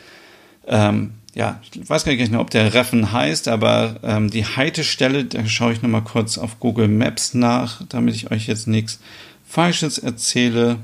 ähm, 0.68 1.14
ja, 1.34 1.60
ich 1.72 1.88
weiß 1.88 2.04
gar 2.04 2.12
nicht 2.12 2.30
mehr, 2.30 2.40
ob 2.40 2.50
der 2.50 2.74
Reffen 2.74 3.10
heißt, 3.12 3.48
aber 3.48 3.96
ähm, 4.04 4.30
die 4.30 4.46
Haltestelle, 4.46 5.24
da 5.24 5.44
schaue 5.46 5.72
ich 5.72 5.82
nochmal 5.82 6.04
kurz 6.04 6.38
auf 6.38 6.60
Google 6.60 6.88
Maps 6.88 7.34
nach, 7.34 7.82
damit 7.88 8.14
ich 8.14 8.30
euch 8.30 8.46
jetzt 8.46 8.68
nichts 8.68 9.00
Falsches 9.44 9.98
erzähle. 9.98 10.78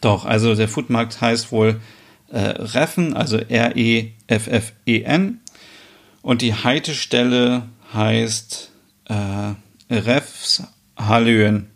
Doch, 0.00 0.24
also 0.24 0.54
der 0.54 0.68
Foodmarkt 0.68 1.20
heißt 1.20 1.52
wohl 1.52 1.80
äh, 2.30 2.38
Reffen, 2.38 3.14
also 3.14 3.38
R-E-F-F-E-N. 3.38 4.20
Und 6.22 6.42
die 6.42 6.54
Haltestelle 6.54 7.68
heißt 7.94 8.70
äh, 9.08 9.54
Refs 9.90 10.64
Hallöen. 10.96 11.68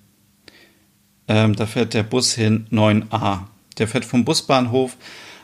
Ähm, 1.29 1.55
da 1.57 1.67
fährt 1.67 1.95
der 1.95 2.03
Bus 2.05 2.33
hin 2.33 2.67
9a. 2.71 3.41
Der 3.79 3.89
fährt 3.89 4.05
vom 4.05 4.25
Busbahnhof 4.25 4.97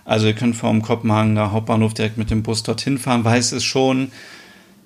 also 0.05 0.27
ihr 0.27 0.35
könnt 0.35 0.57
vom 0.57 0.83
Kopenhagener 0.83 1.53
Hauptbahnhof 1.53 1.95
direkt 1.95 2.19
mit 2.19 2.31
dem 2.31 2.43
Bus 2.43 2.62
dorthin 2.62 2.99
fahren, 2.99 3.25
weil 3.25 3.38
es 3.38 3.53
ist 3.53 3.65
schon, 3.65 4.11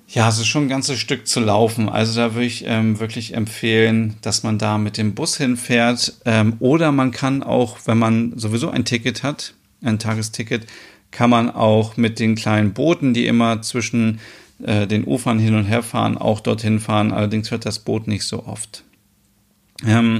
ja, 0.07 0.29
es 0.29 0.37
ist 0.37 0.47
schon 0.47 0.65
ein 0.65 0.69
ganzes 0.69 0.99
Stück 0.99 1.27
zu 1.27 1.39
laufen. 1.39 1.89
Also 1.89 2.19
da 2.19 2.33
würde 2.33 2.45
ich 2.45 2.65
ähm, 2.65 2.99
wirklich 2.99 3.33
empfehlen, 3.33 4.15
dass 4.21 4.43
man 4.43 4.57
da 4.57 4.77
mit 4.77 4.97
dem 4.97 5.15
Bus 5.15 5.37
hinfährt. 5.37 6.13
Ähm, 6.25 6.55
oder 6.59 6.91
man 6.91 7.11
kann 7.11 7.43
auch, 7.43 7.79
wenn 7.85 7.97
man 7.97 8.37
sowieso 8.37 8.69
ein 8.69 8.85
Ticket 8.85 9.23
hat, 9.23 9.53
ein 9.81 9.99
Tagesticket, 9.99 10.67
kann 11.11 11.29
man 11.29 11.49
auch 11.49 11.97
mit 11.97 12.19
den 12.19 12.35
kleinen 12.35 12.73
Booten, 12.73 13.13
die 13.13 13.27
immer 13.27 13.61
zwischen 13.61 14.19
äh, 14.63 14.87
den 14.87 15.05
Ufern 15.05 15.39
hin 15.39 15.55
und 15.55 15.65
her 15.65 15.83
fahren, 15.83 16.17
auch 16.17 16.39
dorthin 16.39 16.79
fahren. 16.79 17.11
Allerdings 17.11 17.51
wird 17.51 17.65
das 17.65 17.79
Boot 17.79 18.07
nicht 18.07 18.23
so 18.23 18.45
oft. 18.45 18.83
Ähm, 19.85 20.19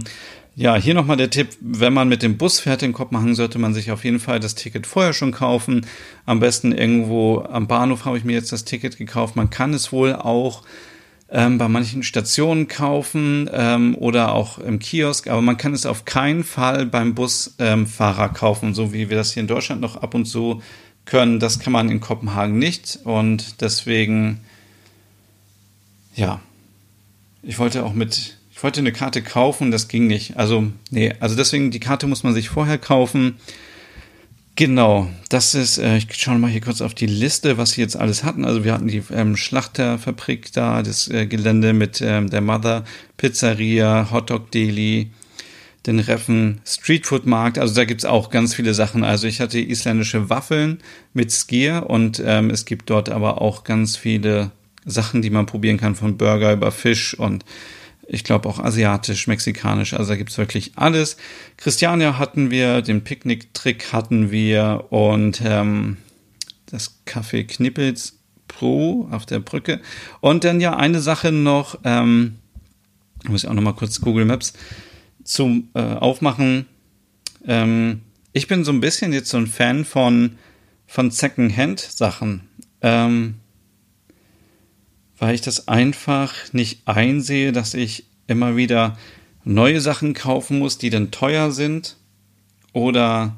ja, 0.60 0.76
hier 0.76 0.96
nochmal 0.96 1.18
der 1.18 1.30
Tipp, 1.30 1.50
wenn 1.62 1.94
man 1.94 2.10
mit 2.10 2.24
dem 2.24 2.38
Bus 2.38 2.60
fährt 2.60 2.82
in 2.82 2.92
Kopenhagen, 2.92 3.36
sollte 3.36 3.60
man 3.60 3.76
sich 3.76 3.92
auf 3.92 4.04
jeden 4.04 4.20
Fall 4.20 4.40
das 4.40 4.56
Ticket 4.56 4.88
vorher 4.88 5.14
schon 5.14 5.32
kaufen. 5.32 5.86
Am 6.26 6.40
besten 6.40 6.72
irgendwo 6.72 7.42
am 7.48 7.68
Bahnhof 7.68 8.06
habe 8.06 8.18
ich 8.18 8.24
mir 8.24 8.34
jetzt 8.34 8.52
das 8.52 8.66
Ticket 8.66 8.98
gekauft. 8.98 9.36
Man 9.36 9.52
kann 9.52 9.72
es 9.76 9.92
wohl 9.92 10.16
auch 10.16 10.64
ähm, 11.30 11.60
bei 11.60 11.68
manchen 11.68 12.02
Stationen 12.02 12.68
kaufen 12.68 13.48
ähm, 13.54 13.94
oder 14.00 14.34
auch 14.34 14.58
im 14.58 14.80
Kiosk, 14.80 15.28
aber 15.28 15.44
man 15.44 15.58
kann 15.58 15.76
es 15.76 15.86
auf 15.86 16.06
keinen 16.06 16.44
Fall 16.44 16.88
beim 16.88 17.14
Busfahrer 17.14 18.26
ähm, 18.26 18.34
kaufen, 18.34 18.74
so 18.74 18.92
wie 18.94 19.12
wir 19.12 19.18
das 19.18 19.34
hier 19.34 19.42
in 19.42 19.48
Deutschland 19.48 19.80
noch 19.80 19.98
ab 19.98 20.16
und 20.16 20.26
zu 20.26 20.64
können. 21.06 21.40
Das 21.40 21.60
kann 21.60 21.72
man 21.72 21.88
in 21.88 22.00
Kopenhagen 22.00 22.58
nicht 22.58 22.98
und 23.04 23.62
deswegen, 23.62 24.40
ja, 26.16 26.42
ich 27.44 27.60
wollte 27.60 27.86
auch 27.86 27.94
mit 27.94 28.37
ich 28.58 28.64
wollte 28.64 28.80
eine 28.80 28.92
Karte 28.92 29.22
kaufen, 29.22 29.70
das 29.70 29.88
ging 29.88 30.08
nicht. 30.08 30.36
Also, 30.36 30.72
nee, 30.90 31.14
also 31.20 31.36
deswegen, 31.36 31.70
die 31.70 31.80
Karte 31.80 32.08
muss 32.08 32.24
man 32.24 32.34
sich 32.34 32.50
vorher 32.50 32.80
kaufen. 32.80 33.36
Genau, 34.56 35.12
das 35.30 35.54
ist, 35.54 35.78
äh, 35.78 35.98
ich 35.98 36.08
schaue 36.16 36.40
mal 36.40 36.50
hier 36.50 36.62
kurz 36.62 36.82
auf 36.82 36.96
die 36.96 37.06
Liste, 37.06 37.60
was 37.60 37.74
sie 37.74 37.82
jetzt 37.82 37.96
alles 37.96 38.24
hatten. 38.24 38.46
Also 38.46 38.64
wir 38.64 38.74
hatten 38.74 38.88
die 38.88 39.04
ähm, 39.14 39.38
Schlachterfabrik 39.38 40.52
da, 40.54 40.82
das 40.82 41.08
äh, 41.08 41.28
Gelände 41.28 41.74
mit 41.74 42.02
ähm, 42.02 42.32
der 42.32 42.42
Mother 42.42 42.84
Pizzeria, 43.18 44.10
Hotdog 44.12 44.50
Deli, 44.50 45.12
den 45.86 46.00
Reffen 46.00 46.60
Streetfood 46.66 47.28
Markt. 47.28 47.60
Also 47.60 47.76
da 47.76 47.86
gibt's 47.86 48.06
auch 48.06 48.32
ganz 48.32 48.56
viele 48.56 48.74
Sachen. 48.74 49.04
Also 49.04 49.28
ich 49.28 49.40
hatte 49.40 49.60
isländische 49.60 50.32
Waffeln 50.32 50.80
mit 51.14 51.32
Skier 51.32 51.86
und 51.88 52.24
ähm, 52.26 52.50
es 52.50 52.66
gibt 52.66 52.90
dort 52.90 53.10
aber 53.10 53.40
auch 53.40 53.64
ganz 53.64 53.98
viele 53.98 54.50
Sachen, 54.84 55.22
die 55.22 55.30
man 55.30 55.46
probieren 55.46 55.78
kann, 55.78 55.94
von 55.94 56.18
Burger 56.18 56.54
über 56.54 56.72
Fisch 56.72 57.14
und 57.14 57.46
ich 58.08 58.24
glaube 58.24 58.48
auch 58.48 58.60
asiatisch, 58.60 59.28
mexikanisch, 59.28 59.94
also 59.94 60.12
da 60.12 60.16
gibt's 60.16 60.38
wirklich 60.38 60.72
alles. 60.76 61.18
Christiania 61.58 62.18
hatten 62.18 62.52
wir, 62.52 62.82
den 62.82 63.04
Picknick-Trick 63.04 63.92
hatten 63.92 64.32
wir 64.32 64.86
und 64.90 65.42
ähm, 65.44 65.98
das 66.68 67.00
Café 67.06 67.46
Knippels 67.46 68.18
Pro 68.48 69.08
auf 69.12 69.26
der 69.26 69.40
Brücke. 69.40 69.82
Und 70.22 70.44
dann 70.44 70.62
ja 70.62 70.76
eine 70.76 71.02
Sache 71.02 71.32
noch, 71.32 71.80
ähm, 71.84 72.36
muss 73.28 73.44
ich 73.44 73.50
auch 73.50 73.54
noch 73.54 73.62
mal 73.62 73.74
kurz 73.74 74.00
Google 74.00 74.26
Maps 74.26 74.54
zum 75.24 75.70
äh, 75.74 75.82
Aufmachen. 75.82 76.66
Ähm, 77.46 78.02
ich 78.32 78.48
bin 78.48 78.64
so 78.64 78.72
ein 78.72 78.82
bisschen 78.82 79.12
jetzt 79.14 79.30
so 79.30 79.38
ein 79.38 79.48
Fan 79.48 79.84
von, 79.84 80.38
von 80.86 81.12
Second-Hand-Sachen. 81.12 82.42
Ähm, 82.82 83.36
weil 85.18 85.36
ich 85.36 85.42
das 85.42 85.68
einfach 85.68 86.34
nicht 86.54 86.88
einsehe, 86.88 87.52
dass 87.52 87.74
ich 87.74 88.06
immer 88.28 88.56
wieder 88.56 88.98
neue 89.44 89.82
Sachen 89.82 90.14
kaufen 90.14 90.60
muss, 90.60 90.78
die 90.78 90.90
dann 90.90 91.12
teuer 91.12 91.52
sind 91.52 91.98
oder 92.74 93.38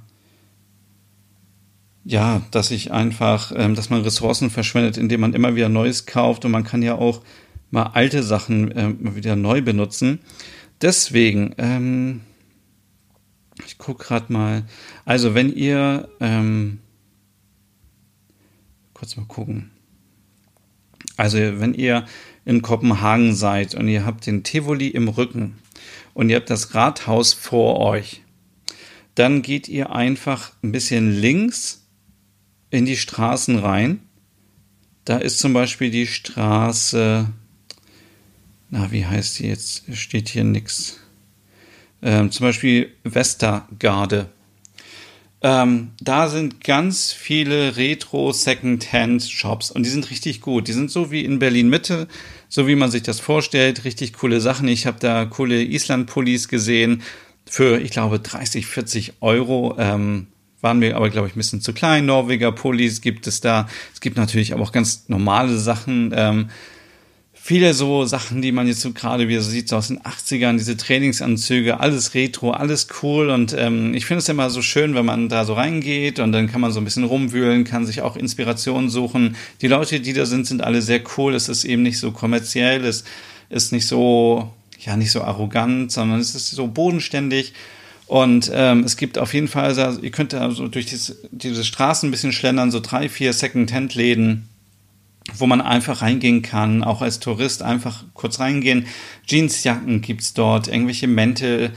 ja, 2.03 2.41
dass 2.51 2.71
ich 2.71 2.91
einfach, 2.91 3.51
ähm, 3.55 3.75
dass 3.75 3.89
man 3.89 4.01
Ressourcen 4.01 4.49
verschwendet, 4.49 4.97
indem 4.97 5.21
man 5.21 5.34
immer 5.34 5.55
wieder 5.55 5.69
Neues 5.69 6.05
kauft 6.05 6.43
und 6.43 6.51
man 6.51 6.63
kann 6.63 6.82
ja 6.82 6.95
auch 6.95 7.21
mal 7.69 7.91
alte 7.93 8.23
Sachen 8.23 8.75
ähm, 8.75 9.15
wieder 9.15 9.36
neu 9.36 9.61
benutzen. 9.61 10.19
Deswegen, 10.82 11.53
ähm, 11.57 12.21
ich 13.65 13.77
gucke 13.77 14.05
gerade 14.05 14.34
mal, 14.34 14.63
also 15.05 15.36
wenn 15.36 15.53
ihr, 15.53 16.09
ähm, 16.19 16.80
kurz 18.93 19.15
mal 19.15 19.25
gucken, 19.27 19.69
also 21.20 21.38
wenn 21.38 21.74
ihr 21.74 22.05
in 22.45 22.61
Kopenhagen 22.61 23.36
seid 23.36 23.76
und 23.76 23.89
ihr 23.89 24.05
habt 24.05 24.26
den 24.26 24.43
Tivoli 24.43 24.88
im 24.88 25.09
Rücken 25.09 25.57
und 26.13 26.30
ihr 26.30 26.38
habt 26.38 26.49
das 26.49 26.74
Rathaus 26.74 27.34
vor 27.34 27.78
euch, 27.82 28.22
dann 29.15 29.41
geht 29.41 29.67
ihr 29.67 29.91
einfach 29.91 30.53
ein 30.63 30.72
bisschen 30.72 31.11
links 31.11 31.86
in 32.70 32.86
die 32.86 32.95
Straßen 32.95 33.59
rein. 33.59 33.99
Da 35.03 35.17
ist 35.17 35.39
zum 35.39 35.51
Beispiel 35.51 35.91
die 35.91 36.07
Straße, 36.07 37.28
na, 38.70 38.91
wie 38.93 39.05
heißt 39.05 39.39
die 39.39 39.47
jetzt? 39.47 39.93
Steht 39.93 40.30
hier 40.30 40.45
nichts. 40.45 41.01
Ähm, 42.01 42.32
zum 42.32 42.45
Beispiel 42.45 42.93
Westergarde. 43.03 44.30
Ähm, 45.41 45.91
da 46.01 46.27
sind 46.27 46.63
ganz 46.63 47.13
viele 47.13 47.77
Retro 47.77 48.33
Second-Hand 48.33 49.23
Shops 49.23 49.71
und 49.71 49.83
die 49.83 49.89
sind 49.89 50.09
richtig 50.09 50.41
gut. 50.41 50.67
Die 50.67 50.73
sind 50.73 50.91
so 50.91 51.11
wie 51.11 51.23
in 51.23 51.39
Berlin 51.39 51.69
Mitte, 51.69 52.07
so 52.49 52.67
wie 52.67 52.75
man 52.75 52.91
sich 52.91 53.03
das 53.03 53.21
vorstellt, 53.21 53.85
richtig 53.85 54.13
coole 54.13 54.41
Sachen. 54.41 54.67
Ich 54.67 54.85
habe 54.85 54.99
da 54.99 55.25
coole 55.25 55.63
Island-Pullis 55.63 56.49
gesehen 56.49 57.03
für, 57.45 57.79
ich 57.79 57.91
glaube, 57.91 58.19
30, 58.19 58.65
40 58.65 59.13
Euro. 59.21 59.75
Ähm, 59.77 60.27
waren 60.61 60.79
mir 60.79 60.97
aber, 60.97 61.09
glaube 61.09 61.27
ich, 61.27 61.35
ein 61.35 61.39
bisschen 61.39 61.61
zu 61.61 61.73
klein. 61.73 62.05
Norweger 62.05 62.51
Pullis 62.51 62.99
gibt 62.99 63.27
es 63.27 63.39
da. 63.39 63.69
Es 63.93 64.01
gibt 64.01 64.17
natürlich 64.17 64.53
aber 64.53 64.63
auch 64.63 64.73
ganz 64.73 65.05
normale 65.07 65.57
Sachen. 65.57 66.13
Ähm, 66.13 66.49
viele 67.50 67.74
so 67.74 68.06
Sachen, 68.06 68.43
die 68.43 68.52
man 68.52 68.68
jetzt 68.68 68.82
so 68.82 68.91
gerade 68.93 69.28
wieder 69.28 69.41
so 69.41 69.50
sieht, 69.50 69.70
so 69.70 69.76
aus 69.76 69.88
den 69.88 70.00
80ern, 70.02 70.58
diese 70.58 70.78
Trainingsanzüge, 70.78 71.80
alles 71.80 72.14
retro, 72.14 72.52
alles 72.52 72.89
cool 73.02 73.32
und 73.32 73.56
ähm, 73.58 73.95
ich 73.95 74.06
finde 74.06 74.20
es 74.20 74.30
immer 74.30 74.52
so 74.52 74.62
schön, 74.62 74.93
wenn 74.93 75.04
man 75.04 75.30
da 75.30 75.45
so 75.45 75.56
reingeht 75.56 76.20
und 76.20 76.32
dann 76.32 76.45
kann 76.45 76.62
man 76.62 76.72
so 76.72 76.80
ein 76.80 76.84
bisschen 76.84 77.06
rumwühlen, 77.06 77.64
kann 77.64 77.88
sich 77.88 78.04
auch 78.04 78.16
Inspiration 78.16 78.91
suchen. 78.91 79.36
Die 79.62 79.68
Leute, 79.68 80.00
die 80.00 80.14
da 80.14 80.28
sind, 80.28 80.45
sind 80.45 80.62
alle 80.62 80.84
sehr 80.84 81.02
cool. 81.18 81.34
Es 81.34 81.50
ist 81.50 81.64
eben 81.64 81.82
nicht 81.82 81.97
so 81.97 82.12
kommerziell, 82.12 82.86
es 82.86 83.04
ist 83.50 83.72
nicht 83.72 83.88
so, 83.88 84.54
ja, 84.80 84.95
nicht 84.95 85.10
so 85.10 85.24
arrogant, 85.24 85.91
sondern 85.91 86.20
es 86.20 86.36
ist 86.36 86.52
so 86.52 86.68
bodenständig. 86.68 87.54
Und 88.06 88.52
ähm, 88.54 88.84
es 88.84 88.95
gibt 88.95 89.18
auf 89.18 89.34
jeden 89.34 89.47
Fall, 89.47 89.74
also, 89.80 90.00
ihr 90.00 90.12
könnt 90.12 90.34
da 90.34 90.52
so 90.52 90.68
durch 90.68 90.86
diese, 90.86 91.16
diese 91.32 91.64
Straßen 91.64 92.10
ein 92.10 92.12
bisschen 92.12 92.32
schlendern, 92.32 92.70
so 92.70 92.80
drei, 92.80 93.10
vier 93.10 93.34
Second-Hand-Läden 93.34 94.47
wo 95.36 95.45
man 95.45 95.61
einfach 95.61 96.01
reingehen 96.01 96.41
kann, 96.41 96.84
auch 96.84 97.01
als 97.01 97.19
Tourist 97.19 97.63
einfach 97.63 98.03
kurz 98.13 98.39
reingehen. 98.39 98.88
Jeansjacken 99.27 100.01
gibt's 100.01 100.34
dort, 100.34 100.67
irgendwelche 100.67 101.07
Mäntel, 101.07 101.71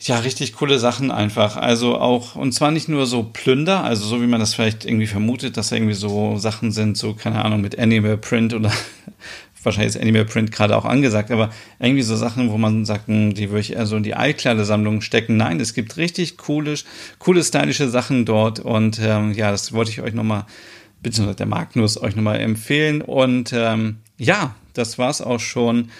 ja, 0.00 0.20
richtig 0.20 0.54
coole 0.54 0.78
Sachen 0.78 1.10
einfach. 1.10 1.56
Also 1.56 1.98
auch, 1.98 2.36
und 2.36 2.52
zwar 2.52 2.70
nicht 2.70 2.88
nur 2.88 3.06
so 3.06 3.24
Plünder, 3.24 3.82
also 3.82 4.06
so 4.06 4.22
wie 4.22 4.26
man 4.26 4.40
das 4.40 4.54
vielleicht 4.54 4.84
irgendwie 4.84 5.08
vermutet, 5.08 5.56
dass 5.56 5.72
irgendwie 5.72 5.94
so 5.94 6.36
Sachen 6.38 6.70
sind, 6.70 6.96
so, 6.96 7.14
keine 7.14 7.44
Ahnung, 7.44 7.60
mit 7.60 7.78
Animal 7.78 8.16
Print 8.16 8.54
oder 8.54 8.70
wahrscheinlich 9.62 9.96
ist 9.96 10.00
Animal 10.00 10.24
Print 10.24 10.52
gerade 10.52 10.76
auch 10.76 10.84
angesagt, 10.84 11.32
aber 11.32 11.50
irgendwie 11.80 12.02
so 12.02 12.14
Sachen, 12.14 12.50
wo 12.50 12.58
man 12.58 12.84
sagt, 12.84 13.08
hm, 13.08 13.34
die 13.34 13.50
würde 13.50 13.60
ich 13.60 13.72
eher 13.72 13.86
so 13.86 13.96
in 13.96 14.04
die 14.04 14.14
Altkleidersammlung 14.14 15.00
stecken. 15.00 15.36
Nein, 15.36 15.58
es 15.58 15.74
gibt 15.74 15.96
richtig 15.96 16.36
coole, 16.36 16.74
coole, 17.18 17.42
stylische 17.42 17.88
Sachen 17.88 18.24
dort 18.24 18.60
und 18.60 19.00
ähm, 19.02 19.32
ja, 19.32 19.50
das 19.50 19.72
wollte 19.72 19.90
ich 19.90 20.00
euch 20.00 20.14
nochmal 20.14 20.46
beziehungsweise 21.02 21.36
der 21.36 21.46
Magnus 21.46 22.00
euch 22.00 22.16
nochmal 22.16 22.40
empfehlen. 22.40 23.02
Und 23.02 23.52
ähm, 23.52 23.98
ja, 24.16 24.54
das 24.74 24.98
war's 24.98 25.20
auch 25.20 25.40
schon 25.40 25.90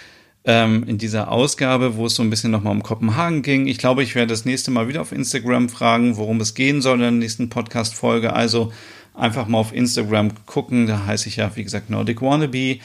ähm, 0.45 0.83
in 0.87 0.97
dieser 0.97 1.31
Ausgabe, 1.31 1.95
wo 1.95 2.05
es 2.05 2.15
so 2.15 2.23
ein 2.23 2.29
bisschen 2.29 2.51
nochmal 2.51 2.73
um 2.73 2.83
Kopenhagen 2.83 3.41
ging. 3.41 3.67
Ich 3.67 3.77
glaube, 3.77 4.03
ich 4.03 4.15
werde 4.15 4.29
das 4.29 4.45
nächste 4.45 4.71
Mal 4.71 4.87
wieder 4.87 5.01
auf 5.01 5.11
Instagram 5.11 5.69
fragen, 5.69 6.17
worum 6.17 6.41
es 6.41 6.53
gehen 6.53 6.81
soll 6.81 6.95
in 6.95 7.01
der 7.01 7.11
nächsten 7.11 7.49
Podcast-Folge. 7.49 8.33
Also 8.33 8.71
einfach 9.13 9.47
mal 9.47 9.57
auf 9.57 9.73
Instagram 9.73 10.45
gucken. 10.45 10.87
Da 10.87 11.05
heiße 11.05 11.27
ich 11.27 11.37
ja, 11.37 11.55
wie 11.55 11.63
gesagt, 11.63 11.89
Nordic 11.89 12.21
Wannabe. 12.21 12.79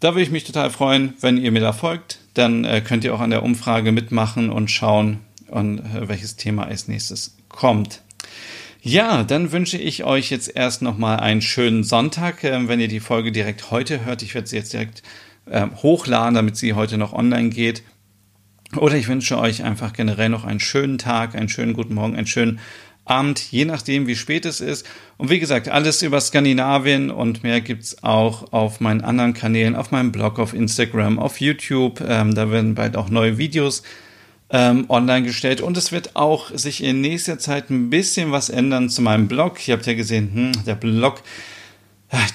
Da 0.00 0.12
würde 0.12 0.22
ich 0.22 0.30
mich 0.30 0.44
total 0.44 0.70
freuen, 0.70 1.14
wenn 1.20 1.38
ihr 1.38 1.50
mir 1.50 1.60
da 1.60 1.72
folgt. 1.72 2.18
Dann 2.34 2.64
äh, 2.64 2.80
könnt 2.80 3.04
ihr 3.04 3.14
auch 3.14 3.20
an 3.20 3.30
der 3.30 3.42
Umfrage 3.42 3.90
mitmachen 3.90 4.50
und 4.50 4.70
schauen, 4.70 5.20
und, 5.48 5.78
äh, 5.78 6.08
welches 6.08 6.36
Thema 6.36 6.66
als 6.66 6.88
nächstes 6.88 7.36
kommt. 7.48 8.02
Ja, 8.88 9.22
dann 9.22 9.52
wünsche 9.52 9.76
ich 9.76 10.04
euch 10.04 10.30
jetzt 10.30 10.56
erst 10.56 10.80
nochmal 10.80 11.20
einen 11.20 11.42
schönen 11.42 11.84
Sonntag, 11.84 12.42
äh, 12.42 12.68
wenn 12.68 12.80
ihr 12.80 12.88
die 12.88 13.00
Folge 13.00 13.32
direkt 13.32 13.70
heute 13.70 14.06
hört. 14.06 14.22
Ich 14.22 14.34
werde 14.34 14.48
sie 14.48 14.56
jetzt 14.56 14.72
direkt 14.72 15.02
äh, 15.44 15.66
hochladen, 15.82 16.32
damit 16.32 16.56
sie 16.56 16.72
heute 16.72 16.96
noch 16.96 17.12
online 17.12 17.50
geht. 17.50 17.82
Oder 18.74 18.94
ich 18.94 19.06
wünsche 19.06 19.36
euch 19.36 19.62
einfach 19.62 19.92
generell 19.92 20.30
noch 20.30 20.46
einen 20.46 20.58
schönen 20.58 20.96
Tag, 20.96 21.34
einen 21.34 21.50
schönen 21.50 21.74
guten 21.74 21.92
Morgen, 21.92 22.16
einen 22.16 22.26
schönen 22.26 22.60
Abend, 23.04 23.52
je 23.52 23.66
nachdem, 23.66 24.06
wie 24.06 24.16
spät 24.16 24.46
es 24.46 24.62
ist. 24.62 24.86
Und 25.18 25.28
wie 25.28 25.38
gesagt, 25.38 25.68
alles 25.68 26.00
über 26.00 26.18
Skandinavien 26.18 27.10
und 27.10 27.42
mehr 27.42 27.60
gibt's 27.60 28.02
auch 28.02 28.54
auf 28.54 28.80
meinen 28.80 29.02
anderen 29.02 29.34
Kanälen, 29.34 29.76
auf 29.76 29.90
meinem 29.90 30.12
Blog, 30.12 30.38
auf 30.38 30.54
Instagram, 30.54 31.18
auf 31.18 31.42
YouTube. 31.42 32.00
Ähm, 32.00 32.34
da 32.34 32.50
werden 32.50 32.74
bald 32.74 32.96
auch 32.96 33.10
neue 33.10 33.36
Videos 33.36 33.82
ähm, 34.50 34.86
online 34.88 35.26
gestellt 35.26 35.60
und 35.60 35.76
es 35.76 35.92
wird 35.92 36.16
auch 36.16 36.50
sich 36.56 36.82
in 36.82 37.00
nächster 37.00 37.38
Zeit 37.38 37.70
ein 37.70 37.90
bisschen 37.90 38.32
was 38.32 38.48
ändern 38.48 38.88
zu 38.88 39.02
meinem 39.02 39.28
Blog. 39.28 39.66
Ihr 39.68 39.74
habt 39.74 39.86
ja 39.86 39.94
gesehen, 39.94 40.30
hm, 40.32 40.64
der 40.64 40.74
Blog, 40.74 41.22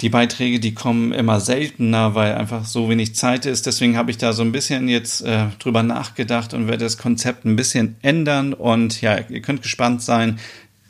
die 0.02 0.10
Beiträge, 0.10 0.60
die 0.60 0.76
kommen 0.76 1.12
immer 1.12 1.40
seltener, 1.40 2.14
weil 2.14 2.36
einfach 2.36 2.66
so 2.66 2.90
wenig 2.90 3.16
Zeit 3.16 3.48
ist. 3.48 3.66
Deswegen 3.66 3.98
habe 3.98 4.12
ich 4.12 4.18
da 4.18 4.32
so 4.32 4.44
ein 4.44 4.52
bisschen 4.52 4.88
jetzt 4.88 5.22
äh, 5.22 5.48
drüber 5.58 5.82
nachgedacht 5.82 6.54
und 6.54 6.68
werde 6.68 6.84
das 6.84 7.00
Konzept 7.00 7.46
ein 7.46 7.56
bisschen 7.56 7.96
ändern. 8.04 8.54
Und 8.54 9.02
ja, 9.02 9.18
ihr 9.18 9.42
könnt 9.42 9.64
gespannt 9.64 10.04
sein. 10.04 10.40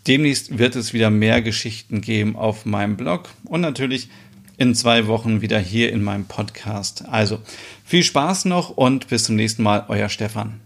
Demnächst 0.05 0.57
wird 0.57 0.75
es 0.75 0.91
wieder 0.91 1.09
mehr 1.09 1.41
Geschichten 1.41 2.01
geben 2.01 2.35
auf 2.35 2.65
meinem 2.65 2.97
Blog. 2.97 3.29
Und 3.45 3.61
natürlich 3.61 4.09
in 4.57 4.75
zwei 4.75 5.07
Wochen 5.07 5.41
wieder 5.41 5.59
hier 5.59 5.93
in 5.93 6.03
meinem 6.03 6.25
Podcast. 6.25 7.05
Also 7.07 7.39
viel 7.85 8.03
Spaß 8.03 8.45
noch 8.45 8.69
und 8.69 9.07
bis 9.07 9.23
zum 9.23 9.37
nächsten 9.37 9.63
Mal, 9.63 9.85
euer 9.87 10.09
Stefan. 10.09 10.59